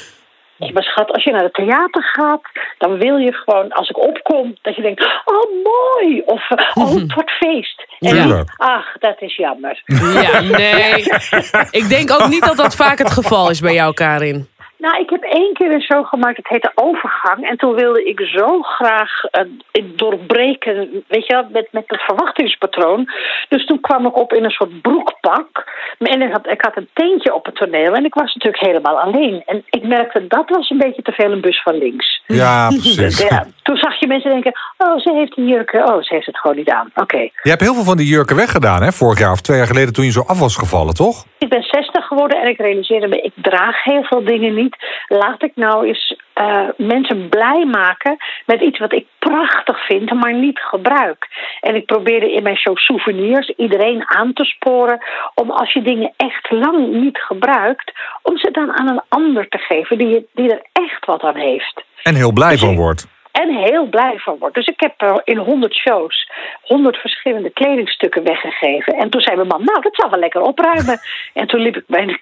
Nee, 0.58 0.74
maar 0.74 0.84
schat, 0.84 1.12
als 1.12 1.24
je 1.24 1.32
naar 1.32 1.44
het 1.44 1.54
theater 1.54 2.04
gaat, 2.04 2.42
dan 2.78 2.98
wil 2.98 3.18
je 3.18 3.34
gewoon, 3.34 3.72
als 3.72 3.90
ik 3.90 3.98
opkom, 3.98 4.58
dat 4.62 4.76
je 4.76 4.82
denkt, 4.82 5.22
oh 5.26 5.64
mooi, 5.64 6.22
of 6.26 6.50
oh 6.74 6.94
het 6.96 7.14
wordt 7.14 7.32
feest. 7.32 7.86
En 8.00 8.16
Ja. 8.16 8.26
niet, 8.26 8.54
ach, 8.58 8.98
dat 9.00 9.16
is 9.22 9.36
jammer. 9.36 9.82
Ja, 9.86 10.40
nee. 10.42 11.04
Ik 11.82 11.90
denk 11.90 12.12
ook 12.12 12.28
niet 12.28 12.44
dat 12.46 12.58
dat 12.58 12.76
vaak 12.76 12.98
het 12.98 13.12
geval 13.12 13.50
is 13.50 13.60
bij 13.60 13.74
jou, 13.74 13.94
Karin. 13.94 14.48
Nou, 14.78 15.02
ik 15.02 15.10
heb 15.10 15.24
één 15.24 15.54
keer 15.54 15.72
een 15.72 15.82
show 15.82 16.06
gemaakt, 16.06 16.38
het 16.38 16.48
heette 16.48 16.72
Overgang. 16.76 17.50
En 17.50 17.58
toen 17.58 17.74
wilde 17.76 18.04
ik 18.04 18.20
zo 18.20 18.62
graag 18.62 19.12
uh, 19.24 19.84
doorbreken, 19.96 21.04
weet 21.08 21.28
je 21.28 21.34
wel, 21.34 21.48
met, 21.52 21.68
met 21.72 21.84
het 21.88 22.02
verwachtingspatroon. 22.02 23.10
Dus 23.50 23.66
toen 23.66 23.80
kwam 23.80 24.06
ik 24.06 24.18
op 24.18 24.34
in 24.34 24.44
een 24.44 24.52
soort 24.52 24.82
broekpak. 24.82 25.66
En 26.00 26.22
ik 26.22 26.32
had, 26.32 26.48
ik 26.48 26.62
had 26.62 26.78
een 26.78 26.90
teentje 26.94 27.34
op 27.34 27.46
het 27.46 27.56
toneel 27.56 27.94
en 27.94 28.06
ik 28.06 28.14
was 28.14 28.34
natuurlijk 28.34 28.64
helemaal 28.64 29.00
alleen. 29.00 29.44
En 29.46 29.64
ik 29.70 29.84
merkte, 29.84 30.28
dat 30.28 30.50
was 30.50 30.70
een 30.70 30.78
beetje 30.78 31.02
te 31.02 31.12
veel 31.12 31.32
een 31.32 31.42
bus 31.42 31.62
van 31.62 31.78
links. 31.78 32.24
Ja, 32.28 32.68
precies. 32.82 33.28
Ja, 33.30 33.46
toen 33.64 33.78
zag 33.78 34.00
je 34.00 34.08
mensen 34.08 34.32
denken, 34.32 34.54
oh, 34.78 35.00
ze 35.00 35.14
heeft 35.14 35.38
een 35.38 35.48
jurk, 35.48 35.74
oh, 35.74 36.02
ze 36.02 36.14
heeft 36.14 36.26
het 36.26 36.40
gewoon 36.40 36.58
niet 36.58 36.70
aan. 36.70 36.92
Oké. 36.96 37.18
Je 37.18 37.50
hebt 37.50 37.62
heel 37.62 37.74
veel 37.74 37.84
van 37.84 37.98
die 37.98 38.08
jurken 38.08 38.36
weggedaan, 38.36 38.82
hè? 38.82 38.92
Vorig 38.92 39.20
jaar 39.20 39.32
of 39.32 39.42
twee 39.42 39.58
jaar 39.58 39.68
geleden 39.68 39.94
toen 39.94 40.06
je 40.06 40.12
zo 40.12 40.24
af 40.28 40.40
was 40.40 40.56
gevallen, 40.56 40.94
toch? 40.94 41.26
Ik 41.38 41.50
ben 41.50 41.64
60 41.64 41.87
geworden 42.18 42.42
en 42.42 42.50
ik 42.50 42.58
realiseerde 42.58 43.08
me, 43.08 43.22
ik 43.22 43.34
draag 43.36 43.84
heel 43.84 44.04
veel 44.04 44.24
dingen 44.24 44.54
niet. 44.54 44.76
Laat 45.08 45.44
ik 45.44 45.52
nou 45.56 45.88
eens 45.88 46.16
uh, 46.42 46.70
mensen 46.78 47.30
blij 47.30 47.66
maken 47.66 48.18
met 48.46 48.62
iets 48.62 48.80
wat 48.80 48.94
ik 48.94 49.06
prachtig 49.20 49.86
vind, 49.86 50.14
maar 50.14 50.34
niet 50.34 50.60
gebruik. 50.60 51.28
En 51.62 51.76
ik 51.76 51.86
probeerde 51.86 52.34
in 52.34 52.44
mijn 52.44 52.58
show 52.58 52.78
souvenirs 52.78 53.50
iedereen 53.50 54.04
aan 54.08 54.34
te 54.34 54.44
sporen 54.44 55.00
om 55.34 55.52
als 55.52 55.74
je 55.74 55.82
dingen 55.82 56.14
echt 56.18 56.52
lang 56.52 56.88
niet 56.92 57.18
gebruikt, 57.18 57.92
om 58.22 58.38
ze 58.38 58.52
dan 58.52 58.78
aan 58.78 58.88
een 58.88 59.02
ander 59.10 59.48
te 59.48 59.58
geven 59.58 59.98
die, 59.98 60.28
die 60.34 60.52
er 60.52 60.62
echt 60.72 61.06
wat 61.06 61.22
aan 61.22 61.36
heeft. 61.36 61.84
En 62.04 62.16
heel 62.16 62.34
blij 62.34 62.58
van 62.58 62.76
wordt. 62.76 63.17
En 63.42 63.56
heel 63.56 63.86
blij 63.86 64.18
van 64.18 64.38
wordt. 64.40 64.56
Dus 64.56 64.68
ik 64.68 64.80
heb 64.80 65.22
in 65.24 65.38
100 65.38 65.76
shows 65.76 66.32
100 66.62 66.98
verschillende 66.98 67.50
kledingstukken 67.50 68.24
weggegeven. 68.24 68.94
En 68.94 69.10
toen 69.10 69.22
zei 69.22 69.36
mijn 69.36 69.48
man, 69.48 69.64
nou, 69.64 69.82
dat 69.82 69.96
zal 69.96 70.10
wel 70.10 70.20
lekker 70.20 70.42
opruimen. 70.42 71.00
en 71.34 71.48
toen 71.48 71.60
liep 71.60 71.76
ik 71.76 71.84
mijn, 71.88 72.18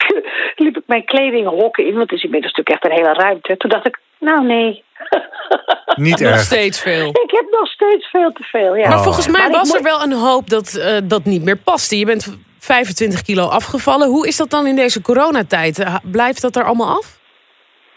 liep 0.56 0.78
ik 0.78 0.84
mijn 0.86 1.06
kledinghokken 1.06 1.86
in, 1.86 1.96
want 1.96 2.10
het 2.10 2.18
is 2.18 2.24
inmiddels 2.24 2.54
natuurlijk 2.54 2.84
echt 2.84 2.92
een 2.92 3.06
hele 3.06 3.14
ruimte. 3.14 3.58
Toen 3.58 3.70
dacht 3.70 3.88
ik, 3.88 4.00
nou 4.20 4.46
nee. 4.46 4.84
Niet 5.96 6.20
Nog 6.20 6.32
erg. 6.32 6.40
steeds 6.40 6.82
veel. 6.82 7.10
Ik 7.10 7.32
heb 7.32 7.46
nog 7.52 7.68
steeds 7.68 8.10
veel 8.10 8.32
te 8.32 8.44
veel, 8.44 8.76
ja. 8.76 8.90
Maar 8.90 9.04
volgens 9.04 9.28
mij 9.28 9.42
Maar 9.42 9.52
was 9.52 9.74
er 9.74 9.84
wel 9.84 10.02
een 10.02 10.14
hoop 10.14 10.50
dat 10.50 10.76
uh, 10.78 10.98
dat 11.04 11.26
niet 11.26 11.44
meer 11.44 11.58
paste. 11.58 11.98
Je 11.98 12.06
bent 12.06 12.38
25 12.60 13.22
kilo 13.22 13.48
afgevallen. 13.48 14.08
Hoe 14.08 14.28
is 14.28 14.38
dat 14.38 14.50
dan 14.50 14.68
in 14.68 14.76
deze 14.76 15.02
coronatijd? 15.02 15.84
Blijft 16.04 16.42
dat 16.42 16.56
er 16.56 16.64
allemaal 16.64 16.98
af? 16.98 17.20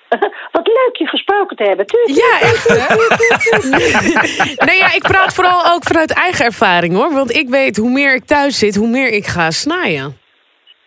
Wat 0.53 0.67
leuk 0.67 0.97
je 0.97 1.07
gesproken 1.07 1.57
te 1.57 1.63
hebben. 1.63 1.87
Tuurlijk. 1.87 2.19
Ja, 2.19 2.41
echt 2.41 2.69
hè? 2.69 4.65
nee, 4.67 4.79
ja, 4.79 4.95
ik 4.95 5.03
praat 5.03 5.35
vooral 5.35 5.73
ook 5.73 5.85
vanuit 5.85 6.15
eigen 6.15 6.45
ervaring 6.45 6.95
hoor. 6.95 7.13
Want 7.13 7.37
ik 7.37 7.49
weet, 7.49 7.77
hoe 7.77 7.91
meer 7.91 8.15
ik 8.15 8.25
thuis 8.25 8.59
zit, 8.59 8.77
hoe 8.77 8.89
meer 8.89 9.09
ik 9.09 9.27
ga 9.27 9.51
snijden. 9.51 10.19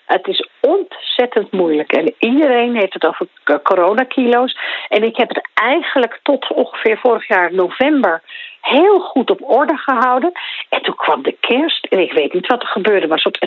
Het 0.05 0.27
is 0.27 0.47
ontzettend 0.59 1.51
moeilijk. 1.51 1.91
En 1.91 2.13
iedereen 2.19 2.75
heeft 2.75 2.93
het 2.93 3.05
over 3.05 3.27
coronakilo's. 3.63 4.57
En 4.87 5.03
ik 5.03 5.17
heb 5.17 5.29
het 5.29 5.49
eigenlijk 5.53 6.19
tot 6.23 6.51
ongeveer 6.53 6.97
vorig 6.97 7.27
jaar 7.27 7.53
november 7.53 8.21
heel 8.61 8.99
goed 8.99 9.29
op 9.29 9.49
orde 9.49 9.77
gehouden. 9.77 10.31
En 10.69 10.81
toen 10.81 10.95
kwam 10.95 11.23
de 11.23 11.37
kerst 11.39 11.85
en 11.85 11.99
ik 11.99 12.11
weet 12.11 12.33
niet 12.33 12.47
wat 12.47 12.61
er 12.61 12.67
gebeurde, 12.67 13.07
maar 13.07 13.15
een 13.15 13.21
soort 13.21 13.39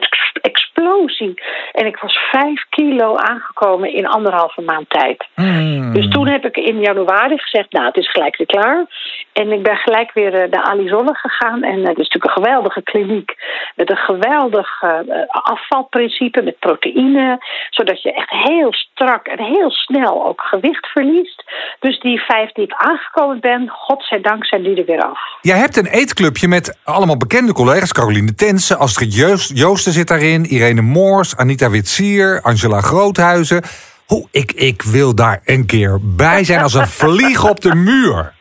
explosie. 0.74 1.42
En 1.72 1.86
ik 1.86 1.96
was 1.96 2.18
vijf 2.30 2.64
kilo 2.68 3.16
aangekomen 3.16 3.94
in 3.94 4.06
anderhalve 4.06 4.60
maand 4.60 4.90
tijd. 4.90 5.26
Mm. 5.34 5.92
Dus 5.92 6.08
toen 6.08 6.28
heb 6.28 6.44
ik 6.44 6.56
in 6.56 6.80
januari 6.80 7.38
gezegd, 7.38 7.72
nou 7.72 7.86
het 7.86 7.96
is 7.96 8.10
gelijk 8.10 8.36
weer 8.36 8.46
klaar. 8.46 8.86
En 9.32 9.52
ik 9.52 9.62
ben 9.62 9.76
gelijk 9.76 10.12
weer 10.12 10.48
naar 10.50 10.62
Alizonne 10.62 11.14
gegaan. 11.14 11.62
En 11.62 11.78
het 11.78 11.98
is 11.98 12.08
natuurlijk 12.08 12.24
een 12.24 12.42
geweldige 12.42 12.82
kliniek 12.82 13.34
met 13.76 13.90
een 13.90 13.96
geweldig 13.96 14.82
uh, 14.82 14.90
afvalprincipe 15.28 16.42
met 16.42 16.58
proteïne. 16.58 17.38
Zodat 17.70 18.02
je 18.02 18.12
echt 18.12 18.30
heel 18.30 18.72
strak 18.72 19.26
en 19.26 19.44
heel 19.44 19.70
snel 19.70 20.26
ook 20.26 20.40
gewicht 20.40 20.86
verliest. 20.86 21.44
Dus 21.80 22.00
die 22.00 22.20
vijf 22.20 22.52
die 22.52 22.64
ik 22.64 22.74
aangekomen 22.76 23.40
ben, 23.40 23.68
godzijdank 23.68 24.46
zijn 24.46 24.62
die 24.62 24.76
er 24.76 24.84
weer 24.84 25.02
af. 25.02 25.18
Jij 25.40 25.58
hebt 25.58 25.76
een 25.76 25.86
eetclubje 25.86 26.48
met 26.48 26.78
allemaal 26.84 27.16
bekende 27.16 27.52
collega's. 27.52 27.92
Caroline 27.92 28.34
Tense, 28.34 28.76
Astrid 28.76 29.14
Joost, 29.14 29.58
Joosten 29.58 29.92
zit 29.92 30.08
daarin. 30.08 30.44
Irene 30.44 30.63
Moors, 30.72 31.36
Anita 31.36 31.70
Witsier, 31.70 32.40
Angela 32.42 32.80
Groothuizen. 32.80 33.62
Hoe, 34.06 34.28
ik, 34.30 34.52
ik 34.52 34.82
wil 34.82 35.14
daar 35.14 35.40
een 35.44 35.66
keer 35.66 35.98
bij 36.02 36.44
zijn 36.44 36.62
als 36.62 36.74
een 36.74 36.86
vlieg 36.86 37.48
op 37.48 37.60
de 37.60 37.74
muur. 37.74 38.32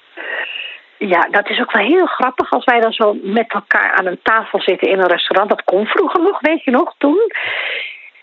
Ja, 0.98 1.28
dat 1.32 1.50
is 1.50 1.60
ook 1.60 1.72
wel 1.72 1.86
heel 1.86 2.06
grappig 2.06 2.52
als 2.52 2.66
wij 2.66 2.80
dan 2.80 2.92
zo 2.92 3.18
met 3.24 3.54
elkaar 3.54 3.92
aan 3.92 4.06
een 4.06 4.20
tafel 4.24 4.62
zitten 4.62 4.90
in 4.90 5.00
een 5.00 5.08
restaurant. 5.08 5.50
Dat 5.50 5.64
kon 5.64 5.86
vroeger 5.86 6.22
nog, 6.22 6.40
weet 6.40 6.64
je 6.64 6.72
nog, 6.72 6.94
toen. 6.98 7.32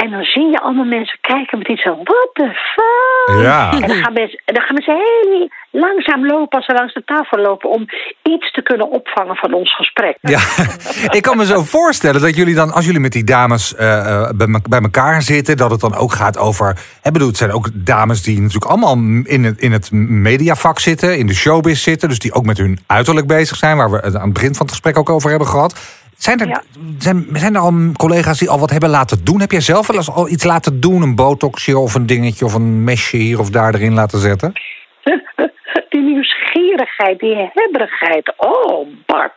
En 0.02 0.10
dan 0.10 0.24
zie 0.24 0.50
je 0.50 0.60
allemaal 0.60 0.84
mensen 0.84 1.18
kijken 1.20 1.58
met 1.58 1.68
iets 1.68 1.82
van, 1.82 1.98
what 2.02 2.30
the 2.32 2.48
fuck? 2.74 3.42
Ja. 3.42 3.72
En 3.72 3.80
dan 3.80 3.96
gaan 3.96 4.12
mensen, 4.12 4.42
dan 4.44 4.62
gaan 4.62 4.74
mensen 4.74 4.94
heel 4.94 5.48
langzaam 5.70 6.26
lopen 6.26 6.58
als 6.58 6.66
ze 6.66 6.72
langs 6.72 6.94
de 6.94 7.04
tafel 7.04 7.38
lopen... 7.38 7.70
om 7.70 7.86
iets 8.22 8.52
te 8.52 8.62
kunnen 8.62 8.90
opvangen 8.90 9.36
van 9.36 9.52
ons 9.52 9.76
gesprek. 9.76 10.18
Ja, 10.20 10.40
ik 11.18 11.22
kan 11.22 11.36
me 11.36 11.46
zo 11.46 11.62
voorstellen 11.62 12.20
dat 12.20 12.36
jullie 12.36 12.54
dan, 12.54 12.72
als 12.72 12.84
jullie 12.84 13.00
met 13.00 13.12
die 13.12 13.24
dames 13.24 13.72
uh, 13.72 14.30
bij, 14.30 14.46
me, 14.46 14.60
bij 14.68 14.80
elkaar 14.80 15.22
zitten... 15.22 15.56
dat 15.56 15.70
het 15.70 15.80
dan 15.80 15.94
ook 15.94 16.12
gaat 16.12 16.38
over... 16.38 16.78
Hè, 17.02 17.10
bedoel, 17.10 17.28
het 17.28 17.36
zijn 17.36 17.52
ook 17.52 17.68
dames 17.74 18.22
die 18.22 18.40
natuurlijk 18.40 18.70
allemaal 18.70 18.94
in 19.24 19.44
het, 19.44 19.60
in 19.60 19.72
het 19.72 19.92
mediavak 19.92 20.78
zitten... 20.78 21.18
in 21.18 21.26
de 21.26 21.34
showbiz 21.34 21.82
zitten, 21.82 22.08
dus 22.08 22.18
die 22.18 22.32
ook 22.32 22.44
met 22.44 22.58
hun 22.58 22.78
uiterlijk 22.86 23.26
bezig 23.26 23.56
zijn... 23.56 23.76
waar 23.76 23.90
we 23.90 23.96
het 23.96 24.16
aan 24.16 24.24
het 24.24 24.32
begin 24.32 24.54
van 24.54 24.66
het 24.66 24.70
gesprek 24.70 24.98
ook 24.98 25.10
over 25.10 25.30
hebben 25.30 25.48
gehad... 25.48 25.98
Zijn 26.20 26.40
er, 26.40 26.48
ja. 26.48 26.62
zijn, 26.98 27.26
zijn 27.32 27.54
er 27.54 27.60
al 27.60 27.74
collega's 27.96 28.38
die 28.38 28.50
al 28.50 28.58
wat 28.58 28.70
hebben 28.70 28.88
laten 28.90 29.24
doen? 29.24 29.40
Heb 29.40 29.50
jij 29.50 29.60
zelf 29.60 29.86
wel 29.86 29.96
eens 29.96 30.10
al 30.10 30.28
iets 30.28 30.44
laten 30.44 30.80
doen? 30.80 31.02
Een 31.02 31.14
botoxje 31.14 31.78
of 31.78 31.94
een 31.94 32.06
dingetje 32.06 32.44
of 32.44 32.54
een 32.54 32.84
mesje 32.84 33.16
hier 33.16 33.38
of 33.38 33.50
daar 33.50 33.74
erin 33.74 33.94
laten 33.94 34.18
zetten? 34.18 34.52
Die 35.88 36.00
nieuwsgierigheid 36.00 37.18
die 37.18 37.50
hebberigheid. 37.52 38.34
Oh, 38.36 38.86
Bart. 39.06 39.32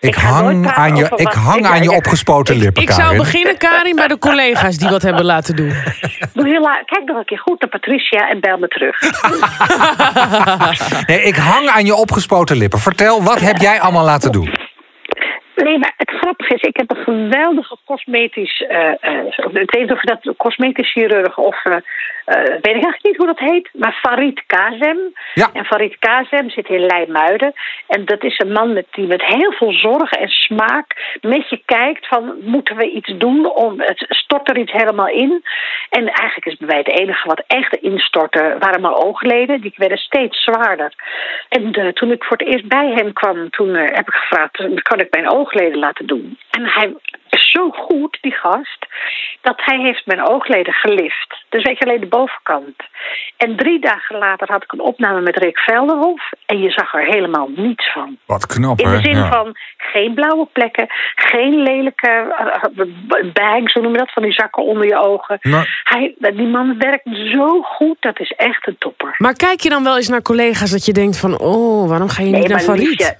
Ik, 0.00 0.14
hang 0.14 0.66
aan 0.66 0.96
je, 0.96 1.12
ik 1.16 1.32
hang 1.32 1.58
ik- 1.58 1.66
aan 1.66 1.82
je 1.82 1.90
ik- 1.90 1.96
opgespoten 1.96 2.56
lippen, 2.56 2.82
Ik 2.82 2.90
zou 2.90 3.02
Karin. 3.02 3.18
beginnen, 3.18 3.56
Karin, 3.58 3.96
bij 3.96 4.08
de 4.08 4.18
collega's 4.18 4.76
die 4.76 4.88
wat 4.88 5.02
hebben 5.02 5.24
laten 5.24 5.56
doen. 5.56 5.68
Doe 6.34 6.46
heel 6.48 6.60
la- 6.60 6.82
Kijk 6.84 7.04
nog 7.04 7.16
een 7.16 7.24
keer 7.24 7.38
goed 7.38 7.60
naar 7.60 7.70
Patricia 7.70 8.28
en 8.28 8.40
bel 8.40 8.58
me 8.58 8.68
terug. 8.68 8.98
Nee, 11.06 11.22
ik 11.22 11.36
hang 11.36 11.68
aan 11.68 11.84
je 11.84 11.94
opgespoten 11.94 12.56
lippen. 12.56 12.78
Vertel, 12.78 13.22
wat 13.22 13.40
heb 13.40 13.56
jij 13.56 13.80
allemaal 13.80 14.04
laten 14.04 14.32
doen? 14.32 14.54
Nee, 15.64 15.78
maar 15.78 15.94
het 15.96 16.10
grappige 16.10 16.54
is, 16.54 16.62
ik 16.62 16.76
heb 16.76 16.90
een 16.90 17.04
geweldige 17.04 17.76
cosmetisch... 17.84 18.64
eh 18.68 18.90
eh, 19.00 19.26
ik 19.52 19.70
weet 19.70 19.80
niet 19.80 19.92
of 19.92 20.00
je 20.02 20.16
dat 20.22 20.36
cosmetisch 20.36 20.92
chirurg 20.92 21.38
of... 21.38 21.64
eh, 21.64 21.76
weet 22.44 22.76
ik 22.76 22.84
eigenlijk 22.84 23.02
niet 23.02 23.16
hoe 23.16 23.26
dat 23.26 23.38
heet. 23.38 23.70
Maar 23.72 23.92
Farid 23.92 24.42
Kazem. 24.46 24.98
Ja. 25.34 25.50
En 25.52 25.64
Farid 25.64 25.98
Kazem 25.98 26.50
zit 26.50 26.68
in 26.68 26.86
Leimuiden. 26.86 27.52
En 27.86 28.04
dat 28.04 28.24
is 28.24 28.38
een 28.38 28.52
man 28.52 28.72
met, 28.72 28.86
die 28.90 29.06
met 29.06 29.24
heel 29.24 29.52
veel 29.52 29.72
zorg 29.72 30.12
en 30.12 30.28
smaak 30.28 31.18
met 31.20 31.48
je 31.48 31.62
kijkt 31.64 32.06
van... 32.06 32.34
moeten 32.40 32.76
we 32.76 32.90
iets 32.90 33.12
doen 33.18 33.54
om... 33.54 33.80
Het 33.80 34.04
stort 34.08 34.50
er 34.50 34.58
iets 34.58 34.72
helemaal 34.72 35.08
in. 35.08 35.42
En 35.90 36.06
eigenlijk 36.06 36.46
is 36.46 36.56
bij 36.56 36.66
mij 36.66 36.78
het 36.78 37.00
enige 37.00 37.28
wat 37.28 37.42
echt 37.46 37.74
instortte... 37.74 38.56
waren 38.58 38.80
mijn 38.80 38.94
oogleden. 38.94 39.60
Die 39.60 39.74
werden 39.76 39.98
steeds 39.98 40.42
zwaarder. 40.42 40.92
En 41.48 41.92
toen 41.94 42.10
ik 42.10 42.24
voor 42.24 42.36
het 42.36 42.46
eerst 42.46 42.68
bij 42.68 42.92
hem 42.94 43.12
kwam... 43.12 43.50
toen 43.50 43.74
heb 43.74 44.08
ik 44.08 44.14
gevraagd... 44.14 44.82
kan 44.82 45.00
ik 45.00 45.10
mijn 45.10 45.28
oogleden 45.50 45.78
laten 45.78 46.06
doen? 46.06 46.38
En 46.50 46.64
hij 46.66 46.94
is 47.28 47.50
zo 47.50 47.70
goed, 47.70 48.18
die 48.20 48.32
gast... 48.32 48.86
dat 49.40 49.60
hij 49.64 49.78
heeft 49.78 50.06
mijn 50.06 50.28
oogleden 50.28 50.72
gelift. 50.72 51.44
Dus 51.48 51.62
weet 51.62 51.78
je 51.78 51.84
alleen 51.84 52.00
de 52.00 52.06
bovenkant. 52.06 52.76
En 53.36 53.56
drie 53.56 53.80
dagen 53.80 54.18
later 54.18 54.50
had 54.50 54.62
ik 54.62 54.72
een 54.72 54.80
opname 54.80 55.20
met 55.20 55.36
Rick 55.36 55.58
Velderhof... 55.58 56.30
en 56.46 56.58
je 56.60 56.70
zag 56.70 56.94
er 56.94 57.04
helemaal 57.04 57.48
niets 57.56 57.92
van. 57.92 58.16
Wat 58.26 58.46
knap, 58.46 58.78
In 58.80 58.88
hè? 58.88 58.96
de 58.96 59.02
zin 59.02 59.16
Ja. 59.16 59.28
van 59.28 59.52
geen 59.76 60.14
blauwe 60.14 60.46
plekken, 60.52 60.86
geen 61.14 61.62
lelijke 61.62 62.34
eh, 62.38 62.46
eh, 62.46 63.32
bags, 63.32 63.72
hoe 63.72 63.82
noem 63.82 63.92
je 63.92 63.98
dat, 63.98 64.12
van 64.12 64.22
die 64.22 64.32
zakken 64.32 64.62
onder 64.64 64.86
je 64.86 64.98
ogen. 64.98 65.38
Hij, 65.84 66.14
die 66.18 66.46
man 66.48 66.78
werkt 66.78 67.08
zo 67.32 67.62
goed, 67.62 67.96
dat 68.00 68.20
is 68.20 68.30
echt 68.36 68.66
een 68.66 68.76
topper. 68.78 69.14
Maar 69.18 69.34
kijk 69.34 69.60
je 69.60 69.68
dan 69.68 69.84
wel 69.84 69.96
eens 69.96 70.08
naar 70.08 70.22
collega's 70.22 70.70
dat 70.70 70.84
je 70.84 70.92
denkt 70.92 71.18
van... 71.18 71.38
oh, 71.38 71.88
waarom 71.88 72.08
ga 72.08 72.22
je 72.22 72.30
niet 72.30 72.48
naar 72.48 72.60
Farid? 72.60 73.18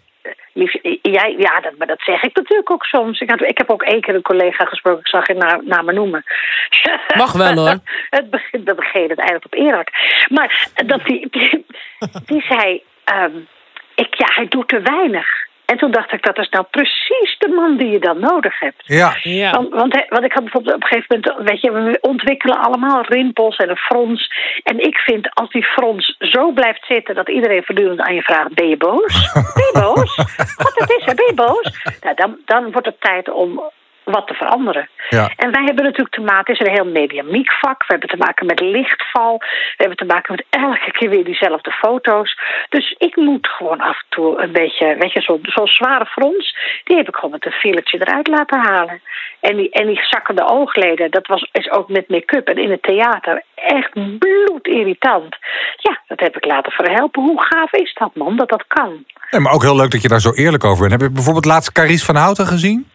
Jij, 1.02 1.34
ja, 1.38 1.60
dat, 1.60 1.76
maar 1.78 1.86
dat 1.86 2.00
zeg 2.00 2.22
ik 2.22 2.36
natuurlijk 2.36 2.70
ook 2.70 2.84
soms. 2.84 3.20
Ik, 3.20 3.30
had, 3.30 3.40
ik 3.40 3.58
heb 3.58 3.70
ook 3.70 3.82
één 3.82 4.00
keer 4.00 4.14
een 4.14 4.22
collega 4.22 4.64
gesproken, 4.64 5.00
ik 5.00 5.08
zag 5.08 5.26
je 5.26 5.60
na, 5.64 5.82
me 5.82 5.92
noemen. 5.92 6.24
Mag 7.16 7.32
wel, 7.32 7.54
hoor. 7.54 7.78
het 8.10 8.30
begint 8.30 8.64
bij 8.64 8.74
begin, 8.74 9.08
het 9.08 9.18
eindigt 9.18 9.44
op 9.44 9.54
Irak. 9.54 9.88
Maar 10.28 10.68
dat 10.86 11.04
die, 11.04 11.28
die, 11.30 11.66
die 12.26 12.42
zei, 12.48 12.82
ehm, 13.04 13.36
ik, 13.94 14.14
ja, 14.14 14.26
hij 14.34 14.48
doet 14.48 14.68
te 14.68 14.80
weinig. 14.80 15.48
En 15.70 15.76
toen 15.76 15.90
dacht 15.90 16.12
ik, 16.12 16.22
dat 16.22 16.38
is 16.38 16.48
nou 16.48 16.64
precies 16.70 17.36
de 17.38 17.48
man 17.48 17.76
die 17.76 17.90
je 17.90 17.98
dan 17.98 18.20
nodig 18.20 18.60
hebt. 18.60 18.82
Ja. 18.84 19.16
Ja. 19.22 19.50
Want, 19.50 19.70
want, 20.08 20.24
ik 20.24 20.32
had 20.32 20.42
bijvoorbeeld 20.42 20.74
op 20.74 20.82
een 20.82 20.88
gegeven 20.88 21.20
moment, 21.20 21.48
weet 21.50 21.60
je, 21.60 21.72
we 21.72 21.98
ontwikkelen 22.00 22.58
allemaal 22.58 23.02
rimpels 23.02 23.56
en 23.56 23.70
een 23.70 23.76
frons. 23.76 24.32
En 24.62 24.78
ik 24.78 24.96
vind 24.98 25.34
als 25.34 25.50
die 25.50 25.64
frons 25.64 26.16
zo 26.18 26.52
blijft 26.52 26.84
zitten 26.86 27.14
dat 27.14 27.28
iedereen 27.28 27.64
voortdurend 27.64 28.00
aan 28.00 28.14
je 28.14 28.22
vraagt: 28.22 28.54
ben 28.54 28.68
je 28.68 28.76
boos? 28.76 29.32
Ben 29.32 29.64
je 29.72 29.78
boos? 29.80 30.16
Wat 30.64 30.74
het 30.74 30.90
is, 30.98 31.04
hè? 31.04 31.14
ben 31.14 31.26
je 31.26 31.34
boos? 31.34 31.96
Nou, 32.00 32.14
dan, 32.16 32.38
dan 32.44 32.72
wordt 32.72 32.86
het 32.86 33.00
tijd 33.00 33.30
om 33.30 33.62
wat 34.10 34.26
te 34.26 34.34
veranderen. 34.34 34.88
Ja. 35.08 35.30
En 35.36 35.52
wij 35.52 35.64
hebben 35.64 35.84
natuurlijk 35.84 36.14
te 36.14 36.20
maken, 36.20 36.52
het 36.52 36.60
is 36.60 36.66
een 36.66 36.74
heel 36.74 36.92
mediamiek 36.92 37.52
vak. 37.52 37.78
We 37.78 37.86
hebben 37.86 38.08
te 38.08 38.16
maken 38.16 38.46
met 38.46 38.60
lichtval. 38.60 39.38
We 39.38 39.74
hebben 39.76 39.96
te 39.96 40.04
maken 40.04 40.34
met 40.34 40.44
elke 40.50 40.90
keer 40.92 41.10
weer 41.10 41.24
diezelfde 41.24 41.70
foto's. 41.70 42.38
Dus 42.68 42.94
ik 42.98 43.16
moet 43.16 43.48
gewoon 43.48 43.80
af 43.80 43.98
en 43.98 44.06
toe 44.08 44.42
een 44.42 44.52
beetje, 44.52 44.96
weet 44.98 45.12
je, 45.12 45.20
zo'n 45.20 45.40
zo'n 45.42 45.66
zware 45.66 46.06
frons. 46.06 46.56
Die 46.84 46.96
heb 46.96 47.08
ik 47.08 47.14
gewoon 47.14 47.30
met 47.30 47.46
een 47.46 47.52
filletje 47.52 47.98
eruit 48.00 48.28
laten 48.28 48.58
halen. 48.58 49.00
En 49.40 49.56
die, 49.56 49.70
en 49.70 49.86
die 49.86 50.00
zakkende 50.02 50.48
oogleden, 50.48 51.10
dat 51.10 51.26
was, 51.26 51.48
is 51.52 51.70
ook 51.70 51.88
met 51.88 52.08
make-up 52.08 52.48
en 52.48 52.56
in 52.56 52.70
het 52.70 52.82
theater 52.82 53.42
echt 53.54 54.18
bloedirritant. 54.18 55.36
Ja, 55.76 56.00
dat 56.06 56.20
heb 56.20 56.36
ik 56.36 56.44
laten 56.44 56.72
verhelpen. 56.72 57.22
Hoe 57.22 57.44
gaaf 57.44 57.72
is 57.72 57.94
dat, 57.94 58.14
man, 58.14 58.36
dat 58.36 58.48
dat 58.48 58.64
kan? 58.66 59.04
Nee, 59.30 59.40
maar 59.40 59.52
ook 59.52 59.62
heel 59.62 59.76
leuk 59.76 59.90
dat 59.90 60.02
je 60.02 60.08
daar 60.08 60.20
zo 60.20 60.32
eerlijk 60.32 60.64
over 60.64 60.78
bent. 60.80 60.92
Heb 60.92 61.00
je 61.00 61.14
bijvoorbeeld 61.14 61.44
laatst 61.44 61.72
Carice 61.72 62.04
van 62.04 62.16
Houten 62.16 62.46
gezien? 62.46 62.90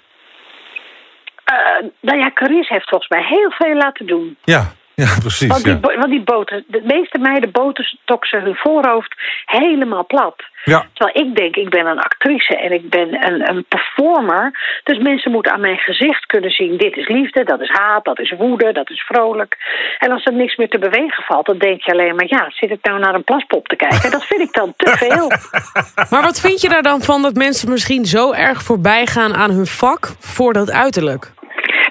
Eh, 1.56 1.88
nou 2.00 2.18
ja, 2.20 2.32
heeft 2.68 2.90
volgens 2.90 3.10
mij 3.10 3.24
heel 3.24 3.52
veel 3.52 3.76
laten 3.76 4.06
doen. 4.06 4.38
Ja, 4.44 4.72
ja 4.96 5.08
precies. 5.20 5.48
Want 5.48 5.64
die, 5.64 5.74
Ja. 5.74 5.80
bo- 5.80 5.98
want 5.98 6.10
die 6.10 6.24
boten, 6.24 6.64
de 6.68 6.82
meeste 6.84 7.18
meiden 7.20 7.52
botoxen 7.52 8.42
hun 8.42 8.56
voorhoofd 8.56 9.16
helemaal 9.46 10.06
plat. 10.06 10.36
Ja. 10.64 10.86
Terwijl 10.94 11.28
ik 11.28 11.36
denk, 11.36 11.56
ik 11.56 11.70
ben 11.70 11.86
een 11.86 12.00
actrice 12.00 12.58
en 12.58 12.72
ik 12.72 12.90
ben 12.90 13.26
een, 13.28 13.50
een 13.50 13.66
performer. 13.68 14.52
Dus 14.84 14.98
mensen 14.98 15.32
moeten 15.32 15.52
aan 15.52 15.60
mijn 15.60 15.78
gezicht 15.78 16.26
kunnen 16.26 16.50
zien... 16.50 16.78
dit 16.78 16.96
is 16.98 17.08
liefde, 17.08 17.44
dat 17.44 17.62
is 17.62 17.70
haat, 17.70 18.06
dat 18.06 18.20
is 18.20 18.34
woede, 18.38 18.72
dat 18.74 18.90
is 18.90 19.02
vrolijk. 19.02 19.58
En 20.00 20.12
als 20.12 20.26
er 20.26 20.34
niks 20.34 20.56
meer 20.56 20.70
te 20.70 20.80
bewegen 20.80 21.24
valt, 21.24 21.46
dan 21.46 21.58
denk 21.58 21.82
je 21.82 21.92
alleen 21.92 22.16
maar... 22.16 22.28
ja, 22.28 22.46
zit 22.50 22.70
ik 22.70 22.80
nou 22.82 23.00
naar 23.00 23.14
een 23.14 23.24
plaspop 23.24 23.68
te 23.68 23.76
kijken? 23.76 24.12
Dat 24.12 24.26
vind 24.26 24.42
ik 24.42 24.54
dan 24.54 24.74
te 24.78 24.98
veel. 24.98 25.32
Maar 26.10 26.22
wat 26.22 26.40
vind 26.40 26.62
je 26.62 26.70
daar 26.70 26.84
dan 26.84 27.02
van 27.02 27.22
dat 27.22 27.34
mensen 27.34 27.70
misschien 27.70 28.06
zo 28.06 28.32
erg 28.32 28.62
voorbij 28.62 29.06
gaan 29.06 29.34
aan 29.36 29.52
hun 29.52 29.66
vak 29.66 30.16
voor 30.20 30.54
dat 30.54 30.72
uiterlijk? 30.72 31.32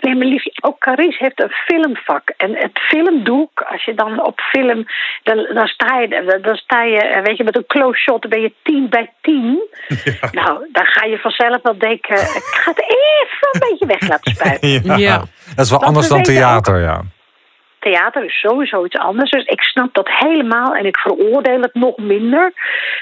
Nee, 0.05 0.15
maar 0.15 0.27
liefje, 0.27 0.53
ook 0.61 0.79
Carice 0.79 1.17
heeft 1.19 1.43
een 1.43 1.51
filmvak. 1.51 2.33
En 2.37 2.57
het 2.57 2.79
filmdoek, 2.79 3.61
als 3.61 3.85
je 3.85 3.95
dan 3.95 4.25
op 4.25 4.41
film... 4.41 4.87
dan, 5.23 5.47
dan, 5.55 5.67
sta, 5.67 5.99
je, 5.99 6.39
dan 6.43 6.57
sta 6.57 6.83
je, 6.83 6.99
eh, 6.99 7.23
weet 7.23 7.37
je, 7.37 7.45
met 7.45 7.57
een 7.57 7.67
close 7.67 7.99
shot... 7.99 8.23
dan 8.23 8.31
ben 8.31 8.41
je 8.41 8.53
10 8.63 8.89
bij 8.89 9.13
10. 9.21 9.63
Nou, 10.39 10.69
dan 10.73 10.87
ga 10.87 11.05
je 11.05 11.19
vanzelf 11.19 11.63
wel 11.63 11.79
denken... 11.79 12.15
ik 12.15 12.43
ga 12.63 12.71
het 12.71 12.81
even 12.81 13.49
een 13.53 13.71
beetje 13.71 13.87
weg 13.87 14.09
laten 14.09 14.35
spuiten. 14.35 14.83
Ja. 15.05 15.17
Dat 15.57 15.65
is 15.65 15.71
wel 15.71 15.79
Want 15.79 15.85
anders 15.85 16.09
we 16.09 16.15
dan 16.15 16.23
theater, 16.23 16.81
ja. 16.81 17.03
Theater 17.85 18.25
is 18.25 18.41
sowieso 18.41 18.85
iets 18.85 18.99
anders. 18.99 19.31
Dus 19.31 19.45
ik 19.45 19.63
snap 19.63 19.95
dat 19.95 20.09
helemaal 20.09 20.75
en 20.75 20.87
ik 20.87 20.99
veroordeel 20.99 21.61
het 21.61 21.75
nog 21.75 21.97
minder. 21.97 22.53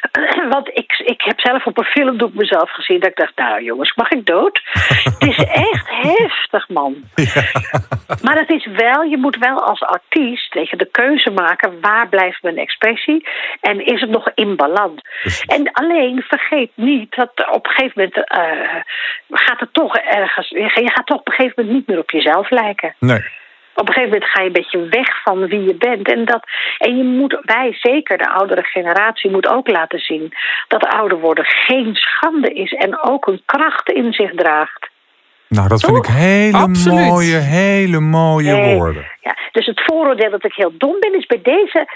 Want 0.55 0.68
ik, 0.68 1.03
ik 1.05 1.23
heb 1.23 1.40
zelf 1.40 1.66
op 1.66 1.79
een 1.79 1.85
filmdoek 1.85 2.35
mezelf 2.35 2.71
gezien... 2.71 3.01
dat 3.01 3.11
ik 3.11 3.16
dacht, 3.16 3.37
nou 3.37 3.62
jongens, 3.62 3.95
mag 3.95 4.11
ik 4.11 4.27
dood? 4.27 4.61
het 5.18 5.27
is 5.29 5.45
echt 5.45 5.88
heftig, 5.88 6.68
man. 6.68 6.95
Maar 8.23 8.38
het 8.38 8.51
is 8.51 8.66
wel, 8.66 9.03
je 9.03 9.16
moet 9.16 9.37
wel 9.37 9.64
als 9.64 9.83
artiest 9.83 10.55
je, 10.55 10.77
de 10.77 10.88
keuze 10.90 11.31
maken... 11.31 11.81
waar 11.81 12.09
blijft 12.09 12.42
mijn 12.42 12.59
expressie 12.59 13.29
en 13.61 13.87
is 13.87 14.01
het 14.01 14.11
nog 14.11 14.31
in 14.35 14.57
balans? 14.57 15.01
En 15.47 15.73
alleen 15.73 16.23
vergeet 16.23 16.71
niet 16.75 17.14
dat 17.14 17.31
op 17.51 17.66
een 17.66 17.73
gegeven 17.73 17.92
moment... 17.95 18.29
eh, 18.29 18.83
gaat 19.31 19.61
het 19.61 19.73
toch 19.73 19.97
ergens... 19.97 20.49
Je 20.49 20.90
gaat 20.95 21.07
toch 21.07 21.18
op 21.18 21.27
een 21.27 21.33
gegeven 21.33 21.55
moment 21.57 21.75
niet 21.75 21.87
meer 21.87 21.99
op 21.99 22.11
jezelf 22.11 22.51
lijken 22.51 22.95
Nee. 22.99 23.40
Op 23.75 23.89
een 23.89 23.95
gegeven 23.95 24.13
moment 24.13 24.31
ga 24.31 24.41
je 24.41 24.47
een 24.47 24.53
beetje 24.53 24.89
weg 24.89 25.23
van 25.23 25.47
wie 25.47 25.63
je 25.63 25.75
bent. 25.75 26.13
En, 26.13 26.25
dat, 26.25 26.45
en 26.79 26.97
je 26.97 27.05
moet, 27.05 27.39
wij, 27.43 27.77
zeker 27.81 28.19
de 28.19 28.31
oudere 28.31 28.63
generatie, 28.63 29.31
moet 29.31 29.49
ook 29.49 29.69
laten 29.69 29.99
zien 29.99 30.33
dat 30.69 30.87
ouder 30.87 31.19
worden 31.19 31.45
geen 31.45 31.95
schande 31.95 32.53
is 32.53 32.73
en 32.73 33.03
ook 33.03 33.27
een 33.27 33.43
kracht 33.45 33.91
in 33.91 34.13
zich 34.13 34.35
draagt. 34.35 34.91
Nou, 35.49 35.69
dat 35.69 35.81
vind 35.81 35.97
ik 35.97 36.07
hele 36.07 36.59
Absoluut. 36.59 37.07
mooie, 37.07 37.37
hele 37.37 38.01
mooie 38.01 38.53
Nee. 38.53 38.77
woorden. 38.77 39.07
Ja, 39.21 39.37
dus 39.53 39.67
het 39.67 39.83
vooroordeel 39.85 40.31
dat 40.31 40.45
ik 40.45 40.55
heel 40.55 40.73
dom 40.79 40.97
ben, 41.01 41.15
is 41.19 41.27
bij 41.27 41.41
deze 41.43 41.87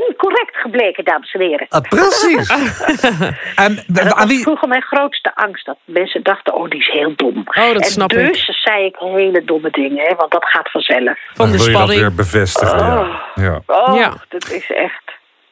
incorrect 0.00 0.56
gebleken, 0.56 1.04
dames 1.04 1.32
en 1.32 1.40
heren. 1.40 1.66
Ah, 1.68 1.80
precies. 1.80 2.48
en 3.64 3.84
dat 3.86 4.04
aan 4.04 4.14
was 4.14 4.24
wie, 4.26 4.42
vroeger 4.42 4.68
mijn 4.68 4.82
grootste 4.82 5.34
angst. 5.34 5.66
Dat 5.66 5.76
mensen 5.84 6.22
dachten, 6.22 6.54
oh, 6.54 6.70
die 6.70 6.80
is 6.80 6.90
heel 6.92 7.12
dom. 7.16 7.36
Oh, 7.38 7.72
dat 7.72 7.82
en 7.82 7.90
snap 7.90 8.08
dus 8.08 8.60
zei 8.62 8.84
ik 8.84 8.96
hele 8.98 9.44
domme 9.44 9.70
dingen, 9.70 10.06
hè, 10.06 10.14
want 10.14 10.30
dat 10.32 10.44
gaat 10.44 10.70
vanzelf. 10.70 11.18
Van 11.34 11.50
de 11.50 11.56
wil 11.56 11.66
je 11.66 11.72
dat 11.72 11.80
spanning. 11.80 12.00
weer 12.00 12.14
bevestigen? 12.14 12.78
Ja. 12.78 13.22
Ja. 13.34 13.60
Oh, 13.66 13.96
Ja. 13.96 14.12
dat 14.28 14.50
is 14.50 14.70
echt... 14.70 15.05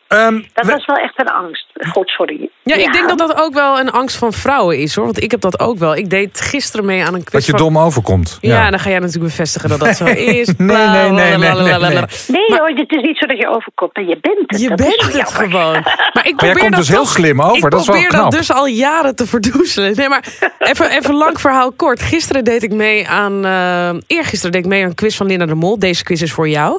Ehm, 0.08 0.40
Dat 0.54 0.66
we- 0.66 0.72
was 0.72 0.86
wel 0.86 0.96
echt 0.96 1.20
een 1.20 1.28
angst. 1.28 1.66
God, 1.92 2.08
sorry. 2.08 2.48
Ja, 2.62 2.74
ik 2.74 2.92
denk 2.92 3.08
dat 3.08 3.18
dat 3.18 3.36
ook 3.36 3.54
wel 3.54 3.78
een 3.80 3.90
angst 3.90 4.16
van 4.16 4.32
vrouwen 4.32 4.78
is 4.78 4.94
hoor. 4.94 5.04
Want 5.04 5.22
ik 5.22 5.30
heb 5.30 5.40
dat 5.40 5.60
ook 5.60 5.78
wel. 5.78 5.96
Ik 5.96 6.10
deed 6.10 6.40
gisteren 6.40 6.86
mee 6.86 7.04
aan 7.04 7.14
een 7.14 7.24
quiz 7.24 7.32
dat 7.32 7.44
je 7.44 7.50
van... 7.50 7.60
dom 7.60 7.78
overkomt. 7.78 8.38
Ja, 8.40 8.70
dan 8.70 8.78
ga 8.78 8.90
jij 8.90 8.98
natuurlijk 8.98 9.24
bevestigen 9.24 9.68
dat 9.68 9.80
dat 9.80 9.96
zo 9.96 10.04
is. 10.38 10.46
Nee, 10.56 10.66
nee, 10.66 11.10
nee, 11.10 11.10
nee, 11.10 11.36
nee, 11.38 11.78
nee. 11.78 12.04
Nee 12.26 12.58
hoor, 12.58 12.68
het 12.68 12.90
is 12.92 13.02
niet 13.02 13.16
zo 13.18 13.26
dat 13.26 13.38
je 13.38 13.48
overkomt, 13.48 13.96
maar 13.96 14.04
je 14.04 14.18
bent 14.20 14.38
het. 14.46 14.60
Je 14.60 14.68
Dat 14.68 14.76
bent 14.76 15.02
het 15.02 15.12
jammer. 15.12 15.26
gewoon. 15.50 15.72
Maar 15.72 15.82
ik 15.82 16.12
Maar 16.12 16.22
jij 16.24 16.32
probeer 16.34 16.56
komt 16.58 16.70
dat 16.70 16.80
dus 16.80 16.88
heel 16.88 17.06
slim 17.06 17.42
over, 17.42 17.56
Ik 17.64 17.70
dat 17.70 17.80
is 17.80 17.86
wel 17.86 17.96
probeer 18.00 18.20
dat 18.20 18.30
dus 18.30 18.52
al 18.52 18.66
jaren 18.66 19.16
te 19.16 19.26
verdoezelen. 19.26 19.96
Nee, 19.96 20.08
maar 20.08 20.24
even, 20.58 20.90
even 20.90 21.14
lang 21.14 21.40
verhaal 21.40 21.72
kort. 21.72 22.02
Gisteren 22.02 22.44
deed 22.44 22.62
ik 22.62 22.72
mee 22.72 23.08
aan... 23.08 23.44
eh 23.44 23.90
eergisteren 24.06 24.52
deed 24.52 24.64
ik 24.64 24.70
mee 24.70 24.82
aan 24.82 24.88
een 24.88 24.94
quiz 24.94 25.16
van 25.16 25.26
Linda 25.26 25.46
de 25.46 25.54
Mol. 25.54 25.78
Deze 25.78 26.02
quiz 26.04 26.22
is 26.22 26.32
voor 26.32 26.48
jou. 26.48 26.78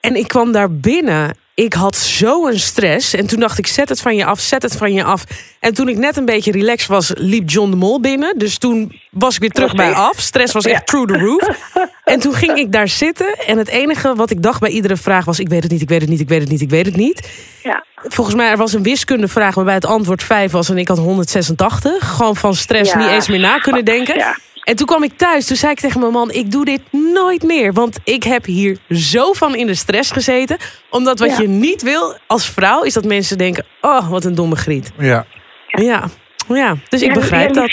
En 0.00 0.16
ik 0.16 0.28
kwam 0.28 0.52
daar 0.52 0.72
binnen. 0.72 1.36
Ik 1.60 1.72
had 1.72 1.96
zo'n 1.96 2.58
stress. 2.58 3.14
En 3.14 3.26
toen 3.26 3.40
dacht 3.40 3.58
ik, 3.58 3.66
zet 3.66 3.88
het 3.88 4.00
van 4.00 4.16
je 4.16 4.24
af, 4.24 4.40
zet 4.40 4.62
het 4.62 4.76
van 4.76 4.92
je 4.92 5.04
af. 5.04 5.24
En 5.58 5.74
toen 5.74 5.88
ik 5.88 5.96
net 5.96 6.16
een 6.16 6.24
beetje 6.24 6.52
relaxed 6.52 6.88
was, 6.88 7.10
liep 7.14 7.50
John 7.50 7.70
de 7.70 7.76
Mol 7.76 8.00
binnen. 8.00 8.38
Dus 8.38 8.58
toen 8.58 9.00
was 9.10 9.34
ik 9.34 9.40
weer 9.40 9.50
terug 9.50 9.74
bij 9.74 9.92
af. 9.92 10.20
Stress 10.20 10.52
was 10.52 10.64
echt 10.64 10.86
through 10.86 11.12
the 11.12 11.18
roof. 11.18 11.48
En 12.04 12.20
toen 12.20 12.34
ging 12.34 12.58
ik 12.58 12.72
daar 12.72 12.88
zitten. 12.88 13.38
En 13.46 13.58
het 13.58 13.68
enige 13.68 14.14
wat 14.14 14.30
ik 14.30 14.42
dacht 14.42 14.60
bij 14.60 14.70
iedere 14.70 14.96
vraag 14.96 15.24
was... 15.24 15.38
ik 15.38 15.48
weet 15.48 15.62
het 15.62 15.72
niet, 15.72 15.80
ik 15.80 15.88
weet 15.88 16.00
het 16.00 16.10
niet, 16.10 16.20
ik 16.20 16.28
weet 16.28 16.40
het 16.40 16.48
niet, 16.48 16.60
ik 16.60 16.70
weet 16.70 16.86
het 16.86 16.96
niet. 16.96 17.28
Ja. 17.62 17.84
volgens 18.02 18.36
mij 18.36 18.50
er 18.50 18.56
was 18.56 18.72
een 18.72 18.82
wiskundevraag 18.82 19.54
waarbij 19.54 19.74
het 19.74 19.84
antwoord 19.84 20.22
5 20.22 20.52
was 20.52 20.68
en 20.68 20.78
ik 20.78 20.88
had 20.88 20.98
186. 20.98 22.16
Gewoon 22.16 22.36
van 22.36 22.54
stress 22.54 22.92
Ja, 22.92 22.98
niet 22.98 23.08
eens 23.08 23.28
meer 23.28 23.38
na 23.38 23.58
kunnen 23.58 23.84
denken. 23.84 24.16
Ja. 24.16 24.36
En 24.60 24.76
toen 24.76 24.86
kwam 24.86 25.02
ik 25.02 25.12
thuis, 25.16 25.46
toen 25.46 25.56
zei 25.56 25.72
ik 25.72 25.80
tegen 25.80 26.00
mijn 26.00 26.12
man, 26.12 26.30
ik 26.30 26.50
doe 26.50 26.64
dit 26.64 26.80
nooit 26.90 27.42
meer. 27.42 27.72
Want 27.72 27.98
ik 28.04 28.22
heb 28.22 28.44
hier 28.44 28.78
zo 28.90 29.32
van 29.32 29.54
in 29.54 29.66
de 29.66 29.74
stress 29.74 30.10
gezeten. 30.10 30.56
Omdat 30.90 31.18
wat 31.18 31.30
Ja. 31.30 31.40
je 31.40 31.48
niet 31.48 31.82
wil 31.82 32.16
als 32.26 32.50
vrouw, 32.50 32.82
is 32.82 32.92
dat 32.92 33.04
mensen 33.04 33.38
denken, 33.38 33.66
oh, 33.80 34.08
wat 34.10 34.24
een 34.24 34.34
domme 34.34 34.56
griet. 34.56 34.90
Ja. 34.98 35.26
Ja, 35.66 36.04
ja. 36.48 36.76
dus 36.88 37.02
ik 37.02 37.08
Ja, 37.08 37.14
begrijp 37.14 37.54
ja, 37.54 37.60
dat. 37.60 37.72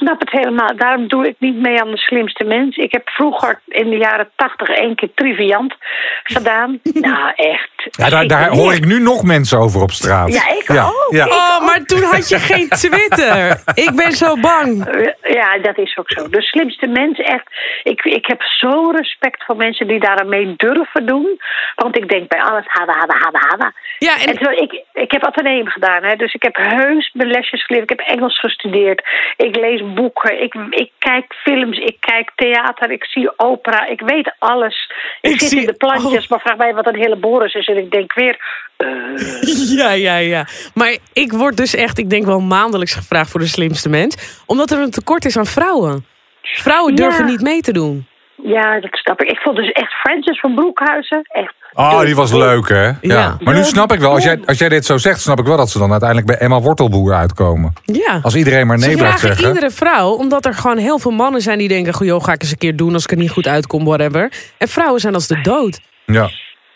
Snap 0.00 0.20
het 0.20 0.30
helemaal. 0.30 0.76
Daarom 0.76 1.08
doe 1.08 1.26
ik 1.28 1.34
niet 1.38 1.56
mee 1.56 1.80
aan 1.80 1.90
de 1.90 1.96
slimste 1.96 2.44
mens. 2.44 2.76
Ik 2.76 2.92
heb 2.92 3.08
vroeger 3.08 3.60
in 3.68 3.90
de 3.90 3.96
jaren 3.96 4.30
tachtig 4.36 4.68
één 4.68 4.94
keer 4.94 5.10
triviant 5.14 5.74
gedaan. 6.22 6.80
nou, 7.08 7.32
echt. 7.34 7.70
Ja, 7.90 8.08
daar, 8.08 8.26
daar 8.26 8.48
hoor 8.48 8.72
ik 8.72 8.84
nu 8.84 9.00
nog 9.00 9.22
mensen 9.22 9.58
over 9.58 9.82
op 9.82 9.90
straat. 9.90 10.32
Ja, 10.32 10.48
ik 10.48 10.72
ja. 10.72 10.84
ook. 10.84 11.08
Ja. 11.10 11.24
Ik 11.24 11.32
Oh, 11.32 11.66
maar 11.66 11.84
toen 11.84 12.02
had 12.02 12.28
je 12.28 12.38
geen 12.52 12.68
Twitter. 12.68 13.62
Ik 13.74 13.92
ben 13.94 14.12
zo 14.12 14.36
bang. 14.40 14.68
Ja, 15.22 15.58
dat 15.58 15.78
is 15.78 15.96
ook 15.96 16.10
zo. 16.10 16.28
De 16.28 16.42
slimste 16.42 16.86
mens, 16.86 17.18
echt. 17.18 17.46
Ik, 17.82 18.04
ik 18.04 18.26
heb 18.26 18.42
zo 18.42 18.90
respect 18.90 19.44
voor 19.44 19.56
mensen 19.56 19.86
die 19.86 20.00
daar 20.00 20.18
aan 20.20 20.28
mee 20.28 20.54
durven 20.56 21.06
doen. 21.06 21.40
Want 21.74 21.96
ik 21.96 22.08
denk 22.08 22.28
bij 22.28 22.42
alles, 22.42 22.64
hada, 22.66 22.92
hada, 22.92 23.14
hada, 23.18 23.38
hada. 23.48 23.72
Ja, 23.98 24.18
En 24.18 24.28
en 24.28 24.36
terwijl 24.36 24.62
ik, 24.62 24.84
ik 24.92 25.12
heb 25.12 25.24
ateneum 25.24 25.68
gedaan, 25.68 26.02
hè, 26.04 26.16
dus 26.16 26.34
ik 26.34 26.42
heb 26.42 26.56
heus 26.56 27.10
mijn 27.12 27.28
lesjes 27.28 27.64
geleerd. 27.64 27.90
Ik 27.90 27.98
heb 27.98 28.08
Engels 28.08 28.38
gestudeerd. 28.38 29.02
Ik 29.36 29.56
lees 29.56 29.82
boeken. 29.94 30.42
Ik, 30.42 30.54
ik 30.70 30.90
kijk 30.98 31.34
films. 31.34 31.78
Ik 31.78 31.96
kijk 32.00 32.30
theater. 32.34 32.90
Ik 32.90 33.04
zie 33.04 33.38
opera. 33.38 33.86
Ik 33.86 34.00
weet 34.00 34.34
alles. 34.38 34.90
Ik, 35.20 35.30
Ik 35.32 35.40
zit 35.40 35.48
zie- 35.48 35.60
in 35.60 35.66
de 35.66 35.72
plantjes, 35.72 36.24
oh. 36.24 36.30
maar 36.30 36.40
vraag 36.40 36.56
mij 36.56 36.74
wat 36.74 36.86
een 36.86 36.96
hele 37.00 37.16
Boris 37.16 37.54
is. 37.54 37.66
En 37.66 37.76
ik 37.76 37.90
denk 37.90 38.12
weer, 38.14 38.36
Ja, 39.78 39.90
ja, 39.90 40.16
ja. 40.16 40.46
Maar 40.74 40.96
ik 41.12 41.32
word 41.32 41.56
dus 41.56 41.74
echt, 41.74 41.98
ik 41.98 42.10
denk 42.10 42.24
wel 42.24 42.40
maandelijks 42.40 42.94
gevraagd 42.94 43.30
voor 43.30 43.40
de 43.40 43.46
slimste 43.46 43.88
mens. 43.88 44.42
Omdat 44.46 44.70
er 44.70 44.78
een 44.78 44.90
tekort 44.90 45.24
is 45.24 45.36
aan 45.36 45.46
vrouwen. 45.46 46.06
Vrouwen 46.42 46.96
Ja. 46.96 47.02
durven 47.02 47.24
niet 47.26 47.40
mee 47.40 47.60
te 47.60 47.72
doen. 47.72 48.06
ja, 48.42 48.80
dat 48.80 48.94
snap 48.96 49.20
ik. 49.22 49.30
Ik 49.30 49.38
vond 49.38 49.56
dus 49.56 49.70
echt 49.72 49.92
Francis 49.92 50.40
van 50.40 50.54
Broekhuizen. 50.54 51.20
Echt. 51.28 51.54
Oh, 51.74 52.00
die 52.00 52.14
was 52.14 52.32
leuk, 52.32 52.68
hè? 52.68 52.84
Ja. 52.86 52.94
Ja. 53.00 53.36
Maar 53.40 53.54
nu 53.54 53.64
snap 53.64 53.92
ik 53.92 54.00
wel, 54.00 54.10
als 54.10 54.24
jij, 54.24 54.40
als 54.46 54.58
jij 54.58 54.68
dit 54.68 54.84
zo 54.86 54.96
zegt, 54.98 55.20
snap 55.20 55.38
ik 55.38 55.46
wel 55.46 55.56
dat 55.56 55.70
ze 55.70 55.78
dan 55.78 55.90
uiteindelijk 55.90 56.28
bij 56.28 56.38
Emma 56.38 56.60
Wortelboer 56.60 57.14
uitkomen. 57.14 57.72
Ja. 57.84 58.20
Als 58.22 58.34
iedereen 58.34 58.66
maar 58.66 58.78
nee 58.78 58.90
Ze 58.90 58.96
blijft 58.96 59.18
vragen 59.20 59.36
zeggen. 59.36 59.54
iedere 59.54 59.72
vrouw, 59.74 60.10
omdat 60.10 60.44
er 60.46 60.54
gewoon 60.54 60.78
heel 60.78 60.98
veel 60.98 61.10
mannen 61.10 61.40
zijn 61.40 61.58
die 61.58 61.68
denken... 61.68 61.94
goh, 61.94 62.06
joh, 62.06 62.24
ga 62.24 62.32
ik 62.32 62.42
eens 62.42 62.50
een 62.50 62.58
keer 62.58 62.76
doen 62.76 62.94
als 62.94 63.04
ik 63.04 63.10
er 63.10 63.16
niet 63.16 63.30
goed 63.30 63.46
uitkom, 63.46 63.84
whatever. 63.84 64.32
En 64.58 64.68
vrouwen 64.68 65.00
zijn 65.00 65.14
als 65.14 65.26
de 65.26 65.40
dood. 65.40 65.80
Ja. 66.06 66.30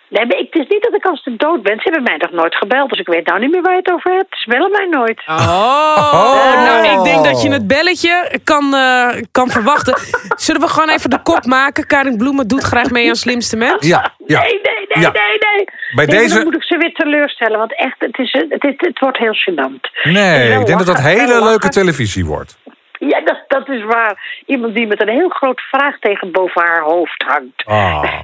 Nee, 0.08 0.26
maar 0.26 0.38
ik, 0.38 0.46
het 0.50 0.62
is 0.62 0.68
niet 0.68 0.82
dat 0.82 0.94
ik 0.94 1.04
als 1.04 1.22
de 1.24 1.36
dood 1.36 1.62
ben. 1.62 1.76
Ze 1.76 1.82
hebben 1.82 2.02
mij 2.02 2.16
nog 2.16 2.30
nooit 2.30 2.54
gebeld, 2.54 2.90
dus 2.90 2.98
ik 2.98 3.06
weet 3.06 3.26
nou 3.26 3.40
niet 3.40 3.50
meer 3.50 3.62
waar 3.62 3.72
je 3.72 3.78
het 3.78 3.92
over 3.92 4.12
hebt. 4.12 4.26
Ze 4.38 4.50
bellen 4.50 4.70
mij 4.70 4.86
nooit. 4.90 5.22
Oh, 5.26 6.64
nou, 6.64 6.98
ik 6.98 7.04
denk 7.04 7.24
dat 7.24 7.42
je 7.42 7.50
het 7.50 7.66
belletje 7.66 8.38
kan, 8.44 8.74
eh, 8.74 9.08
kan 9.32 9.50
verwachten. 9.50 9.94
Zullen 10.36 10.60
we 10.60 10.68
gewoon 10.68 10.88
even 10.88 11.10
de 11.10 11.22
kop 11.22 11.44
maken? 11.46 11.86
Karin 11.86 12.16
Bloemen 12.16 12.48
doet 12.48 12.62
graag 12.62 12.90
mee 12.90 13.08
aan 13.08 13.14
Slimste 13.16 13.56
Mens. 13.56 13.86
Ja, 13.86 14.12
ja. 14.26 14.40
Nee, 14.40 14.60
nee, 14.62 14.73
nee, 14.94 15.04
Ja. 15.04 15.10
nee, 15.12 15.38
nee. 15.54 15.64
Bij 15.94 16.06
Nee, 16.06 16.16
deze- 16.18 16.34
Dan 16.34 16.44
moet 16.44 16.54
ik 16.54 16.62
ze 16.62 16.76
weer 16.76 16.92
teleurstellen, 16.94 17.58
want 17.58 17.76
echt, 17.76 17.96
het, 17.98 18.18
is, 18.18 18.32
het, 18.32 18.62
het, 18.62 18.74
het 18.80 18.98
wordt 18.98 19.18
heel 19.18 19.34
gênant. 19.34 20.02
Nee, 20.02 20.58
ik 20.58 20.66
denk 20.66 20.78
dat 20.78 20.86
dat 20.86 21.00
hele 21.02 21.26
leuke 21.26 21.42
lachen. 21.44 21.70
televisie 21.70 22.24
wordt. 22.24 22.58
Ja, 22.98 23.20
dat, 23.20 23.44
dat 23.48 23.68
is 23.68 23.82
waar. 23.84 24.42
Iemand 24.46 24.74
die 24.74 24.86
met 24.86 25.00
een 25.00 25.08
heel 25.08 25.28
groot 25.28 25.60
vraagteken 25.60 26.32
boven 26.32 26.62
haar 26.62 26.82
hoofd 26.82 27.22
hangt. 27.26 27.64
Ah. 27.64 28.04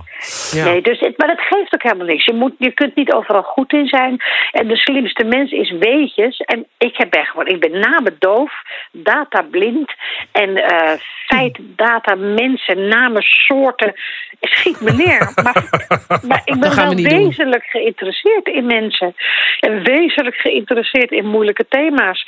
Ja. 0.53 0.65
Nee, 0.65 0.83
dus 0.83 1.01
het, 1.01 1.19
maar 1.19 1.29
dat 1.29 1.41
geeft 1.41 1.75
ook 1.75 1.83
helemaal 1.83 2.07
niks. 2.07 2.25
Je, 2.25 2.33
moet, 2.33 2.53
je 2.59 2.71
kunt 2.73 2.95
niet 2.95 3.13
overal 3.13 3.43
goed 3.43 3.73
in 3.73 3.87
zijn. 3.87 4.17
En 4.53 4.67
de 4.69 4.77
slimste 4.77 5.25
mens 5.25 5.51
is 5.53 5.71
weetjes. 5.71 6.37
En 6.39 6.67
ik 6.79 6.97
heb 6.97 7.15
echt 7.15 7.29
gewoon, 7.31 7.47
ik 7.47 7.61
ben 7.61 7.79
namen 7.79 8.17
doof, 8.19 8.53
data 8.93 9.43
blind. 9.43 9.93
En 10.33 10.57
eh 10.57 10.93
feit, 11.27 11.59
data, 11.61 12.15
mensen, 12.15 12.89
namen, 12.89 13.23
soorten. 13.23 13.95
Schiet 14.41 14.81
me 14.81 14.93
neer. 14.93 15.33
Maar, 15.43 15.65
maar 16.29 16.43
ik 16.45 16.61
ben 16.61 16.71
we 16.71 16.77
wel 16.77 16.95
doen. 16.95 17.03
wezenlijk 17.03 17.65
geïnteresseerd 17.65 18.47
in 18.47 18.67
mensen. 18.67 19.15
En 19.61 19.83
wezenlijk 19.83 20.37
geïnteresseerd 20.37 21.11
in 21.11 21.27
moeilijke 21.27 21.67
thema's. 21.69 22.27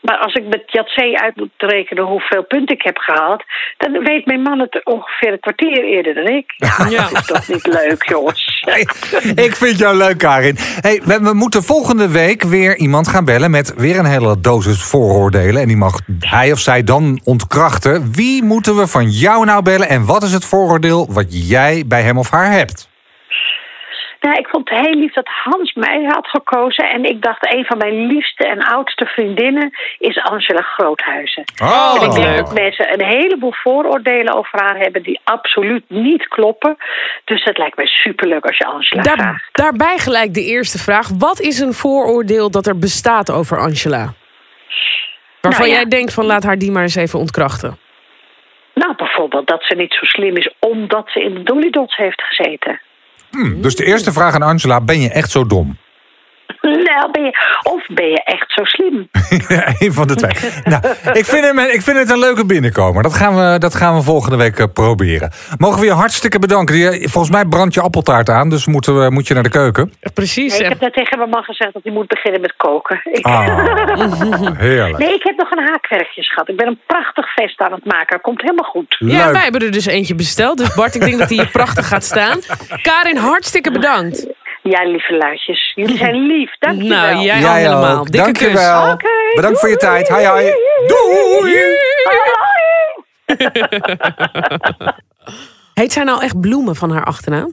Maar 0.00 0.18
als 0.18 0.34
ik 0.34 0.44
met 0.48 0.62
Jatse 0.66 1.18
uit 1.22 1.36
moet 1.36 1.50
rekenen 1.56 2.04
hoeveel 2.04 2.44
punten 2.44 2.76
ik 2.76 2.82
heb 2.82 2.98
gehaald... 2.98 3.44
dan 3.76 3.92
weet 4.04 4.26
mijn 4.26 4.42
man 4.42 4.58
het 4.58 4.84
ongeveer 4.84 5.32
een 5.32 5.40
kwartier 5.40 5.84
eerder 5.84 6.14
dan 6.14 6.26
ik. 6.26 6.54
Ja, 6.56 6.86
Ja. 6.90 7.08
dat 7.08 7.20
is 7.20 7.26
toch 7.26 7.48
niet 7.48 7.66
leuk, 7.66 8.08
jongens. 8.08 8.62
Hey, 8.64 8.80
ik 9.46 9.56
vind 9.56 9.78
jou 9.78 9.96
leuk, 9.96 10.18
Karin. 10.18 10.56
Hey, 10.58 11.00
we, 11.04 11.18
we 11.22 11.34
moeten 11.34 11.62
volgende 11.62 12.08
week 12.08 12.42
weer 12.42 12.76
iemand 12.76 13.08
gaan 13.08 13.24
bellen 13.24 13.50
met 13.50 13.74
weer 13.76 13.98
een 13.98 14.04
hele 14.04 14.40
dosis 14.40 14.82
vooroordelen. 14.82 15.60
En 15.62 15.68
die 15.68 15.76
mag 15.76 16.00
hij 16.18 16.52
of 16.52 16.58
zij 16.58 16.84
dan 16.84 17.20
ontkrachten. 17.24 18.12
Wie 18.12 18.42
moeten 18.42 18.76
we 18.76 18.86
van 18.86 19.10
jou 19.10 19.44
nou 19.44 19.62
bellen 19.62 19.88
en 19.88 20.04
wat 20.06 20.22
is 20.22 20.32
het 20.32 20.44
vooroordeel 20.44 21.12
wat 21.12 21.48
jij 21.48 21.52
bij 21.86 22.02
hem 22.02 22.18
of 22.18 22.30
haar 22.30 22.50
hebt? 22.52 22.92
Nou, 24.20 24.36
ik 24.36 24.48
vond 24.48 24.68
het 24.68 24.78
heel 24.78 24.94
lief 24.94 25.12
dat 25.12 25.28
Hans 25.44 25.72
mij 25.72 26.04
had 26.08 26.26
gekozen. 26.28 26.90
En 26.90 27.04
ik 27.04 27.22
dacht, 27.22 27.54
een 27.54 27.64
van 27.64 27.78
mijn 27.78 28.06
liefste 28.06 28.46
en 28.46 28.62
oudste 28.62 29.04
vriendinnen 29.06 29.70
is 29.98 30.22
Angela 30.22 30.60
Groothuizen. 30.62 31.44
Oh, 31.62 31.96
En 32.00 32.08
ik 32.08 32.14
denk 32.14 32.36
dat 32.36 32.54
mensen 32.54 32.92
een 32.92 33.06
heleboel 33.06 33.52
vooroordelen 33.52 34.34
over 34.34 34.60
haar 34.62 34.76
hebben 34.78 35.02
die 35.02 35.20
absoluut 35.24 35.84
niet 35.88 36.28
kloppen. 36.28 36.76
Dus 37.24 37.44
het 37.44 37.58
lijkt 37.58 37.76
mij 37.76 37.86
superleuk 37.86 38.44
als 38.44 38.56
je 38.58 38.64
Angela 38.66 39.02
Daar, 39.02 39.16
vraagt. 39.16 39.48
daarbij 39.52 39.98
gelijk 39.98 40.34
de 40.34 40.44
eerste 40.44 40.78
vraag. 40.78 41.08
Wat 41.18 41.40
is 41.40 41.58
een 41.58 41.72
vooroordeel 41.74 42.50
dat 42.50 42.66
er 42.66 42.78
bestaat 42.78 43.30
over 43.30 43.58
Angela? 43.58 44.12
Waarvan 45.40 45.60
Nou 45.66 45.72
ja. 45.72 45.80
jij 45.80 45.88
denkt 45.90 46.14
van 46.14 46.24
laat 46.24 46.42
haar 46.42 46.58
die 46.58 46.70
maar 46.70 46.82
eens 46.82 46.94
even 46.94 47.18
ontkrachten. 47.18 47.78
Bijvoorbeeld 49.14 49.46
dat 49.46 49.64
ze 49.64 49.74
niet 49.74 49.92
zo 49.92 50.04
slim 50.04 50.36
is 50.36 50.54
omdat 50.58 51.10
ze 51.10 51.22
in 51.22 51.34
de 51.34 51.42
Dolly 51.42 51.70
Dots 51.70 51.96
heeft 51.96 52.22
gezeten. 52.22 52.80
Hm, 53.30 53.60
dus 53.60 53.76
de 53.76 53.84
eerste 53.84 54.12
vraag 54.12 54.34
aan 54.34 54.42
Angela, 54.42 54.80
ben 54.80 55.00
je 55.00 55.10
echt 55.10 55.30
zo 55.30 55.46
dom? 55.46 55.76
Nou, 56.90 57.10
ben 57.10 57.22
je, 57.24 57.36
of 57.62 57.86
ben 57.86 58.08
je 58.08 58.22
echt 58.24 58.52
zo 58.52 58.64
slim? 58.64 59.08
Eén 59.78 59.92
van 59.92 60.06
de 60.06 60.14
twee. 60.14 60.32
nou, 60.64 60.82
ik 61.12 61.24
vind, 61.24 61.44
hem, 61.44 61.58
ik 61.58 61.82
vind 61.82 61.98
het 61.98 62.10
een 62.10 62.18
leuke 62.18 62.46
binnenkomer. 62.46 63.02
Dat 63.02 63.14
gaan 63.14 63.34
we, 63.36 63.58
dat 63.58 63.74
gaan 63.74 63.94
we 63.94 64.02
volgende 64.02 64.36
week 64.36 64.58
eh, 64.58 64.66
proberen. 64.72 65.32
Mogen 65.58 65.80
we 65.80 65.86
je 65.86 65.92
hartstikke 65.92 66.38
bedanken. 66.38 66.76
Je- 66.76 67.08
Volgens 67.08 67.32
mij 67.32 67.44
brandt 67.44 67.74
je 67.74 67.80
appeltaart 67.80 68.28
aan, 68.28 68.48
dus 68.48 68.66
moeten 68.66 68.98
we, 69.02 69.10
moet 69.10 69.26
je 69.28 69.34
naar 69.34 69.42
de 69.42 69.48
keuken. 69.48 69.92
Precies. 70.14 70.52
Nee, 70.52 70.62
ik 70.62 70.68
heb 70.68 70.80
net 70.80 70.92
tegen 70.94 71.18
mijn 71.18 71.30
man 71.30 71.42
gezegd 71.42 71.72
dat 71.72 71.82
hij 71.82 71.92
moet 71.92 72.06
beginnen 72.08 72.40
met 72.40 72.54
koken. 72.56 73.00
Ik- 73.04 73.24
Ah, 73.24 73.46
heerlijk. 74.58 74.98
Nee, 74.98 75.14
ik 75.14 75.22
heb 75.22 75.36
nog 75.36 75.50
een 75.50 75.66
haakwerkje, 75.68 76.22
schat. 76.22 76.48
Ik 76.48 76.56
ben 76.56 76.66
een 76.66 76.80
prachtig 76.86 77.34
vest 77.34 77.60
aan 77.60 77.72
het 77.72 77.84
maken. 77.84 78.20
Komt 78.20 78.40
helemaal 78.40 78.70
goed. 78.70 78.96
Ja, 78.98 79.24
Leuk. 79.24 79.32
wij 79.32 79.42
hebben 79.42 79.60
er 79.62 79.70
dus 79.70 79.86
eentje 79.86 80.14
besteld. 80.14 80.58
Dus 80.58 80.74
Bart, 80.74 80.94
ik 80.94 81.00
denk 81.00 81.18
dat 81.18 81.28
hij 81.28 81.38
hier 81.38 81.50
prachtig 81.50 81.88
gaat 81.88 82.04
staan. 82.04 82.38
Karin, 82.82 83.16
hartstikke 83.16 83.70
bedankt. 83.70 84.26
Ja, 84.70 84.82
lieve 84.84 85.16
luidjes. 85.16 85.72
Jullie 85.74 85.96
zijn 85.96 86.26
lief. 86.26 86.58
Dank 86.58 86.82
je 86.82 86.88
Nou, 86.94 87.14
wel. 87.14 87.22
jij 87.24 87.40
Jij 87.40 87.60
helemaal. 87.62 87.98
ook. 87.98 88.10
Dikke 88.10 88.24
Dankjewel. 88.24 88.82
kus. 88.82 88.92
Oké, 88.92 89.08
Bedankt 89.34 89.58
voor 89.60 89.68
je 89.68 89.76
tijd. 89.76 90.08
Hi, 90.08 90.16
hi. 90.16 90.50
Doei. 90.86 91.56
Heet 95.74 95.92
zij 95.92 96.04
nou 96.04 96.22
echt 96.22 96.40
Bloemen 96.40 96.76
van 96.76 96.90
haar 96.90 97.04
achternaam? 97.04 97.52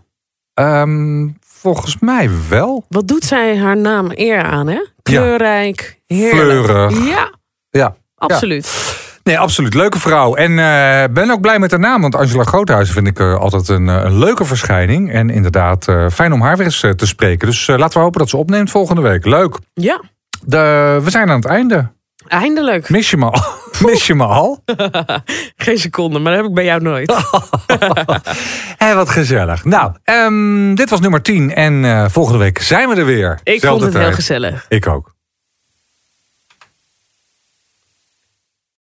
Ehm, 0.53 1.27
volgens 1.39 1.97
mij 1.99 2.29
wel. 2.49 2.85
Wat 2.89 3.07
doet 3.07 3.23
zij 3.23 3.57
haar 3.57 3.77
naam 3.77 4.07
eer 4.13 4.41
aan, 4.43 4.67
hè? 4.67 4.85
Kleurrijk, 5.03 5.99
heerlijk. 6.07 6.65
Fleurig. 6.65 7.07
Ja, 7.07 7.29
Ja. 7.69 7.95
absoluut. 8.15 8.65
Nee, 9.23 9.39
absoluut. 9.39 9.73
Leuke 9.73 9.99
vrouw. 9.99 10.35
En 10.35 10.59
eh 10.59 11.03
ben 11.13 11.31
ook 11.31 11.41
blij 11.41 11.59
met 11.59 11.71
haar 11.71 11.79
naam. 11.79 12.01
Want 12.01 12.15
Angela 12.15 12.43
Groothuizen 12.43 12.93
vind 12.93 13.07
ik 13.07 13.19
eh, 13.19 13.35
altijd 13.35 13.67
een, 13.69 13.89
eh, 13.89 14.03
een 14.03 14.17
leuke 14.17 14.45
verschijning. 14.45 15.11
En 15.11 15.29
inderdaad, 15.29 15.87
fijn 16.11 16.33
om 16.33 16.41
haar 16.41 16.57
weer 16.57 16.65
eens 16.65 16.79
te 16.79 17.07
spreken. 17.07 17.47
Dus 17.47 17.67
laten 17.67 17.97
we 17.97 18.03
hopen 18.03 18.19
dat 18.19 18.29
ze 18.29 18.37
opneemt 18.37 18.69
volgende 18.71 19.01
week. 19.01 19.25
Leuk. 19.25 19.57
Ja, 19.73 20.01
De, 20.45 20.99
we 21.03 21.09
zijn 21.09 21.29
aan 21.29 21.35
het 21.35 21.45
einde. 21.45 21.91
eindelijk. 22.27 22.89
Mis 22.89 23.09
je 23.09 23.17
me 23.17 23.25
al? 23.25 23.43
Mis 23.85 24.07
je 24.07 24.15
me 24.15 24.25
al? 24.25 24.63
Geen 25.55 25.77
seconde, 25.77 26.19
maar 26.19 26.31
dat 26.31 26.41
heb 26.41 26.49
ik 26.49 26.55
bij 26.55 26.65
jou 26.65 26.81
nooit. 26.81 27.13
Hé, 28.83 28.95
wat 28.95 29.09
gezellig. 29.09 29.63
Nou, 29.65 29.91
ehm, 30.03 30.75
dit 30.75 30.89
was 30.89 30.99
nummer 30.99 31.21
10. 31.21 31.53
En 31.53 32.11
volgende 32.11 32.39
week 32.39 32.61
zijn 32.61 32.89
we 32.89 32.95
er 32.95 33.05
weer. 33.05 33.39
Ik 33.43 33.59
Zelfde 33.59 33.81
vond 33.81 33.93
het 33.93 34.03
heel 34.03 34.13
gezellig. 34.13 34.65
Ik 34.69 34.87
ook. 34.87 35.13